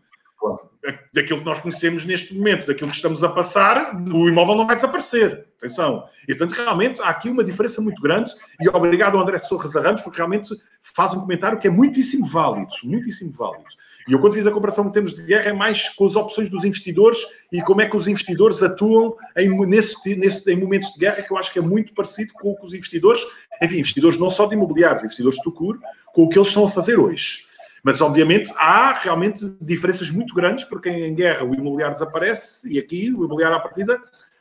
Daquilo 1.14 1.40
que 1.40 1.46
nós 1.46 1.60
conhecemos 1.60 2.06
neste 2.06 2.34
momento, 2.34 2.68
daquilo 2.68 2.90
que 2.90 2.96
estamos 2.96 3.24
a 3.24 3.30
passar, 3.30 3.96
o 3.96 4.28
imóvel 4.28 4.56
não 4.56 4.66
vai 4.66 4.76
desaparecer. 4.76 5.46
Atenção. 5.58 6.06
E, 6.28 6.36
portanto, 6.36 6.58
realmente 6.58 7.02
há 7.02 7.10
aqui 7.10 7.30
uma 7.30 7.44
diferença 7.44 7.80
muito 7.82 8.02
grande. 8.02 8.32
E 8.60 8.68
obrigado 8.68 9.16
ao 9.16 9.22
André 9.22 9.40
Sousa 9.44 9.80
Ramos, 9.80 10.02
porque 10.02 10.18
realmente 10.18 10.50
faz 10.82 11.14
um 11.14 11.20
comentário 11.20 11.60
que 11.60 11.68
é 11.68 11.70
muitíssimo 11.70 12.26
válido. 12.26 12.74
Muitíssimo 12.84 13.32
válido. 13.32 13.66
E 14.08 14.14
eu, 14.14 14.20
quando 14.20 14.34
fiz 14.34 14.48
a 14.48 14.52
comparação 14.52 14.88
em 14.88 14.92
termos 14.92 15.14
de 15.14 15.22
guerra, 15.22 15.50
é 15.50 15.54
mais 15.54 15.90
com 15.90 16.06
as 16.06 16.16
opções 16.16 16.50
dos 16.50 16.64
investidores 16.64 17.20
e 17.52 17.62
como 17.62 17.82
é 17.82 17.90
que 17.90 17.96
os 17.96 18.08
investidores 18.08 18.64
atuam 18.64 19.16
em, 19.38 19.50
nesse, 19.68 20.16
nesse, 20.16 20.52
em 20.52 20.58
momentos 20.58 20.92
de 20.94 21.00
guerra, 21.00 21.22
que 21.22 21.32
eu 21.32 21.38
acho 21.38 21.54
que 21.54 21.60
é 21.60 21.62
muito 21.62 21.94
parecido 21.94 22.34
com 22.34 22.52
o 22.52 22.56
que 22.58 22.66
os 22.66 22.74
investidores, 22.74 23.22
enfim, 23.62 23.80
investidores 23.80 24.18
não 24.18 24.30
só 24.30 24.48
de 24.48 24.56
imobiliários, 24.56 25.04
investidores 25.04 25.38
de 25.38 25.44
Tucur, 25.44 25.80
com 26.14 26.24
o 26.24 26.30
que 26.30 26.38
eles 26.38 26.48
estão 26.48 26.66
a 26.66 26.70
fazer 26.70 27.00
hoje. 27.00 27.46
Mas, 27.84 28.00
obviamente, 28.02 28.54
há 28.58 28.94
realmente 28.94 29.56
diferenças 29.60 30.10
muito 30.12 30.34
grandes, 30.36 30.66
porque 30.66 30.90
em 30.90 31.16
guerra 31.16 31.44
o 31.44 31.54
imobiliário 31.54 31.94
desaparece 31.94 32.68
e 32.72 32.78
aqui 32.78 33.12
o 33.12 33.26
imobiliário 33.26 33.58
à 33.58 33.60
partida 33.60 34.00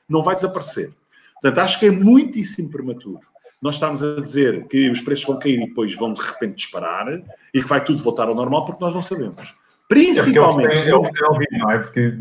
não 0.09 0.23
vai 0.23 0.35
desaparecer. 0.35 0.93
Portanto, 1.35 1.59
acho 1.65 1.79
que 1.79 1.87
é 1.87 1.91
muitíssimo 1.91 2.71
prematuro 2.71 3.21
nós 3.61 3.75
estamos 3.75 4.03
a 4.03 4.21
dizer 4.21 4.67
que 4.69 4.91
os 4.91 5.01
preços 5.01 5.27
vão 5.27 5.39
cair 5.39 5.61
e 5.61 5.69
depois 5.69 5.95
vão 5.95 6.15
de 6.15 6.23
repente 6.23 6.55
disparar 6.55 7.07
e 7.53 7.63
que 7.63 7.69
vai 7.69 7.83
tudo 7.85 8.03
voltar 8.03 8.29
ao 8.29 8.35
normal 8.35 8.65
porque 8.65 8.83
nós 8.83 8.95
não 8.95 9.03
sabemos. 9.03 9.55
Principalmente. 9.89 10.89
É 10.89 10.95
o 10.95 11.03
que 11.03 11.13
tem 11.13 11.29
ouvido, 11.29 11.59
não 11.59 11.71
é? 11.71 11.79
Porque, 11.79 12.15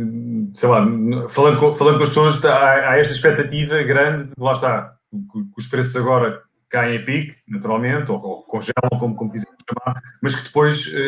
sei 0.53 0.69
lá, 0.69 0.85
falando 1.29 1.59
com, 1.59 1.73
falando 1.75 1.97
com 1.97 2.03
as 2.03 2.09
pessoas, 2.09 2.43
há, 2.43 2.91
há 2.91 2.97
esta 2.97 3.13
expectativa 3.13 3.81
grande 3.83 4.25
de, 4.25 4.33
lá 4.37 4.53
está, 4.53 4.95
que 5.11 5.45
os 5.55 5.67
preços 5.67 5.95
agora 5.95 6.41
caem 6.69 6.97
a 6.97 7.03
pique, 7.03 7.35
naturalmente, 7.47 8.11
ou, 8.11 8.21
ou 8.21 8.43
congelam, 8.43 8.99
como, 8.99 9.15
como 9.15 9.31
quisermos 9.31 9.57
chamar, 9.67 10.01
mas 10.21 10.35
que 10.35 10.43
depois 10.43 10.85
uh, 10.87 10.99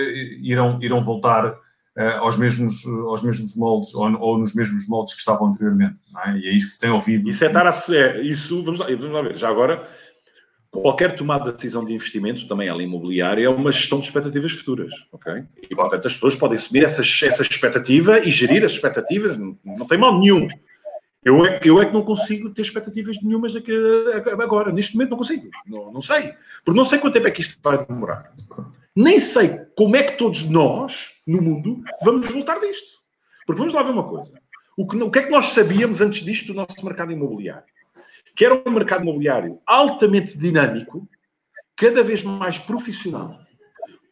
irão, 0.42 0.80
irão 0.82 1.04
voltar 1.04 1.46
uh, 1.52 2.02
aos, 2.20 2.38
mesmos, 2.38 2.86
aos 2.86 3.24
mesmos 3.24 3.56
moldes 3.56 3.94
ou, 3.94 4.20
ou, 4.20 4.38
nos 4.38 4.56
mesmos 4.56 4.88
moldes 4.88 5.14
que 5.14 5.20
estavam 5.20 5.48
anteriormente. 5.48 6.02
É? 6.26 6.38
E 6.38 6.48
é 6.48 6.52
isso 6.52 6.68
que 6.68 6.74
se 6.74 6.80
tem 6.80 6.90
ouvido. 6.90 7.30
Isso 7.30 7.44
é 7.44 7.48
estar 7.48 7.68
a. 7.68 7.96
É, 7.96 8.22
isso, 8.22 8.64
vamos 8.64 8.80
lá, 8.80 8.88
vamos 8.88 9.12
lá 9.12 9.22
ver, 9.22 9.38
já 9.38 9.50
agora 9.50 9.88
qualquer 10.72 11.14
tomada 11.16 11.46
de 11.46 11.58
decisão 11.58 11.84
de 11.84 11.94
investimento, 11.94 12.48
também 12.48 12.68
ela 12.68 12.82
imobiliária, 12.82 13.46
é 13.46 13.50
uma 13.50 13.72
gestão 13.72 14.00
de 14.00 14.06
expectativas 14.06 14.54
futuras, 14.54 14.94
ok? 15.12 15.44
E, 15.70 15.76
portanto, 15.76 16.08
as 16.08 16.14
pessoas 16.14 16.36
podem 16.36 16.56
assumir 16.56 16.86
essa, 16.86 17.02
essa 17.02 17.42
expectativa 17.42 18.20
e 18.20 18.32
gerir 18.32 18.64
as 18.64 18.72
expectativas, 18.72 19.38
não, 19.38 19.58
não 19.66 19.86
tem 19.86 19.98
mal 19.98 20.18
nenhum. 20.18 20.48
Eu 21.24 21.46
é, 21.46 21.60
eu 21.64 21.82
é 21.82 21.86
que 21.86 21.94
não 21.94 22.04
consigo 22.04 22.50
ter 22.50 22.64
expectativas 22.64 23.18
nenhumas 23.22 23.54
daqui, 23.54 23.72
agora, 24.42 24.72
neste 24.72 24.94
momento 24.96 25.12
não 25.12 25.18
consigo, 25.18 25.50
não, 25.68 25.92
não 25.92 26.02
sei, 26.02 26.34
porque 26.66 26.78
não 26.78 26.86
sei 26.86 26.98
quanto 26.98 27.14
tempo 27.14 27.28
é 27.28 27.32
que 27.32 27.42
isto 27.42 27.60
vai 27.62 27.86
demorar. 27.86 28.34
Nem 28.96 29.20
sei 29.20 29.60
como 29.76 29.96
é 29.96 30.04
que 30.04 30.18
todos 30.18 30.50
nós, 30.50 31.12
no 31.28 31.42
mundo, 31.42 31.84
vamos 32.02 32.32
voltar 32.32 32.60
disto. 32.60 33.00
Porque 33.46 33.60
vamos 33.60 33.74
lá 33.74 33.84
ver 33.84 33.92
uma 33.92 34.08
coisa. 34.08 34.34
O 34.76 34.88
que, 34.88 34.98
o 34.98 35.12
que 35.12 35.20
é 35.20 35.24
que 35.24 35.30
nós 35.30 35.48
sabíamos 35.48 36.02
antes 36.02 36.24
disto 36.24 36.48
do 36.48 36.54
nosso 36.56 36.84
mercado 36.84 37.12
imobiliário? 37.12 37.72
que 38.36 38.46
era 38.46 38.62
um 38.66 38.72
mercado 38.72 39.04
imobiliário 39.04 39.60
altamente 39.66 40.38
dinâmico, 40.38 41.08
cada 41.76 42.04
vez 42.04 42.24
mais 42.24 42.60
profissional, 42.60 43.40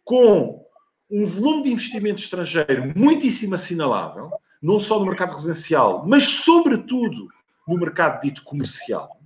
com 0.04 0.66
um 1.10 1.26
volume 1.26 1.64
de 1.64 1.72
investimento 1.72 2.22
estrangeiro 2.22 2.94
muitíssimo 2.96 3.56
assinalável, 3.56 4.32
não 4.62 4.80
só 4.80 5.00
no 5.00 5.06
mercado 5.06 5.34
residencial, 5.34 6.06
mas 6.08 6.26
sobretudo 6.26 7.28
no 7.68 7.78
mercado 7.78 8.22
dito 8.22 8.44
comercial. 8.44 9.20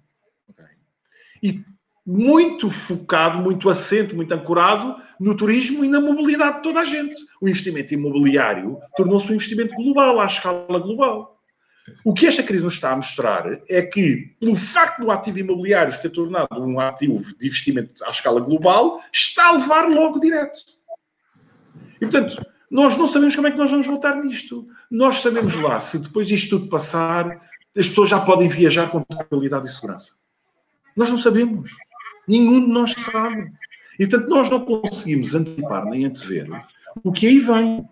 E 1.41 1.63
muito 2.05 2.69
focado, 2.69 3.39
muito 3.39 3.69
assento, 3.69 4.15
muito 4.15 4.33
ancorado 4.33 5.01
no 5.19 5.35
turismo 5.35 5.85
e 5.85 5.87
na 5.87 6.01
mobilidade 6.01 6.57
de 6.57 6.63
toda 6.63 6.81
a 6.81 6.85
gente. 6.85 7.15
O 7.41 7.47
investimento 7.47 7.93
imobiliário 7.93 8.77
tornou-se 8.95 9.31
um 9.31 9.35
investimento 9.35 9.73
global, 9.75 10.19
à 10.19 10.25
escala 10.25 10.79
global. 10.79 11.33
O 12.05 12.13
que 12.13 12.27
esta 12.27 12.43
crise 12.43 12.63
nos 12.63 12.73
está 12.73 12.91
a 12.91 12.95
mostrar 12.95 13.59
é 13.69 13.81
que, 13.81 14.35
pelo 14.39 14.55
facto 14.55 15.01
do 15.01 15.11
ativo 15.11 15.39
imobiliário 15.39 15.91
se 15.91 16.01
ter 16.01 16.09
tornado 16.09 16.47
um 16.61 16.79
ativo 16.79 17.17
de 17.37 17.45
investimento 17.45 18.03
à 18.05 18.09
escala 18.09 18.39
global, 18.39 19.01
está 19.11 19.49
a 19.49 19.51
levar 19.53 19.89
logo 19.89 20.19
direto. 20.19 20.59
E, 21.95 21.99
portanto, 21.99 22.41
nós 22.73 22.97
não 22.97 23.07
sabemos 23.07 23.35
como 23.35 23.47
é 23.47 23.51
que 23.51 23.57
nós 23.57 23.69
vamos 23.69 23.85
voltar 23.85 24.15
nisto. 24.15 24.67
Nós 24.89 25.21
sabemos 25.21 25.55
lá, 25.55 25.79
se 25.79 25.99
depois 25.99 26.29
isto 26.29 26.57
tudo 26.57 26.69
passar, 26.69 27.49
as 27.77 27.87
pessoas 27.87 28.09
já 28.09 28.19
podem 28.19 28.49
viajar 28.49 28.89
com 28.89 29.03
tranquilidade 29.03 29.67
e 29.67 29.71
segurança. 29.71 30.13
Nós 30.95 31.09
não 31.09 31.17
sabemos. 31.17 31.71
Nenhum 32.27 32.61
de 32.61 32.67
nós 32.67 32.93
sabe. 32.93 33.51
E, 33.99 34.07
portanto, 34.07 34.27
nós 34.27 34.49
não 34.49 34.65
conseguimos 34.65 35.35
antecipar 35.35 35.85
nem 35.85 36.05
antever 36.05 36.49
o 37.03 37.11
que 37.11 37.27
aí 37.27 37.39
vem. 37.39 37.87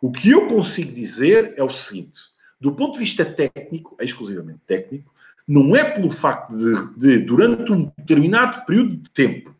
O 0.00 0.10
que 0.12 0.30
eu 0.30 0.46
consigo 0.46 0.92
dizer 0.92 1.54
é 1.56 1.62
o 1.62 1.70
seguinte 1.70 2.20
do 2.60 2.72
ponto 2.72 2.92
de 2.92 2.98
vista 2.98 3.24
técnico, 3.24 3.96
exclusivamente 4.00 4.60
técnico, 4.66 5.12
não 5.48 5.74
é 5.74 5.82
pelo 5.82 6.10
facto 6.10 6.56
de, 6.56 6.98
de, 6.98 7.18
durante 7.24 7.72
um 7.72 7.90
determinado 7.98 8.64
período 8.66 8.96
de 8.96 9.10
tempo, 9.10 9.54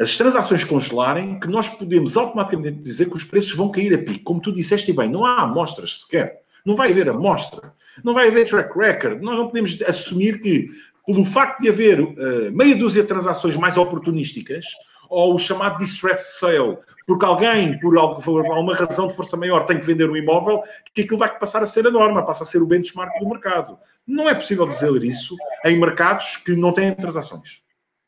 as 0.00 0.16
transações 0.16 0.64
congelarem, 0.64 1.38
que 1.38 1.46
nós 1.46 1.68
podemos 1.68 2.16
automaticamente 2.16 2.78
dizer 2.78 3.10
que 3.10 3.16
os 3.16 3.24
preços 3.24 3.54
vão 3.54 3.70
cair 3.70 3.92
a 3.94 3.98
pico. 3.98 4.24
Como 4.24 4.40
tu 4.40 4.50
disseste 4.50 4.90
bem, 4.94 5.10
não 5.10 5.26
há 5.26 5.42
amostras 5.42 6.00
sequer. 6.00 6.40
Não 6.64 6.74
vai 6.74 6.90
haver 6.90 7.10
amostra. 7.10 7.74
Não 8.02 8.14
vai 8.14 8.28
haver 8.28 8.48
track 8.48 8.78
record. 8.78 9.20
Nós 9.20 9.36
não 9.36 9.48
podemos 9.48 9.80
assumir 9.82 10.40
que, 10.40 10.70
pelo 11.04 11.24
facto 11.26 11.60
de 11.60 11.68
haver 11.68 12.00
uh, 12.00 12.16
meia 12.50 12.74
dúzia 12.74 13.02
de 13.02 13.08
transações 13.08 13.56
mais 13.56 13.76
oportunísticas, 13.76 14.64
ou 15.10 15.34
o 15.34 15.38
chamado 15.38 15.76
distress 15.78 16.38
sale, 16.38 16.78
porque 17.06 17.26
alguém, 17.26 17.78
por 17.80 17.98
alguma 17.98 18.74
razão 18.74 19.08
de 19.08 19.14
força 19.14 19.36
maior, 19.36 19.66
tem 19.66 19.80
que 19.80 19.84
vender 19.84 20.08
um 20.08 20.16
imóvel, 20.16 20.62
que 20.94 21.02
aquilo 21.02 21.18
vai 21.18 21.36
passar 21.38 21.62
a 21.62 21.66
ser 21.66 21.86
a 21.86 21.90
norma, 21.90 22.24
passa 22.24 22.44
a 22.44 22.46
ser 22.46 22.62
o 22.62 22.66
benchmark 22.66 23.18
do 23.18 23.28
mercado. 23.28 23.76
Não 24.06 24.28
é 24.28 24.34
possível 24.34 24.66
dizer 24.66 25.02
isso 25.04 25.36
em 25.64 25.78
mercados 25.78 26.38
que 26.38 26.54
não 26.54 26.72
têm 26.72 26.94
transações, 26.94 27.62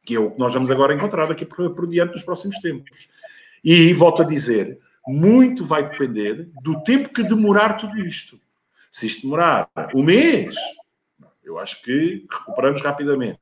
que 0.04 0.16
é 0.16 0.18
o 0.18 0.30
que 0.30 0.38
nós 0.38 0.52
vamos 0.52 0.70
agora 0.70 0.94
encontrar 0.94 1.26
daqui 1.26 1.44
por, 1.44 1.74
por 1.74 1.86
diante 1.86 2.12
dos 2.12 2.22
próximos 2.22 2.58
tempos. 2.58 3.08
E 3.64 3.92
volto 3.92 4.22
a 4.22 4.24
dizer, 4.24 4.80
muito 5.06 5.64
vai 5.64 5.88
depender 5.88 6.48
do 6.62 6.82
tempo 6.82 7.08
que 7.08 7.22
demorar 7.22 7.74
tudo 7.74 7.98
isto. 7.98 8.40
Se 8.90 9.06
isto 9.06 9.22
demorar 9.22 9.68
um 9.94 10.02
mês, 10.02 10.54
eu 11.44 11.58
acho 11.58 11.82
que 11.82 12.26
recuperamos 12.30 12.82
rapidamente. 12.82 13.40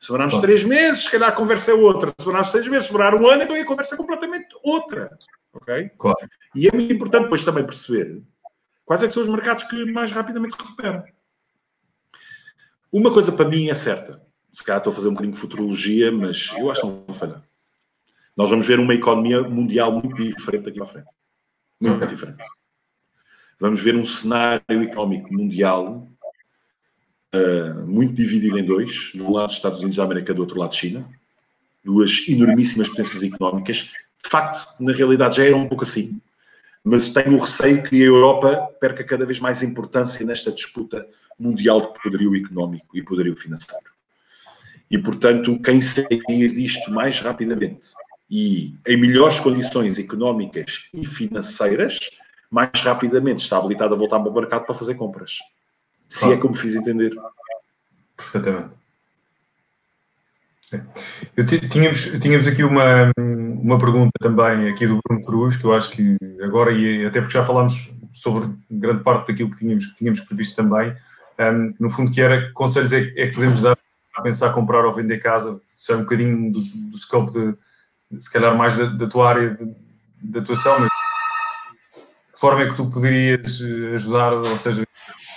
Se 0.00 0.08
demorarmos 0.08 0.32
claro. 0.34 0.46
três 0.46 0.64
meses, 0.64 1.04
se 1.04 1.10
calhar 1.10 1.28
a 1.28 1.32
conversa 1.32 1.70
é 1.70 1.74
outra. 1.74 2.10
Se 2.10 2.16
demorarmos 2.18 2.50
seis 2.50 2.66
meses, 2.68 2.86
se 2.86 2.92
demorar 2.92 3.14
um 3.14 3.26
ano, 3.26 3.42
então 3.42 3.56
a 3.56 3.64
conversa 3.64 3.94
é 3.94 3.98
completamente 3.98 4.48
outra. 4.62 5.16
Ok? 5.52 5.90
Claro. 5.98 6.18
E 6.54 6.68
é 6.68 6.72
muito 6.72 6.92
importante 6.92 7.24
depois 7.24 7.44
também 7.44 7.64
perceber 7.64 8.22
quais 8.84 9.02
é 9.02 9.10
são 9.10 9.22
os 9.22 9.28
mercados 9.28 9.64
que 9.64 9.84
mais 9.92 10.10
rapidamente 10.12 10.56
recuperam. 10.58 11.04
Uma 12.90 13.12
coisa 13.12 13.32
para 13.32 13.48
mim 13.48 13.68
é 13.68 13.74
certa. 13.74 14.22
Se 14.52 14.62
calhar 14.62 14.78
estou 14.78 14.92
a 14.92 14.94
fazer 14.94 15.08
um 15.08 15.12
bocadinho 15.12 15.34
de 15.34 15.40
futurologia, 15.40 16.12
mas 16.12 16.52
eu 16.58 16.70
acho 16.70 16.82
que 16.82 16.86
não 16.86 17.04
vou 17.06 17.16
falhar. 17.16 17.42
Nós 18.36 18.50
vamos 18.50 18.66
ver 18.66 18.78
uma 18.78 18.94
economia 18.94 19.42
mundial 19.42 19.92
muito 19.92 20.22
diferente 20.22 20.64
daqui 20.64 20.78
para 20.78 20.88
frente. 20.88 21.08
Muito 21.80 22.06
diferente. 22.06 22.44
vamos 23.58 23.82
ver 23.82 23.96
um 23.96 24.04
cenário 24.04 24.82
económico 24.82 25.32
mundial 25.32 26.08
uh, 27.34 27.86
muito 27.86 28.14
dividido 28.14 28.58
em 28.58 28.64
dois, 28.64 29.10
de 29.12 29.22
um 29.22 29.32
lado 29.32 29.52
Estados 29.52 29.80
Unidos 29.80 29.96
da 29.96 30.04
América, 30.04 30.32
do 30.32 30.42
outro 30.42 30.58
lado 30.58 30.74
China, 30.74 31.08
duas 31.84 32.24
enormíssimas 32.28 32.88
potências 32.88 33.22
económicas. 33.22 33.90
De 34.22 34.30
facto, 34.30 34.66
na 34.80 34.92
realidade 34.92 35.36
já 35.36 35.44
era 35.44 35.56
um 35.56 35.68
pouco 35.68 35.84
assim, 35.84 36.20
mas 36.84 37.10
tenho 37.10 37.36
o 37.36 37.40
receio 37.40 37.82
que 37.82 38.02
a 38.02 38.06
Europa 38.06 38.68
perca 38.80 39.04
cada 39.04 39.26
vez 39.26 39.40
mais 39.40 39.62
importância 39.62 40.24
nesta 40.24 40.52
disputa 40.52 41.06
mundial 41.38 41.80
de 41.80 42.00
poderio 42.00 42.36
económico 42.36 42.96
e 42.96 43.02
poderio 43.02 43.36
financeiro. 43.36 43.91
E, 44.92 44.98
portanto, 44.98 45.58
quem 45.62 45.80
sair 45.80 46.52
disto 46.54 46.92
mais 46.92 47.18
rapidamente 47.18 47.88
e 48.30 48.74
em 48.86 48.96
melhores 48.96 49.40
condições 49.40 49.98
económicas 49.98 50.88
e 50.94 51.06
financeiras, 51.06 51.98
mais 52.50 52.70
rapidamente 52.82 53.42
está 53.42 53.56
habilitado 53.56 53.94
a 53.94 53.96
voltar 53.96 54.20
para 54.20 54.30
o 54.30 54.34
mercado 54.34 54.66
para 54.66 54.74
fazer 54.74 54.94
compras. 54.94 55.38
Se 56.06 56.30
é 56.30 56.36
como 56.36 56.54
fiz 56.54 56.74
entender. 56.74 57.14
Perfeitamente. 58.16 58.70
Eu 61.36 61.46
tínhamos, 61.46 62.12
tínhamos 62.20 62.46
aqui 62.46 62.62
uma, 62.62 63.12
uma 63.18 63.78
pergunta 63.78 64.12
também 64.20 64.70
aqui 64.70 64.86
do 64.86 65.00
Bruno 65.06 65.24
Cruz, 65.24 65.56
que 65.56 65.64
eu 65.64 65.74
acho 65.74 65.90
que 65.90 66.16
agora, 66.42 66.72
e 66.72 67.04
até 67.04 67.20
porque 67.20 67.34
já 67.34 67.44
falámos 67.44 67.92
sobre 68.12 68.46
grande 68.70 69.02
parte 69.02 69.28
daquilo 69.28 69.50
que 69.50 69.56
tínhamos, 69.56 69.86
que 69.86 69.96
tínhamos 69.96 70.20
previsto 70.20 70.56
também, 70.56 70.94
um, 71.38 71.74
no 71.78 71.90
fundo 71.90 72.10
que 72.12 72.20
era 72.20 72.46
que 72.46 72.52
conselhos 72.52 72.92
é, 72.92 73.00
é, 73.16 73.26
que 73.28 73.34
podemos 73.34 73.60
dar 73.60 73.76
a 74.14 74.22
pensar 74.22 74.52
comprar 74.52 74.84
ou 74.84 74.92
vender 74.92 75.18
casa, 75.18 75.60
se 75.76 75.92
é 75.92 75.96
um 75.96 76.02
bocadinho 76.02 76.52
do, 76.52 76.60
do 76.60 76.96
scope 76.96 77.32
de, 77.32 77.56
se 78.20 78.32
calhar 78.32 78.56
mais 78.56 78.76
da, 78.76 78.84
da 78.86 79.06
tua 79.06 79.28
área 79.28 79.50
de, 79.50 79.74
de 80.22 80.38
atuação, 80.38 80.80
mas 80.80 80.88
que 82.32 82.38
forma 82.38 82.62
é 82.62 82.68
que 82.68 82.76
tu 82.76 82.88
poderias 82.88 83.60
eh, 83.60 83.94
ajudar, 83.94 84.32
ou 84.32 84.56
seja, 84.56 84.84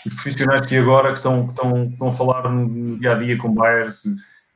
os 0.05 0.13
profissionais 0.13 0.65
que 0.65 0.77
agora 0.77 1.11
que 1.11 1.17
estão, 1.17 1.45
que 1.45 1.51
estão, 1.51 1.87
que 1.87 1.93
estão 1.93 2.07
a 2.07 2.11
falar 2.11 2.49
no, 2.49 2.67
no 2.67 2.99
dia 2.99 3.11
a 3.11 3.15
dia 3.15 3.37
com 3.37 3.53
buyers, 3.53 4.05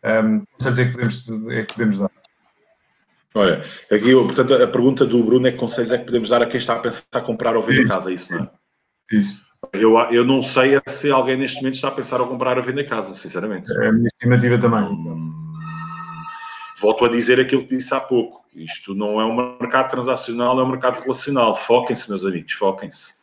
um, 0.04 0.46
conselhos 0.52 0.80
é 0.80 0.86
que 0.86 0.92
podemos, 0.92 1.30
é 1.50 1.64
que 1.64 1.74
podemos 1.74 2.00
dar? 2.00 2.12
Olha, 3.36 3.64
aqui, 3.92 4.12
portanto, 4.14 4.54
a 4.56 4.68
pergunta 4.68 5.06
do 5.06 5.24
Bruno 5.24 5.48
é 5.48 5.52
que 5.52 5.58
conselhos 5.58 5.92
é 5.92 5.98
que 5.98 6.06
podemos 6.06 6.30
dar 6.30 6.42
a 6.42 6.48
quem 6.48 6.58
está 6.58 6.76
a 6.76 6.80
pensar 6.80 7.04
a 7.12 7.22
comprar 7.22 7.56
ou 7.56 7.62
vender 7.62 7.88
casa, 7.88 8.10
é 8.10 8.14
isso, 8.14 8.34
não 8.34 8.44
é? 8.44 8.50
Isso. 9.12 9.49
Eu, 9.74 9.98
eu 10.12 10.26
não 10.26 10.42
sei 10.42 10.80
se 10.88 11.12
alguém 11.12 11.38
neste 11.38 11.58
momento 11.58 11.76
está 11.76 11.90
a 11.90 11.92
pensar 11.92 12.22
a 12.22 12.26
comprar 12.26 12.58
ou 12.58 12.64
vender 12.64 12.86
casa, 12.86 13.14
sinceramente. 13.14 13.72
É 13.72 13.88
a 13.88 13.92
minha 13.92 14.08
estimativa 14.08 14.58
também. 14.58 14.84
Hum, 14.84 15.34
volto 16.82 17.06
a 17.06 17.10
dizer 17.10 17.40
aquilo 17.40 17.64
que 17.64 17.76
disse 17.76 17.94
há 17.94 18.00
pouco. 18.00 18.44
Isto 18.56 18.96
não 18.96 19.20
é 19.22 19.26
um 19.26 19.36
mercado 19.60 19.90
transacional, 19.90 20.60
é 20.60 20.64
um 20.64 20.70
mercado 20.70 21.02
relacional. 21.02 21.54
Foquem-se, 21.54 22.10
meus 22.10 22.26
amigos, 22.26 22.54
foquem-se. 22.54 23.20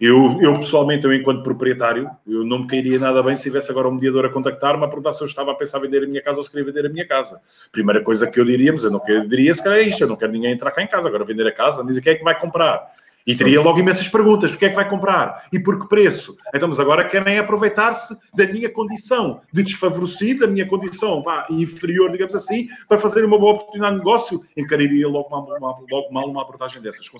Eu, 0.00 0.38
eu, 0.40 0.58
pessoalmente, 0.58 1.04
eu 1.04 1.12
enquanto 1.12 1.42
proprietário, 1.42 2.10
eu 2.26 2.42
não 2.42 2.60
me 2.60 2.66
cairia 2.66 2.98
nada 2.98 3.22
bem 3.22 3.36
se 3.36 3.42
tivesse 3.42 3.70
agora 3.70 3.86
um 3.86 3.92
mediador 3.92 4.24
a 4.24 4.30
contactar-me 4.30 4.82
a 4.82 4.88
perguntar 4.88 5.12
se 5.12 5.22
eu 5.22 5.26
estava 5.26 5.50
a 5.50 5.54
pensar 5.54 5.76
em 5.78 5.82
vender 5.82 6.04
a 6.04 6.06
minha 6.06 6.22
casa 6.22 6.38
ou 6.38 6.42
se 6.42 6.50
queria 6.50 6.64
vender 6.64 6.86
a 6.86 6.88
minha 6.88 7.06
casa. 7.06 7.38
Primeira 7.70 8.02
coisa 8.02 8.26
que 8.26 8.40
eu 8.40 8.44
diria, 8.46 8.72
mas 8.72 8.82
eu 8.82 8.90
não 8.90 8.98
queria, 8.98 9.28
diria 9.28 9.54
se 9.54 9.62
calhar 9.62 9.78
é 9.78 9.82
isto, 9.82 10.00
eu 10.00 10.08
não 10.08 10.16
quero 10.16 10.32
ninguém 10.32 10.52
entrar 10.52 10.70
cá 10.70 10.82
em 10.82 10.86
casa, 10.86 11.06
agora 11.06 11.22
vender 11.22 11.46
a 11.46 11.52
casa, 11.52 11.84
mas 11.84 11.98
quem 11.98 12.14
é 12.14 12.16
que 12.16 12.24
vai 12.24 12.40
comprar? 12.40 12.90
E 13.30 13.36
teria 13.36 13.62
logo 13.62 13.78
imensas 13.78 14.08
perguntas, 14.08 14.52
o 14.52 14.58
que 14.58 14.64
é 14.64 14.70
que 14.70 14.74
vai 14.74 14.88
comprar? 14.88 15.46
E 15.52 15.60
por 15.60 15.78
que 15.78 15.88
preço? 15.88 16.36
Então, 16.52 16.68
mas 16.68 16.80
agora 16.80 17.06
querem 17.06 17.38
aproveitar-se 17.38 18.16
da 18.34 18.44
minha 18.44 18.68
condição 18.68 19.40
de 19.52 19.62
desfavorecido, 19.62 20.40
da 20.40 20.46
minha 20.48 20.66
condição 20.66 21.22
vá, 21.22 21.46
inferior, 21.48 22.10
digamos 22.10 22.34
assim, 22.34 22.68
para 22.88 22.98
fazer 22.98 23.24
uma 23.24 23.38
boa 23.38 23.52
oportunidade 23.52 23.92
de 23.92 23.98
negócio, 23.98 24.44
encararia 24.56 25.06
logo, 25.06 25.28
uma, 25.28 25.58
uma, 25.58 25.78
logo 25.88 26.12
mal 26.12 26.28
uma 26.28 26.42
abordagem 26.42 26.82
dessas, 26.82 27.08
com 27.08 27.18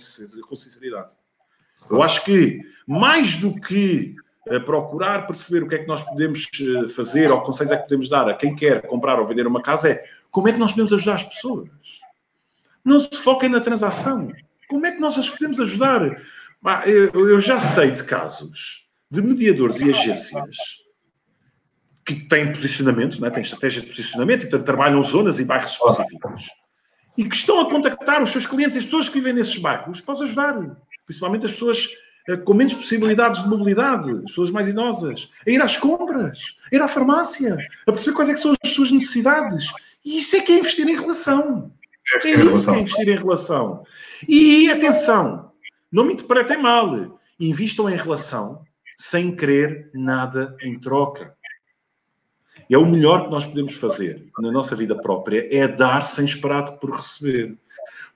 sinceridade. 0.57 1.15
Eu 1.89 2.03
acho 2.03 2.25
que, 2.25 2.61
mais 2.89 3.37
do 3.37 3.55
que 3.55 4.17
uh, 4.49 4.61
procurar 4.63 5.29
perceber 5.29 5.63
o 5.63 5.69
que 5.69 5.77
é 5.77 5.79
que 5.79 5.87
nós 5.87 6.03
podemos 6.03 6.49
uh, 6.61 6.89
fazer 6.89 7.31
ou 7.31 7.39
que 7.39 7.47
conselhos 7.47 7.71
é 7.71 7.77
que 7.77 7.85
podemos 7.85 8.09
dar 8.09 8.29
a 8.29 8.35
quem 8.35 8.57
quer 8.57 8.85
comprar 8.89 9.21
ou 9.21 9.27
vender 9.29 9.47
uma 9.47 9.63
casa, 9.63 9.91
é 9.91 10.05
como 10.29 10.49
é 10.49 10.53
que 10.53 10.59
nós 10.59 10.73
podemos 10.73 10.93
ajudar 10.93 11.15
as 11.15 11.25
pessoas. 11.25 11.69
Não 12.85 12.99
se 12.99 13.17
foquem 13.17 13.49
na 13.49 13.61
transação. 13.61 14.33
Como 14.71 14.87
é 14.87 14.93
que 14.93 15.01
nós 15.01 15.19
as 15.19 15.29
podemos 15.29 15.59
ajudar? 15.59 16.01
Eu, 16.87 17.41
já 17.41 17.61
sei 17.61 17.91
de 17.91 18.05
casos 18.05 18.87
de 19.11 19.21
mediadores 19.21 19.81
e 19.81 19.91
agências 19.91 20.57
que 22.07 22.29
têm 22.29 22.53
posicionamento, 22.53 23.21
né? 23.21 23.31
têm 23.31 23.43
estratégia 23.43 23.83
de 23.83 23.89
posicionamento, 23.89 24.43
e 24.43 24.47
portanto 24.47 24.65
trabalham 24.65 25.03
zonas 25.03 25.41
e 25.41 25.45
bairros 25.45 25.73
específicos, 25.73 26.49
e 27.19 27.25
que 27.25 27.35
estão 27.35 27.61
a 27.61 27.69
contactar 27.69 28.23
os 28.23 28.31
seus 28.31 28.47
clientes 28.47 28.77
e 28.77 28.79
as 28.79 28.85
pessoas 28.85 29.09
que 29.09 29.19
vivem 29.19 29.33
nesses 29.33 29.59
bairros 29.59 30.01
para 30.01 30.15
os 30.15 30.23
ajudar 30.23 30.55
principalmente 31.05 31.47
as 31.47 31.53
pessoas 31.53 31.89
eh, 32.29 32.37
com 32.37 32.55
menos 32.55 32.75
possibilidades 32.75 33.43
de 33.43 33.49
mobilidade, 33.49 34.09
as 34.09 34.23
pessoas 34.23 34.53
mais 34.53 34.69
idosas, 34.69 35.29
a 35.45 35.51
ir 35.51 35.61
às 35.61 35.77
compras, 35.77 36.39
a 36.73 36.77
ir 36.77 36.81
à 36.81 36.87
farmácia, 36.87 37.59
a 37.89 37.93
perceber 37.93 38.15
quais 38.15 38.31
é 38.31 38.37
são 38.37 38.55
as 38.63 38.71
suas 38.71 38.93
necessidades. 38.93 39.73
E 40.05 40.19
isso 40.19 40.37
é 40.37 40.41
que 40.41 40.53
é 40.53 40.59
investir 40.59 40.89
em 40.89 40.97
relação. 40.97 41.73
É, 42.13 42.29
é 42.29 42.45
isso 42.45 42.73
que 42.73 42.79
investir 42.79 43.09
em 43.09 43.17
relação. 43.17 43.85
E 44.29 44.71
atenção, 44.71 45.53
não 45.91 46.05
me 46.05 46.15
interpretem 46.15 46.61
mal. 46.61 47.19
Invistam 47.39 47.89
em 47.89 47.97
relação 47.97 48.63
sem 48.99 49.35
querer 49.35 49.91
nada 49.95 50.55
em 50.63 50.79
troca. 50.79 51.35
É 52.71 52.77
o 52.77 52.87
melhor 52.87 53.25
que 53.25 53.31
nós 53.31 53.47
podemos 53.47 53.75
fazer 53.75 54.27
na 54.39 54.53
nossa 54.53 54.77
vida 54.77 54.95
própria, 54.95 55.49
é 55.51 55.67
dar 55.67 56.03
sem 56.03 56.25
esperar 56.25 56.73
por 56.73 56.95
receber. 56.95 57.57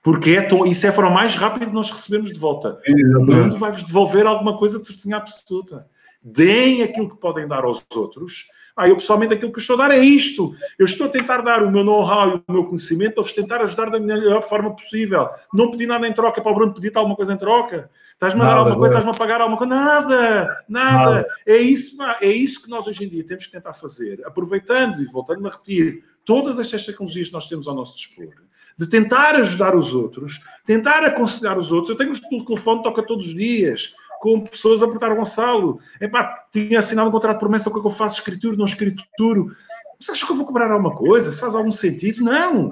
Porque 0.01 0.35
é 0.35 0.41
tão, 0.43 0.65
isso 0.65 0.85
é 0.85 0.89
a 0.89 0.93
forma 0.93 1.09
mais 1.09 1.33
rápida 1.33 1.65
de 1.65 1.73
nós 1.73 1.89
recebermos 1.89 2.31
de 2.31 2.39
volta. 2.39 2.79
O 2.87 3.25
mundo 3.25 3.57
vai-vos 3.57 3.83
devolver 3.83 4.27
alguma 4.27 4.57
coisa 4.57 4.79
de 4.79 4.85
certeza 4.85 5.17
absoluta. 5.17 5.89
Deem 6.21 6.83
aquilo 6.83 7.09
que 7.09 7.17
podem 7.17 7.47
dar 7.47 7.63
aos 7.63 7.83
outros. 7.93 8.47
Ah, 8.75 8.89
eu 8.89 8.95
pessoalmente 8.95 9.33
aquilo 9.33 9.53
que 9.53 9.59
estou 9.59 9.75
a 9.75 9.87
dar 9.87 9.95
é 9.95 9.99
isto. 9.99 10.53
Eu 10.77 10.85
estou 10.85 11.07
a 11.07 11.09
tentar 11.09 11.41
dar 11.41 11.63
o 11.63 11.71
meu 11.71 11.83
know-how 11.83 12.29
e 12.29 12.43
o 12.45 12.53
meu 12.53 12.65
conhecimento, 12.65 13.21
a 13.21 13.23
tentar 13.23 13.61
ajudar 13.61 13.89
da 13.89 13.99
melhor 13.99 14.43
forma 14.43 14.75
possível. 14.75 15.29
Não 15.53 15.71
pedi 15.71 15.85
nada 15.85 16.07
em 16.07 16.13
troca 16.13 16.41
para 16.41 16.51
o 16.51 16.55
Bruno 16.55 16.73
pedir 16.73 16.91
alguma 16.95 17.15
coisa 17.15 17.33
em 17.33 17.37
troca. 17.37 17.89
Estás-me 18.13 18.41
a 18.41 18.45
dar 18.45 18.57
alguma 18.57 18.75
coisa, 18.77 18.93
estás-me 18.97 19.11
a 19.11 19.13
pagar 19.13 19.41
alguma 19.41 19.57
coisa? 19.57 19.73
Nada, 19.75 20.63
nada. 20.67 21.03
nada. 21.03 21.27
É, 21.45 21.57
isso, 21.57 21.95
é 22.19 22.29
isso 22.29 22.61
que 22.61 22.69
nós 22.69 22.85
hoje 22.85 23.05
em 23.05 23.09
dia 23.09 23.25
temos 23.25 23.45
que 23.45 23.51
tentar 23.51 23.73
fazer, 23.73 24.21
aproveitando 24.25 25.01
e 25.01 25.05
voltando 25.05 25.47
a 25.47 25.51
repetir 25.51 26.03
todas 26.25 26.59
estas 26.59 26.85
tecnologias 26.85 27.27
que 27.27 27.33
nós 27.33 27.47
temos 27.47 27.67
ao 27.67 27.75
nosso 27.75 27.95
dispor 27.95 28.33
de 28.77 28.89
tentar 28.89 29.35
ajudar 29.35 29.75
os 29.75 29.93
outros, 29.95 30.41
tentar 30.65 31.03
aconselhar 31.03 31.57
os 31.57 31.71
outros. 31.71 31.89
Eu 31.89 31.95
tenho 31.95 32.11
o 32.11 32.45
telefone 32.45 32.83
toca 32.83 33.01
todos 33.03 33.27
os 33.27 33.33
dias, 33.33 33.93
com 34.25 34.41
pessoas 34.41 34.81
a 34.81 34.85
perguntar 34.85 35.13
Gonçalo. 35.13 35.79
Tinha 36.51 36.79
assinado 36.79 37.09
um 37.09 37.11
contrato 37.11 37.35
de 37.35 37.39
promessa, 37.39 37.69
o 37.69 37.71
que 37.71 37.77
é 37.77 37.81
que 37.81 37.87
eu 37.87 37.91
faço? 37.91 38.17
Escrituro, 38.17 38.57
não 38.57 38.65
escrituro. 38.65 39.51
Você 39.99 40.11
acha 40.11 40.25
que 40.25 40.31
eu 40.31 40.35
vou 40.35 40.47
cobrar 40.47 40.71
alguma 40.71 40.95
coisa? 40.95 41.31
Se 41.31 41.39
faz 41.39 41.53
algum 41.53 41.69
sentido? 41.69 42.23
Não. 42.23 42.71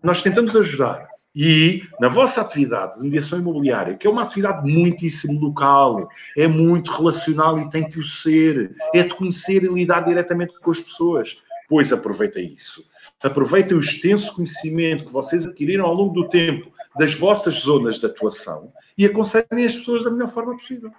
Nós 0.00 0.22
tentamos 0.22 0.54
ajudar. 0.54 1.08
E 1.34 1.82
na 2.00 2.08
vossa 2.08 2.40
atividade 2.40 2.98
de 2.98 3.02
mediação 3.02 3.40
imobiliária, 3.40 3.96
que 3.96 4.06
é 4.06 4.10
uma 4.10 4.22
atividade 4.22 4.70
muitíssimo 4.70 5.40
local, 5.40 6.08
é 6.36 6.46
muito 6.46 6.92
relacional 6.92 7.58
e 7.58 7.68
tem 7.68 7.90
que 7.90 7.98
o 7.98 8.04
ser, 8.04 8.74
é 8.94 9.02
de 9.02 9.12
conhecer 9.12 9.64
e 9.64 9.68
lidar 9.68 10.00
diretamente 10.00 10.54
com 10.60 10.70
as 10.70 10.80
pessoas, 10.80 11.36
pois 11.68 11.92
aproveitem 11.92 12.54
isso 12.56 12.84
aproveitem 13.22 13.76
o 13.76 13.80
extenso 13.80 14.34
conhecimento 14.34 15.06
que 15.06 15.12
vocês 15.12 15.46
adquiriram 15.46 15.86
ao 15.86 15.94
longo 15.94 16.12
do 16.12 16.28
tempo 16.28 16.70
das 16.98 17.14
vossas 17.14 17.60
zonas 17.60 17.98
de 17.98 18.06
atuação 18.06 18.72
e 18.96 19.04
aconselhem 19.04 19.66
as 19.66 19.76
pessoas 19.76 20.04
da 20.04 20.10
melhor 20.10 20.30
forma 20.30 20.54
possível. 20.54 20.90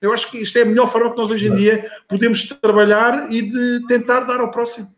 Eu 0.00 0.12
acho 0.12 0.30
que 0.30 0.38
isto 0.38 0.56
é 0.58 0.62
a 0.62 0.66
melhor 0.66 0.86
forma 0.86 1.10
que 1.10 1.16
nós 1.16 1.30
hoje 1.30 1.48
em 1.48 1.54
dia 1.54 1.90
podemos 2.08 2.44
trabalhar 2.44 3.30
e 3.32 3.42
de 3.42 3.86
tentar 3.86 4.20
dar 4.20 4.40
ao 4.40 4.50
próximo. 4.50 4.88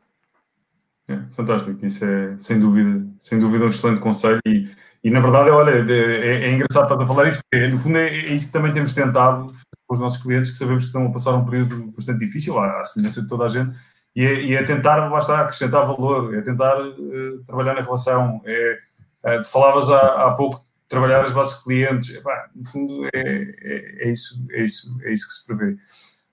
É, 1.09 1.19
fantástico, 1.31 1.85
isso 1.85 2.05
é 2.05 2.35
sem 2.39 2.61
dúvida, 2.61 3.05
sem 3.19 3.39
dúvida 3.39 3.65
um 3.65 3.69
excelente 3.69 4.01
conselho 4.01 4.41
e, 4.47 4.69
e 5.03 5.11
na 5.11 5.21
verdade, 5.21 5.51
olha, 5.51 5.71
é, 5.93 6.45
é 6.45 6.53
engraçado 6.53 6.85
estar 6.85 7.03
a 7.03 7.07
falar 7.07 7.29
isso, 7.29 7.41
porque 7.51 7.67
no 7.67 7.79
fundo 7.79 7.99
é, 7.99 8.09
é, 8.09 8.25
isso 8.33 8.47
que 8.47 8.53
também 8.53 8.73
temos 8.73 8.93
tentado 8.93 9.47
com 9.87 9.95
os 9.95 10.01
nossos 10.01 10.23
clientes, 10.23 10.53
que 10.53 10.59
sabemos 10.59 10.85
que 10.85 10.89
estão 10.89 11.07
a 11.07 11.11
passar 11.11 11.35
um 11.35 11.45
período 11.45 11.91
bastante 11.97 12.21
difícil, 12.21 12.59
à, 12.59 12.81
à 12.81 12.85
semelhança 12.85 13.23
de 13.23 13.29
toda 13.29 13.45
a 13.45 13.49
gente, 13.49 13.77
e 14.15 14.25
é, 14.25 14.43
e 14.43 14.55
é 14.55 14.63
tentar, 14.63 15.09
basta 15.09 15.37
acrescentar 15.39 15.87
valor, 15.87 16.35
é 16.35 16.43
tentar 16.43 16.81
uh, 16.81 17.45
trabalhar 17.47 17.75
na 17.75 17.81
relação. 17.81 18.41
É, 18.45 18.79
uh, 19.25 19.45
falavas 19.45 19.91
há, 19.91 20.27
há 20.27 20.35
pouco 20.37 20.59
de 20.59 20.65
trabalhar 20.89 21.23
as 21.23 21.33
bases 21.33 21.59
de 21.59 21.65
clientes, 21.65 22.15
Epá, 22.15 22.49
no 22.55 22.67
fundo 22.67 23.07
é, 23.07 23.21
é, 23.21 24.09
é, 24.09 24.11
isso, 24.11 24.47
é, 24.51 24.63
isso, 24.63 24.99
é 25.03 25.13
isso 25.13 25.29
que 25.29 25.35
se 25.35 25.47
prevê. 25.47 25.77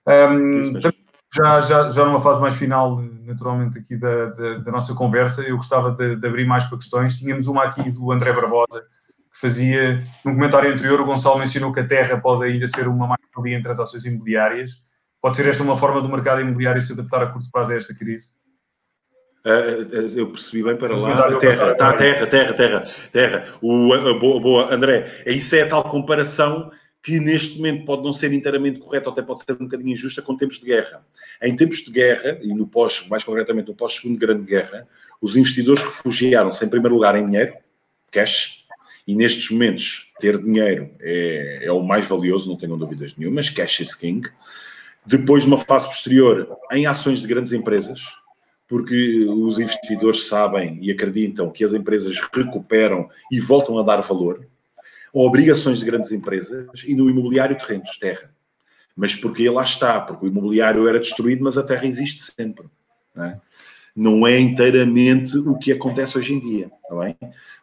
Um, 0.07 0.79
já, 1.33 1.61
já, 1.61 1.89
já 1.89 2.05
numa 2.05 2.21
fase 2.21 2.39
mais 2.39 2.55
final, 2.55 3.01
naturalmente, 3.23 3.77
aqui 3.77 3.95
da, 3.95 4.25
da, 4.25 4.57
da 4.59 4.71
nossa 4.71 4.95
conversa, 4.95 5.41
eu 5.43 5.57
gostava 5.57 5.91
de, 5.91 6.15
de, 6.15 6.27
abrir 6.27 6.45
mais 6.45 6.65
para 6.65 6.77
questões. 6.77 7.19
Tínhamos 7.19 7.47
uma 7.47 7.63
aqui 7.65 7.91
do 7.91 8.11
André 8.11 8.31
Barbosa, 8.31 8.81
que 9.31 9.39
fazia, 9.39 10.03
num 10.23 10.33
comentário 10.33 10.73
anterior, 10.73 11.01
o 11.01 11.05
Gonçalo 11.05 11.37
mencionou 11.37 11.73
que 11.73 11.81
a 11.81 11.87
terra 11.87 12.17
pode 12.19 12.45
ainda 12.45 12.65
ser 12.65 12.87
uma 12.87 13.07
mais-valia 13.07 13.57
em 13.57 13.61
transações 13.61 14.05
imobiliárias. 14.05 14.81
Pode 15.21 15.35
ser 15.35 15.47
esta 15.47 15.63
uma 15.63 15.77
forma 15.77 16.01
do 16.01 16.09
mercado 16.09 16.41
imobiliário 16.41 16.81
se 16.81 16.93
adaptar 16.93 17.23
a 17.23 17.27
curto 17.27 17.51
prazo 17.51 17.73
a 17.73 17.75
esta 17.75 17.93
crise? 17.93 18.36
Uh, 19.47 20.17
eu 20.17 20.29
percebi 20.29 20.61
bem 20.61 20.75
para 20.75 20.93
lá. 20.93 21.37
Terra, 21.37 21.73
tá, 21.73 21.93
terra, 21.93 22.27
terra, 22.27 22.53
terra, 22.53 22.85
terra. 23.13 23.55
O, 23.61 23.87
boa, 24.19 24.41
boa, 24.41 24.73
André, 24.73 25.23
isso 25.25 25.55
é 25.55 25.61
a 25.61 25.69
tal 25.69 25.85
comparação 25.85 26.69
que 27.01 27.17
neste 27.17 27.55
momento 27.55 27.85
pode 27.85 28.03
não 28.03 28.11
ser 28.11 28.33
inteiramente 28.33 28.79
correta, 28.79 29.07
ou 29.07 29.13
até 29.13 29.21
pode 29.21 29.41
ser 29.41 29.53
um 29.53 29.63
bocadinho 29.63 29.93
injusta, 29.93 30.21
com 30.21 30.35
tempos 30.35 30.59
de 30.59 30.65
guerra. 30.65 31.01
Em 31.41 31.55
tempos 31.55 31.77
de 31.77 31.89
guerra, 31.89 32.37
e 32.41 32.53
no 32.53 32.67
pós, 32.67 33.05
mais 33.09 33.23
concretamente 33.23 33.69
no 33.69 33.75
pós-segunda 33.75 34.19
grande 34.19 34.43
guerra, 34.43 34.85
os 35.21 35.37
investidores 35.37 35.81
refugiaram-se 35.81 36.65
em 36.65 36.67
primeiro 36.67 36.95
lugar 36.95 37.15
em 37.15 37.25
dinheiro, 37.25 37.53
cash, 38.11 38.65
e 39.07 39.15
nestes 39.15 39.49
momentos 39.49 40.11
ter 40.19 40.37
dinheiro 40.37 40.89
é, 40.99 41.59
é 41.61 41.71
o 41.71 41.81
mais 41.81 42.05
valioso, 42.05 42.49
não 42.49 42.57
tenham 42.57 42.77
dúvidas 42.77 43.15
nenhumas, 43.15 43.49
cash 43.49 43.79
is 43.79 43.95
king. 43.95 44.27
Depois, 45.05 45.45
uma 45.45 45.57
fase 45.57 45.87
posterior, 45.87 46.57
em 46.73 46.85
ações 46.85 47.21
de 47.21 47.27
grandes 47.27 47.53
empresas, 47.53 48.01
porque 48.67 49.25
os 49.25 49.59
investidores 49.59 50.27
sabem 50.27 50.77
e 50.81 50.91
acreditam 50.91 51.49
que 51.49 51.63
as 51.63 51.73
empresas 51.73 52.17
recuperam 52.33 53.09
e 53.31 53.39
voltam 53.39 53.79
a 53.79 53.83
dar 53.83 54.01
valor 54.01 54.45
ou 55.17 55.25
obrigações 55.25 55.79
de 55.79 55.85
grandes 55.85 56.11
empresas 56.11 56.67
e 56.85 56.95
no 56.95 57.09
imobiliário 57.09 57.57
terrenos, 57.57 57.97
terra. 57.97 58.29
Mas 58.95 59.15
porque 59.15 59.49
lá 59.49 59.63
está, 59.63 59.99
porque 59.99 60.25
o 60.25 60.29
imobiliário 60.29 60.87
era 60.87 60.99
destruído, 60.99 61.43
mas 61.43 61.57
a 61.57 61.63
terra 61.63 61.87
existe 61.87 62.31
sempre. 62.31 62.67
Não 63.15 63.25
é, 63.25 63.41
não 63.95 64.27
é 64.27 64.39
inteiramente 64.39 65.37
o 65.39 65.57
que 65.57 65.71
acontece 65.71 66.17
hoje 66.19 66.33
em 66.33 66.39
dia, 66.39 66.71
não 66.87 67.01
é? 67.01 67.15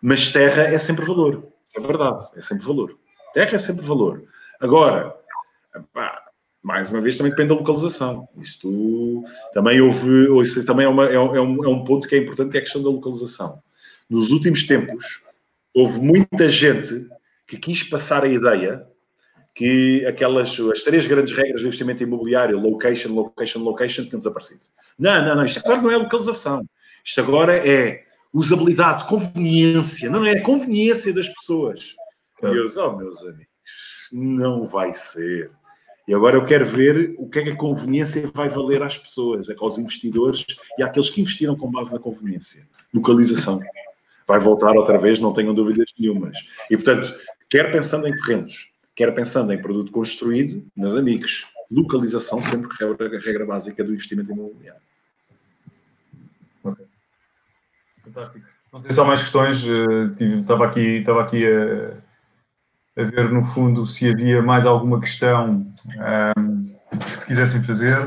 Mas 0.03 0.33
terra 0.33 0.63
é 0.63 0.79
sempre 0.79 1.05
valor. 1.05 1.47
É 1.77 1.81
verdade, 1.81 2.25
é 2.37 2.43
sempre 2.43 2.67
valor. 2.67 2.99
Terra 3.33 3.55
é 3.55 3.59
sempre 3.61 3.87
valor. 3.87 4.25
Agora, 4.61 5.15
pá, 5.93 6.24
mais 6.65 6.89
uma 6.89 7.03
vez 7.03 7.17
também 7.17 7.31
depende 7.31 7.51
da 7.51 7.57
localização. 7.57 8.27
Isto 8.41 9.23
também 9.53 9.83
houve, 9.83 10.43
isso 10.43 10.65
também 10.65 10.87
é, 10.87 10.89
uma, 10.89 11.05
é, 11.05 11.19
um, 11.19 11.63
é 11.63 11.69
um 11.69 11.85
ponto 11.85 12.09
que 12.09 12.15
é 12.15 12.19
importante, 12.19 12.51
que 12.51 12.57
é 12.57 12.61
a 12.61 12.63
questão 12.63 12.83
da 12.83 12.89
localização. 12.89 13.63
Nos 14.09 14.31
últimos 14.31 14.67
tempos, 14.67 15.21
houve 15.75 16.01
muita 16.01 16.49
gente 16.49 17.07
que 17.47 17.59
quis 17.59 17.83
passar 17.83 18.25
a 18.25 18.29
ideia 18.29 18.87
que 19.55 20.05
aquelas, 20.07 20.59
as 20.59 20.83
três 20.83 21.07
grandes 21.07 21.37
regras 21.37 21.61
do 21.61 21.67
investimento 21.67 22.03
imobiliário, 22.03 22.59
location, 22.59 23.13
location, 23.13 23.59
location, 23.61 24.05
tinham 24.07 24.19
desaparecido. 24.19 24.63
Não, 24.99 25.23
não, 25.23 25.37
não, 25.37 25.45
isto 25.45 25.59
agora 25.59 25.83
não 25.83 25.91
é 25.91 25.97
localização. 25.99 26.67
Isto 27.05 27.21
agora 27.21 27.57
é 27.57 28.05
usabilidade, 28.33 29.07
conveniência. 29.07 30.09
Não, 30.09 30.21
não 30.21 30.27
é 30.27 30.39
a 30.39 30.43
conveniência 30.43 31.13
das 31.13 31.29
pessoas. 31.29 31.95
Eu, 32.43 32.71
oh, 32.77 32.97
meus 32.97 33.23
amigos, 33.23 33.47
não 34.11 34.65
vai 34.65 34.95
ser. 34.95 35.51
E 36.07 36.15
agora 36.15 36.37
eu 36.37 36.45
quero 36.45 36.67
ver 36.67 37.15
o 37.19 37.29
que 37.29 37.39
é 37.39 37.43
que 37.43 37.51
a 37.51 37.57
conveniência 37.57 38.31
vai 38.35 38.49
valer 38.49 38.83
às 38.83 38.99
pessoas, 38.99 39.47
aos 39.59 39.79
investidores 39.79 40.45
e 40.79 40.83
àqueles 40.83 41.09
que 41.09 41.21
investiram 41.21 41.57
com 41.57 41.71
base 41.71 41.93
na 41.93 41.99
conveniência. 41.99 42.67
Localização. 42.93 43.59
Vai 44.27 44.39
voltar 44.39 44.77
outra 44.77 44.99
vez, 44.99 45.19
não 45.19 45.33
tenham 45.33 45.55
dúvidas 45.55 45.93
nenhumas. 45.99 46.39
E, 46.71 46.77
portanto, 46.77 47.15
quer 47.49 47.73
pensando 47.73 48.07
em 48.07 48.15
terrenos, 48.17 48.71
quer 48.95 49.15
pensando 49.15 49.53
em 49.53 49.61
produto 49.61 49.91
construído, 49.91 50.65
meus 50.77 50.97
amigos, 50.97 51.47
localização 51.71 52.43
sempre 52.43 52.69
regra, 52.79 53.17
a 53.17 53.21
regra 53.21 53.47
básica 53.47 53.83
do 53.83 53.93
investimento 53.93 54.33
imobiliário. 54.33 54.83
Fantástico. 58.05 58.47
Não 58.73 58.81
sei 58.81 58.91
se 58.91 59.01
há 59.01 59.05
mais 59.05 59.21
questões. 59.21 59.65
Eh, 59.65 60.25
estava 60.41 60.67
aqui, 60.67 60.81
estava 60.81 61.23
aqui 61.23 61.47
a, 61.47 61.97
a, 62.97 63.03
ver, 63.03 63.31
no 63.31 63.43
fundo, 63.43 63.85
se 63.87 64.09
havia 64.09 64.43
mais 64.43 64.67
alguma 64.67 65.01
questão 65.01 65.67
um, 66.37 66.63
que 66.99 67.19
te 67.19 67.27
quisessem 67.27 67.63
fazer. 67.63 67.99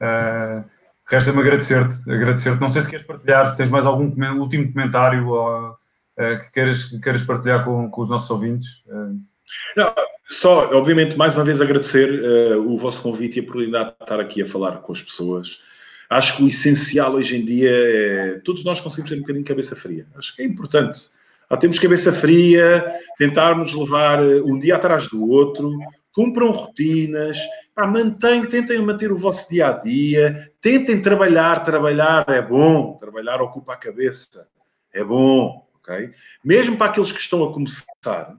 Uh, 0.00 0.64
Resta-me 1.08 1.40
agradecer-te. 1.40 2.10
Agradecer 2.10 2.60
não 2.60 2.68
sei 2.68 2.82
se 2.82 2.90
queres 2.90 3.06
partilhar, 3.06 3.46
se 3.46 3.56
tens 3.56 3.68
mais 3.68 3.86
algum 3.86 4.10
último 4.38 4.72
comentário 4.72 5.32
uh, 5.32 5.76
que, 6.16 6.52
queiras, 6.52 6.84
que 6.86 7.00
queiras 7.00 7.22
partilhar 7.22 7.64
com, 7.64 7.88
com 7.90 8.02
os 8.02 8.10
nossos 8.10 8.30
ouvintes. 8.30 8.82
Uh. 8.86 9.20
Não, 9.76 9.94
só, 10.28 10.74
obviamente, 10.74 11.16
mais 11.16 11.36
uma 11.36 11.44
vez 11.44 11.60
agradecer 11.60 12.56
o 12.58 12.76
vosso 12.76 13.00
convite 13.00 13.36
e 13.36 13.40
a 13.40 13.42
oportunidade 13.44 13.90
de 13.90 14.02
estar 14.02 14.18
aqui 14.18 14.42
a 14.42 14.48
falar 14.48 14.78
com 14.78 14.92
as 14.92 15.00
pessoas. 15.00 15.60
Acho 16.10 16.36
que 16.36 16.42
o 16.42 16.48
essencial 16.48 17.14
hoje 17.14 17.36
em 17.36 17.44
dia 17.44 17.70
é 17.70 18.40
todos 18.44 18.64
nós 18.64 18.80
conseguimos 18.80 19.10
ter 19.10 19.16
um 19.16 19.20
bocadinho 19.20 19.44
de 19.44 19.48
cabeça 19.48 19.76
fria. 19.76 20.06
Acho 20.16 20.34
que 20.34 20.42
é 20.42 20.44
importante. 20.44 21.08
Ah, 21.48 21.56
temos 21.56 21.78
cabeça 21.78 22.12
fria, 22.12 22.84
tentarmos 23.18 23.72
levar 23.72 24.20
um 24.20 24.58
dia 24.58 24.76
atrás 24.76 25.06
do 25.06 25.28
outro, 25.30 25.70
cumpram 26.12 26.50
rotinas, 26.50 27.38
mantenham, 27.76 28.46
tentem 28.46 28.80
manter 28.80 29.12
o 29.12 29.18
vosso 29.18 29.48
dia 29.48 29.68
a 29.68 29.72
dia, 29.72 30.50
tentem 30.60 31.00
trabalhar, 31.00 31.62
trabalhar 31.62 32.24
é 32.28 32.42
bom, 32.42 32.94
trabalhar 32.98 33.40
ocupa 33.40 33.74
a 33.74 33.76
cabeça, 33.76 34.48
é 34.92 35.04
bom, 35.04 35.68
ok? 35.76 36.10
Mesmo 36.44 36.76
para 36.76 36.90
aqueles 36.90 37.12
que 37.12 37.20
estão 37.20 37.44
a 37.44 37.52
começar, 37.52 38.34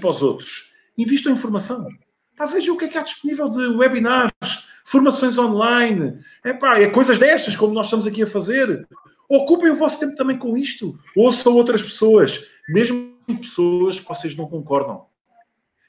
para 0.00 0.10
os 0.10 0.22
outros, 0.22 0.72
invistam 0.96 1.32
em 1.32 1.36
formação. 1.36 1.88
Pá, 2.36 2.46
vejam 2.46 2.74
o 2.74 2.78
que 2.78 2.84
é 2.84 2.88
que 2.88 2.98
há 2.98 3.02
disponível 3.02 3.48
de 3.48 3.66
webinars, 3.76 4.68
formações 4.84 5.38
online, 5.38 6.20
é 6.44 6.52
pá, 6.52 6.78
é 6.78 6.88
coisas 6.88 7.18
destas, 7.18 7.56
como 7.56 7.74
nós 7.74 7.86
estamos 7.86 8.06
aqui 8.06 8.22
a 8.22 8.26
fazer. 8.26 8.86
Ocupem 9.28 9.70
o 9.70 9.74
vosso 9.74 9.98
tempo 9.98 10.14
também 10.14 10.36
com 10.36 10.56
isto. 10.56 10.98
Ouçam 11.16 11.54
outras 11.54 11.82
pessoas, 11.82 12.46
mesmo 12.68 13.12
pessoas 13.40 14.00
que 14.00 14.08
vocês 14.08 14.36
não 14.36 14.46
concordam. 14.46 15.06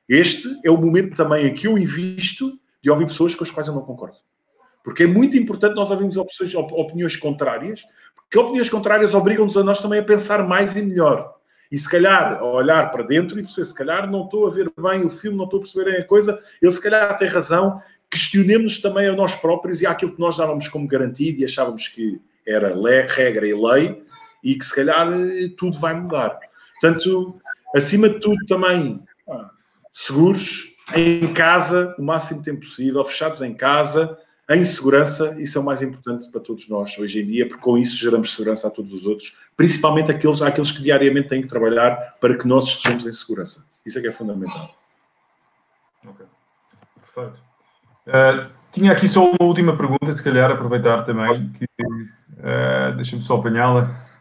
Este 0.07 0.47
é 0.63 0.69
o 0.69 0.77
momento 0.77 1.15
também 1.15 1.47
em 1.47 1.53
que 1.53 1.67
eu 1.67 1.77
invisto 1.77 2.53
de 2.81 2.89
ouvir 2.89 3.07
pessoas 3.07 3.33
com 3.33 3.43
as 3.43 3.51
quais 3.51 3.67
eu 3.67 3.73
não 3.73 3.83
concordo. 3.83 4.17
Porque 4.83 5.03
é 5.03 5.07
muito 5.07 5.37
importante 5.37 5.75
nós 5.75 5.89
ouvirmos 5.89 6.17
opções, 6.17 6.53
opiniões 6.53 7.15
contrárias, 7.15 7.81
porque 8.15 8.37
opiniões 8.37 8.69
contrárias 8.69 9.13
obrigam-nos 9.13 9.55
a 9.55 9.63
nós 9.63 9.79
também 9.79 9.99
a 9.99 10.03
pensar 10.03 10.45
mais 10.45 10.75
e 10.75 10.81
melhor. 10.81 11.33
E 11.71 11.77
se 11.77 11.89
calhar 11.89 12.37
a 12.39 12.45
olhar 12.45 12.91
para 12.91 13.03
dentro 13.03 13.39
e 13.39 13.43
perceber, 13.43 13.65
se 13.65 13.73
calhar 13.73 14.11
não 14.11 14.25
estou 14.25 14.45
a 14.45 14.49
ver 14.49 14.71
bem 14.77 15.05
o 15.05 15.09
filme, 15.09 15.37
não 15.37 15.45
estou 15.45 15.59
a 15.59 15.61
perceber 15.63 16.01
a 16.01 16.05
coisa, 16.05 16.43
ele 16.61 16.71
se 16.71 16.81
calhar 16.81 17.17
tem 17.17 17.27
razão, 17.27 17.81
questionemos 18.11 18.79
também 18.79 19.07
a 19.07 19.13
nós 19.13 19.33
próprios 19.33 19.81
e 19.81 19.87
àquilo 19.87 20.13
que 20.13 20.19
nós 20.19 20.37
dávamos 20.37 20.67
como 20.67 20.87
garantido 20.87 21.39
e 21.39 21.45
achávamos 21.45 21.87
que 21.87 22.21
era 22.45 22.75
regra 23.07 23.47
e 23.47 23.53
lei, 23.53 24.03
e 24.43 24.55
que 24.55 24.65
se 24.65 24.75
calhar 24.75 25.11
eh, 25.13 25.49
tudo 25.57 25.79
vai 25.79 25.93
mudar. 25.93 26.37
Portanto, 26.83 27.39
acima 27.73 28.09
de 28.09 28.19
tudo 28.19 28.45
também, 28.45 29.01
seguros, 29.89 30.75
em 30.93 31.33
casa, 31.33 31.95
o 31.97 32.03
máximo 32.03 32.43
tempo 32.43 32.59
possível, 32.59 33.05
fechados 33.05 33.41
em 33.41 33.53
casa, 33.53 34.19
em 34.49 34.65
segurança, 34.65 35.33
isso 35.39 35.57
é 35.57 35.61
o 35.61 35.63
mais 35.63 35.81
importante 35.81 36.29
para 36.29 36.41
todos 36.41 36.67
nós 36.67 36.97
hoje 36.99 37.21
em 37.21 37.25
dia, 37.25 37.47
porque 37.47 37.61
com 37.61 37.77
isso 37.77 37.95
geramos 37.95 38.35
segurança 38.35 38.67
a 38.67 38.69
todos 38.69 38.91
os 38.91 39.05
outros, 39.05 39.37
principalmente 39.55 40.11
aqueles, 40.11 40.41
àqueles 40.41 40.71
que 40.71 40.83
diariamente 40.83 41.29
têm 41.29 41.41
que 41.41 41.47
trabalhar 41.47 42.17
para 42.19 42.37
que 42.37 42.45
nós 42.45 42.65
estejamos 42.65 43.07
em 43.07 43.13
segurança. 43.13 43.65
Isso 43.85 43.97
é 43.99 44.01
que 44.01 44.07
é 44.09 44.11
fundamental. 44.11 44.75
Ok, 46.05 46.25
perfeito. 46.99 47.41
Uh, 48.07 48.51
tinha 48.73 48.91
aqui 48.91 49.07
só 49.07 49.23
uma 49.23 49.37
última 49.47 49.77
pergunta, 49.77 50.11
se 50.11 50.21
calhar 50.21 50.51
aproveitar 50.51 51.03
também, 51.03 51.49
que 51.51 51.63
uh, 51.63 52.93
deixa-me 52.97 53.21
só 53.21 53.37
apanhá-la. 53.37 54.12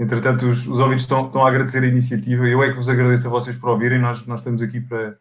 Entretanto, 0.00 0.46
os, 0.46 0.66
os 0.66 0.78
ouvintes 0.80 1.04
estão, 1.04 1.26
estão, 1.26 1.44
a 1.44 1.48
agradecer 1.50 1.82
a 1.84 1.86
iniciativa. 1.86 2.48
Eu 2.48 2.62
é 2.62 2.70
que 2.70 2.76
vos 2.76 2.88
agradeço 2.88 3.26
a 3.26 3.30
vocês 3.30 3.58
por 3.58 3.68
ouvirem. 3.68 4.00
Nós, 4.00 4.26
nós 4.26 4.40
estamos 4.40 4.62
aqui 4.62 4.80
para, 4.80 5.18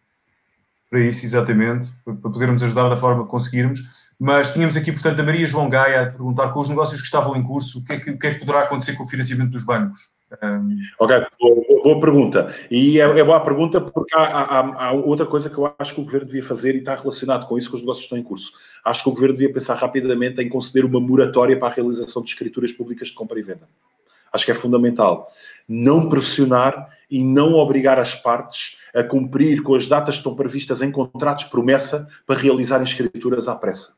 para 0.89 1.01
isso, 1.01 1.25
exatamente, 1.25 1.91
para, 2.05 2.13
para 2.13 2.31
podermos 2.31 2.63
ajudar 2.63 2.87
da 2.87 2.95
forma 2.95 3.25
que 3.25 3.29
conseguirmos. 3.29 4.09
Mas 4.17 4.53
tínhamos 4.53 4.77
aqui, 4.77 4.93
portanto, 4.93 5.19
a 5.19 5.23
Maria 5.23 5.45
João 5.45 5.69
Gaia 5.69 6.03
a 6.03 6.05
perguntar 6.05 6.53
com 6.53 6.61
os 6.61 6.69
negócios 6.69 7.01
que 7.01 7.05
estavam 7.05 7.35
em 7.35 7.43
curso, 7.43 7.79
o 7.79 7.85
que 7.85 7.91
é 7.91 7.99
que, 7.99 8.13
que, 8.13 8.27
é 8.27 8.33
que 8.33 8.39
poderá 8.39 8.61
acontecer 8.61 8.93
com 8.93 9.03
o 9.03 9.07
financiamento 9.07 9.51
dos 9.51 9.65
bancos? 9.65 9.99
Um... 10.41 10.77
Ok, 10.99 11.25
boa, 11.41 11.83
boa, 11.83 11.99
pergunta. 11.99 12.55
E 12.71 13.01
é, 13.01 13.03
é, 13.03 13.23
boa 13.23 13.39
pergunta 13.41 13.81
porque 13.81 14.15
há, 14.15 14.21
há, 14.21 14.85
há, 14.85 14.91
outra 14.93 15.25
coisa 15.25 15.49
que 15.49 15.57
eu 15.57 15.73
acho 15.77 15.93
que 15.93 15.99
o 15.99 16.05
Governo 16.05 16.27
devia 16.27 16.43
fazer 16.43 16.75
e 16.75 16.77
está 16.77 16.95
relacionado 16.95 17.47
com 17.47 17.57
isso, 17.57 17.69
que 17.69 17.75
os 17.75 17.81
negócios 17.81 18.05
estão 18.05 18.17
em 18.17 18.23
curso. 18.23 18.53
Acho 18.85 19.03
que 19.03 19.09
o 19.09 19.13
Governo 19.13 19.35
devia 19.35 19.53
pensar 19.53 19.75
rapidamente 19.75 20.41
em 20.41 20.47
conceder 20.47 20.85
uma 20.85 21.01
moratória 21.01 21.57
para 21.57 21.67
a 21.67 21.71
realização 21.71 22.21
de 22.21 22.29
escrituras 22.29 22.71
públicas 22.71 23.09
de 23.09 23.13
compra 23.13 23.39
e 23.39 23.43
venda. 23.43 23.67
Acho 24.31 24.45
que 24.45 24.51
é 24.51 24.55
fundamental. 24.55 25.31
Não 25.67 26.09
pressionar 26.09 26.89
e 27.09 27.23
não 27.23 27.53
obrigar 27.53 27.99
as 27.99 28.13
partes 28.13 28.77
a 28.93 29.03
cumprir 29.03 29.63
com 29.63 29.75
as 29.75 29.87
datas 29.87 30.15
que 30.15 30.19
estão 30.19 30.35
previstas 30.35 30.81
em 30.81 30.91
contratos 30.91 31.45
promessa 31.45 32.07
para 32.25 32.39
realizarem 32.39 32.85
escrituras 32.85 33.47
à 33.47 33.55
pressa. 33.55 33.95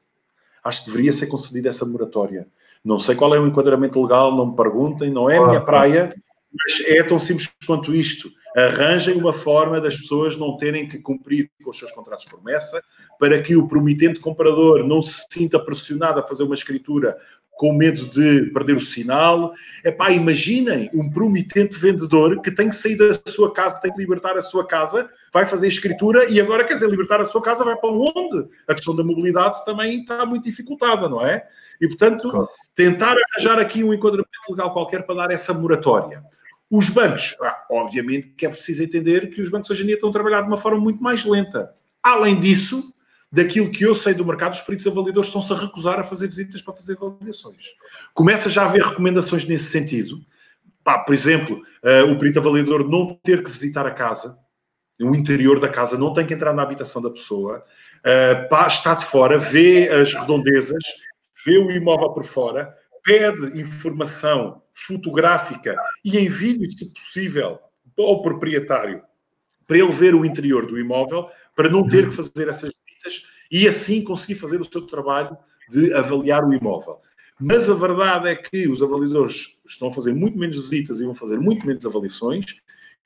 Acho 0.63 0.83
que 0.83 0.91
deveria 0.91 1.11
ser 1.11 1.27
concedida 1.27 1.69
essa 1.69 1.85
moratória. 1.85 2.47
Não 2.83 2.99
sei 2.99 3.15
qual 3.15 3.35
é 3.35 3.39
o 3.39 3.47
enquadramento 3.47 4.01
legal, 4.01 4.35
não 4.35 4.47
me 4.47 4.55
perguntem, 4.55 5.09
não 5.09 5.29
é 5.29 5.37
a 5.37 5.47
minha 5.47 5.61
praia, 5.61 6.15
mas 6.53 6.87
é 6.87 7.03
tão 7.03 7.19
simples 7.19 7.49
quanto 7.65 7.93
isto. 7.93 8.31
Arranjem 8.55 9.15
uma 9.15 9.33
forma 9.33 9.79
das 9.79 9.97
pessoas 9.97 10.35
não 10.35 10.57
terem 10.57 10.87
que 10.87 10.99
cumprir 10.99 11.49
com 11.63 11.69
os 11.69 11.79
seus 11.79 11.91
contratos 11.91 12.25
de 12.25 12.31
promessa, 12.31 12.81
para 13.19 13.41
que 13.41 13.55
o 13.55 13.67
promitente 13.67 14.19
comprador 14.19 14.85
não 14.85 15.01
se 15.01 15.25
sinta 15.29 15.59
pressionado 15.59 16.19
a 16.19 16.27
fazer 16.27 16.43
uma 16.43 16.55
escritura 16.55 17.17
com 17.61 17.73
medo 17.73 18.07
de 18.07 18.49
perder 18.51 18.75
o 18.75 18.81
sinal. 18.81 19.53
É 19.83 19.91
pá, 19.91 20.09
imaginem 20.09 20.89
um 20.95 21.07
promitente 21.07 21.77
vendedor 21.77 22.41
que 22.41 22.49
tem 22.49 22.69
que 22.69 22.75
sair 22.75 22.95
da 22.95 23.13
sua 23.27 23.53
casa, 23.53 23.79
tem 23.79 23.93
que 23.93 23.99
libertar 23.99 24.35
a 24.35 24.41
sua 24.41 24.65
casa, 24.65 25.07
vai 25.31 25.45
fazer 25.45 25.67
escritura 25.67 26.27
e 26.27 26.41
agora 26.41 26.63
quer 26.63 26.73
dizer, 26.73 26.89
libertar 26.89 27.21
a 27.21 27.25
sua 27.25 27.39
casa 27.39 27.63
vai 27.63 27.75
para 27.75 27.91
onde? 27.91 28.49
A 28.67 28.73
questão 28.73 28.95
da 28.95 29.03
mobilidade 29.03 29.63
também 29.63 30.01
está 30.01 30.25
muito 30.25 30.43
dificultada, 30.45 31.07
não 31.07 31.23
é? 31.23 31.47
E 31.79 31.87
portanto, 31.87 32.31
claro. 32.31 32.49
tentar 32.73 33.15
arranjar 33.35 33.59
aqui 33.59 33.83
um 33.83 33.93
enquadramento 33.93 34.31
legal 34.49 34.73
qualquer 34.73 35.05
para 35.05 35.13
dar 35.13 35.29
essa 35.29 35.53
moratória. 35.53 36.23
Os 36.67 36.89
bancos, 36.89 37.37
ah, 37.43 37.63
obviamente 37.69 38.29
que 38.29 38.43
é 38.43 38.49
preciso 38.49 38.81
entender 38.81 39.29
que 39.29 39.39
os 39.39 39.49
bancos 39.49 39.69
hoje 39.69 39.83
em 39.83 39.85
dia 39.85 39.95
estão 39.95 40.09
a 40.09 40.13
trabalhar 40.13 40.41
de 40.41 40.47
uma 40.47 40.57
forma 40.57 40.79
muito 40.79 41.03
mais 41.03 41.23
lenta. 41.23 41.75
Além 42.01 42.39
disso, 42.39 42.91
daquilo 43.31 43.71
que 43.71 43.83
eu 43.83 43.95
sei 43.95 44.13
do 44.13 44.25
mercado, 44.25 44.53
os 44.53 44.61
peritos 44.61 44.85
avaliadores 44.85 45.29
estão-se 45.29 45.53
a 45.53 45.55
recusar 45.55 45.99
a 45.99 46.03
fazer 46.03 46.27
visitas 46.27 46.61
para 46.61 46.75
fazer 46.75 46.97
avaliações. 47.01 47.67
Começa 48.13 48.49
já 48.49 48.63
a 48.63 48.65
haver 48.65 48.83
recomendações 48.83 49.45
nesse 49.45 49.65
sentido. 49.65 50.19
Pá, 50.83 50.99
por 50.99 51.13
exemplo, 51.13 51.61
uh, 51.83 52.11
o 52.11 52.17
perito 52.17 52.39
avaliador 52.39 52.89
não 52.89 53.17
ter 53.23 53.43
que 53.43 53.49
visitar 53.49 53.85
a 53.85 53.91
casa, 53.91 54.37
o 54.99 55.15
interior 55.15 55.59
da 55.59 55.69
casa, 55.69 55.97
não 55.97 56.13
tem 56.13 56.25
que 56.25 56.33
entrar 56.33 56.53
na 56.53 56.63
habitação 56.63 57.01
da 57.01 57.09
pessoa, 57.09 57.63
uh, 57.99 58.49
pá, 58.49 58.67
está 58.67 58.95
de 58.95 59.05
fora, 59.05 59.37
vê 59.37 59.87
as 59.89 60.13
redondezas, 60.13 60.83
vê 61.45 61.57
o 61.57 61.71
imóvel 61.71 62.09
por 62.09 62.25
fora, 62.25 62.75
pede 63.03 63.59
informação 63.59 64.61
fotográfica 64.73 65.75
e 66.03 66.17
em 66.17 66.27
vídeo, 66.27 66.69
se 66.71 66.91
possível, 66.93 67.59
ao 67.97 68.21
proprietário, 68.21 69.03
para 69.67 69.77
ele 69.77 69.91
ver 69.91 70.15
o 70.15 70.25
interior 70.25 70.65
do 70.65 70.79
imóvel, 70.79 71.29
para 71.55 71.69
não 71.69 71.87
ter 71.87 72.09
que 72.09 72.15
fazer 72.15 72.49
essas 72.49 72.71
visitas 73.01 73.23
e 73.51 73.67
assim 73.67 74.03
conseguir 74.03 74.35
fazer 74.35 74.61
o 74.61 74.65
seu 74.65 74.81
trabalho 74.83 75.37
de 75.69 75.93
avaliar 75.93 76.43
o 76.43 76.53
imóvel. 76.53 76.99
Mas 77.39 77.69
a 77.69 77.73
verdade 77.73 78.29
é 78.29 78.35
que 78.35 78.67
os 78.67 78.83
avaliadores 78.83 79.57
estão 79.65 79.89
a 79.89 79.93
fazer 79.93 80.13
muito 80.13 80.37
menos 80.37 80.55
visitas 80.57 80.99
e 80.99 81.05
vão 81.05 81.15
fazer 81.15 81.39
muito 81.39 81.65
menos 81.65 81.85
avaliações, 81.85 82.57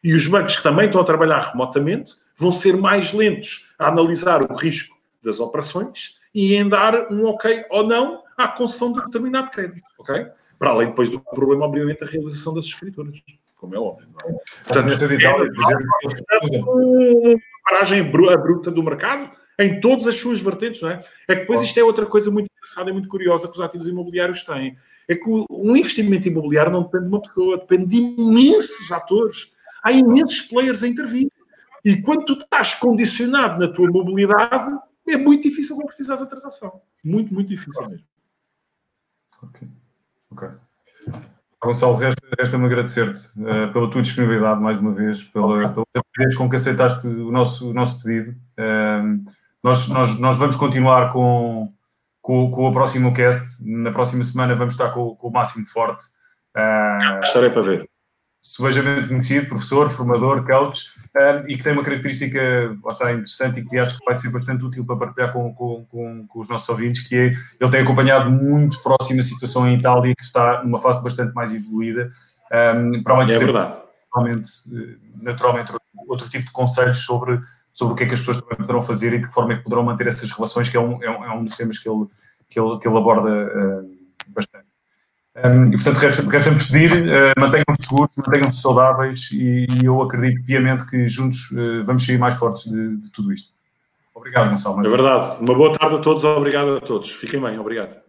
e 0.04 0.14
os 0.14 0.28
bancos 0.28 0.58
que 0.58 0.64
também 0.64 0.86
estão 0.86 1.02
a 1.02 1.06
trabalhar 1.06 1.52
remotamente 1.52 2.14
vão 2.38 2.52
ser 2.52 2.76
mais 2.76 3.14
lentos 3.14 3.74
a 3.80 3.88
analisar 3.88 4.44
o 4.44 4.56
risco 4.56 4.96
das 5.24 5.40
operações 5.40 6.18
e 6.34 6.54
em 6.56 6.68
dar 6.68 7.12
um 7.12 7.26
ok 7.26 7.66
ou 7.70 7.88
não 7.88 8.22
à 8.38 8.48
concessão 8.50 8.92
de 8.92 9.04
determinado 9.06 9.50
crédito, 9.50 9.86
ok? 9.98 10.28
Para 10.60 10.72
além 10.72 10.90
depois 10.90 11.10
do 11.10 11.20
problema, 11.20 11.66
obviamente, 11.66 12.02
da 12.02 12.06
realização 12.06 12.54
das 12.54 12.66
escrituras, 12.66 13.16
como 13.56 13.74
é 13.74 13.80
óbvio. 13.80 14.08
Não 14.10 14.30
é? 14.30 14.40
Portanto, 14.66 14.86
nessa 14.86 15.06
é 15.06 16.60
uma 16.60 17.38
paragem 17.64 18.04
bruta 18.04 18.70
do 18.70 18.84
mercado 18.84 19.32
em 19.60 19.80
todas 19.80 20.08
as 20.08 20.16
suas 20.16 20.42
vertentes, 20.42 20.82
não 20.82 20.90
é? 20.90 21.04
É 21.28 21.36
que 21.36 21.42
depois 21.42 21.62
isto 21.62 21.78
é 21.80 21.84
outra 21.84 22.06
coisa 22.06 22.30
muito 22.30 22.50
engraçada 22.56 22.90
e 22.90 22.94
muito 22.94 23.08
curiosa 23.08 23.48
que 23.48 23.54
os 23.54 23.62
ativos 23.62 23.88
imobiliários 23.88 24.44
têm. 24.44 24.78
É 25.08 25.16
que 25.16 25.30
um 25.30 25.76
investimento 25.76 26.28
imobiliário 26.28 26.72
não 26.72 26.84
depende 26.84 27.04
de 27.04 27.10
uma 27.10 27.22
pessoa, 27.22 27.58
depende 27.58 27.86
de 27.88 27.98
imensos 27.98 28.92
atores. 28.92 29.54
Há 29.84 29.92
imensos 29.92 30.42
players 30.42 30.84
a 30.84 30.88
intervir. 30.88 31.30
E 31.84 32.02
quando 32.02 32.26
tu 32.26 32.34
estás 32.34 32.74
condicionado 32.74 33.60
na 33.60 33.72
tua 33.72 33.90
mobilidade, 33.92 34.76
é 35.08 35.16
muito 35.16 35.44
difícil 35.44 35.76
concretizar 35.76 36.20
a 36.20 36.26
transação. 36.26 36.82
Muito, 37.04 37.34
muito 37.34 37.48
difícil 37.48 37.88
mesmo. 37.88 38.06
Ok. 39.44 39.68
Ok. 40.32 40.50
Gonçalo, 41.62 41.96
resta-me 41.96 42.32
resta 42.38 42.58
agradecer-te 42.58 43.28
uh, 43.40 43.72
pela 43.74 43.90
tua 43.90 44.02
disponibilidade 44.02 44.62
mais 44.62 44.78
uma 44.78 44.94
vez, 44.94 45.24
pela, 45.24 45.70
pela 45.70 45.86
rapidez 45.96 46.36
com 46.36 46.50
que 46.50 46.56
aceitaste 46.56 47.08
o 47.08 47.32
nosso, 47.32 47.72
o 47.72 47.74
nosso 47.74 48.04
pedido. 48.04 48.36
Uh, 48.58 49.24
nós, 49.66 49.88
nós, 49.88 50.20
nós 50.20 50.38
vamos 50.38 50.56
continuar 50.56 51.12
com, 51.12 51.74
com, 52.22 52.52
com 52.52 52.68
o 52.68 52.72
próximo 52.72 53.12
cast. 53.12 53.68
Na 53.68 53.92
próxima 53.92 54.24
semana 54.24 54.56
vamos 54.56 54.76
estar 54.76 54.92
com, 54.92 55.16
com 55.16 55.28
o 55.28 55.32
Máximo 55.32 55.66
Forte. 55.66 56.04
Uh, 56.56 57.24
Estarei 57.24 57.50
para 57.50 57.64
ver 57.64 57.90
subejamente 58.40 59.08
conhecido, 59.08 59.48
professor, 59.48 59.90
formador, 59.90 60.46
coach, 60.46 60.84
um, 61.18 61.50
e 61.50 61.58
que 61.58 61.64
tem 61.64 61.74
uma 61.74 61.84
característica 61.84 62.40
está, 62.92 63.12
interessante 63.12 63.60
e 63.60 63.66
que 63.66 63.80
acho 63.80 63.98
que 63.98 64.06
vai 64.06 64.16
ser 64.16 64.30
bastante 64.30 64.64
útil 64.64 64.86
para 64.86 64.98
partilhar 64.98 65.34
com, 65.34 65.52
com, 65.52 65.84
com, 65.86 66.28
com, 66.28 66.40
os 66.40 66.48
nossos 66.48 66.70
ouvintes, 66.70 67.08
que 67.08 67.16
é, 67.16 67.34
ele 67.60 67.72
tem 67.72 67.82
acompanhado 67.82 68.30
muito 68.30 68.80
próximo 68.84 69.20
a 69.20 69.24
situação 69.24 69.68
em 69.68 69.80
Itália, 69.80 70.14
que 70.16 70.24
está 70.24 70.64
numa 70.64 70.78
fase 70.78 71.04
bastante 71.04 71.34
mais 71.34 71.56
evoluída, 71.56 72.12
um, 72.76 73.02
para 73.02 73.16
além 73.16 73.28
de 73.30 73.34
é 73.34 73.40
ter, 73.40 73.46
verdade. 73.46 73.80
Naturalmente, 74.14 74.50
naturalmente 75.20 75.74
outro 76.08 76.30
tipo 76.30 76.46
de 76.46 76.52
conselhos 76.52 77.00
sobre, 77.00 77.42
sobre 77.76 77.94
o 77.94 77.98
que 77.98 78.06
é 78.06 78.08
que 78.08 78.14
as 78.14 78.22
pessoas 78.22 78.42
também 78.42 78.56
poderão 78.56 78.82
fazer 78.82 79.14
e 79.14 79.20
de 79.20 79.28
que 79.28 79.34
forma 79.34 79.52
é 79.52 79.58
que 79.58 79.64
poderão 79.64 79.84
manter 79.84 80.08
essas 80.08 80.32
relações, 80.32 80.70
que 80.70 80.78
é 80.78 80.80
um, 80.80 81.04
é 81.04 81.10
um, 81.10 81.26
é 81.26 81.36
um 81.36 81.44
dos 81.44 81.58
temas 81.58 81.78
que 81.78 81.90
ele, 81.90 82.06
que 82.50 82.58
ele, 82.58 82.80
que 82.80 82.88
ele 82.88 82.98
aborda 82.98 83.30
uh, 83.30 83.98
bastante. 84.30 84.66
Um, 85.36 85.66
e, 85.66 85.72
portanto, 85.72 85.98
resta-me 85.98 86.58
pedir, 86.58 86.94
uh, 86.94 87.38
mantenham-se 87.38 87.88
seguros, 87.88 88.16
mantenham-se 88.16 88.62
saudáveis 88.62 89.30
e, 89.34 89.68
e, 89.70 89.86
eu 89.86 90.02
acredito 90.02 90.46
piamente 90.46 90.90
que 90.90 91.10
juntos 91.10 91.52
uh, 91.52 91.84
vamos 91.84 92.06
sair 92.06 92.18
mais 92.18 92.36
fortes 92.36 92.72
de, 92.72 92.96
de 92.96 93.12
tudo 93.12 93.34
isto. 93.34 93.54
Obrigado, 94.14 94.52
Gonçalo. 94.52 94.80
É 94.80 94.90
verdade. 94.90 95.42
Uma 95.42 95.54
boa 95.54 95.78
tarde 95.78 95.98
a 95.98 96.00
todos, 96.00 96.24
obrigado 96.24 96.78
a 96.78 96.80
todos. 96.80 97.12
Fiquem 97.12 97.42
bem, 97.42 97.60
obrigado. 97.60 98.05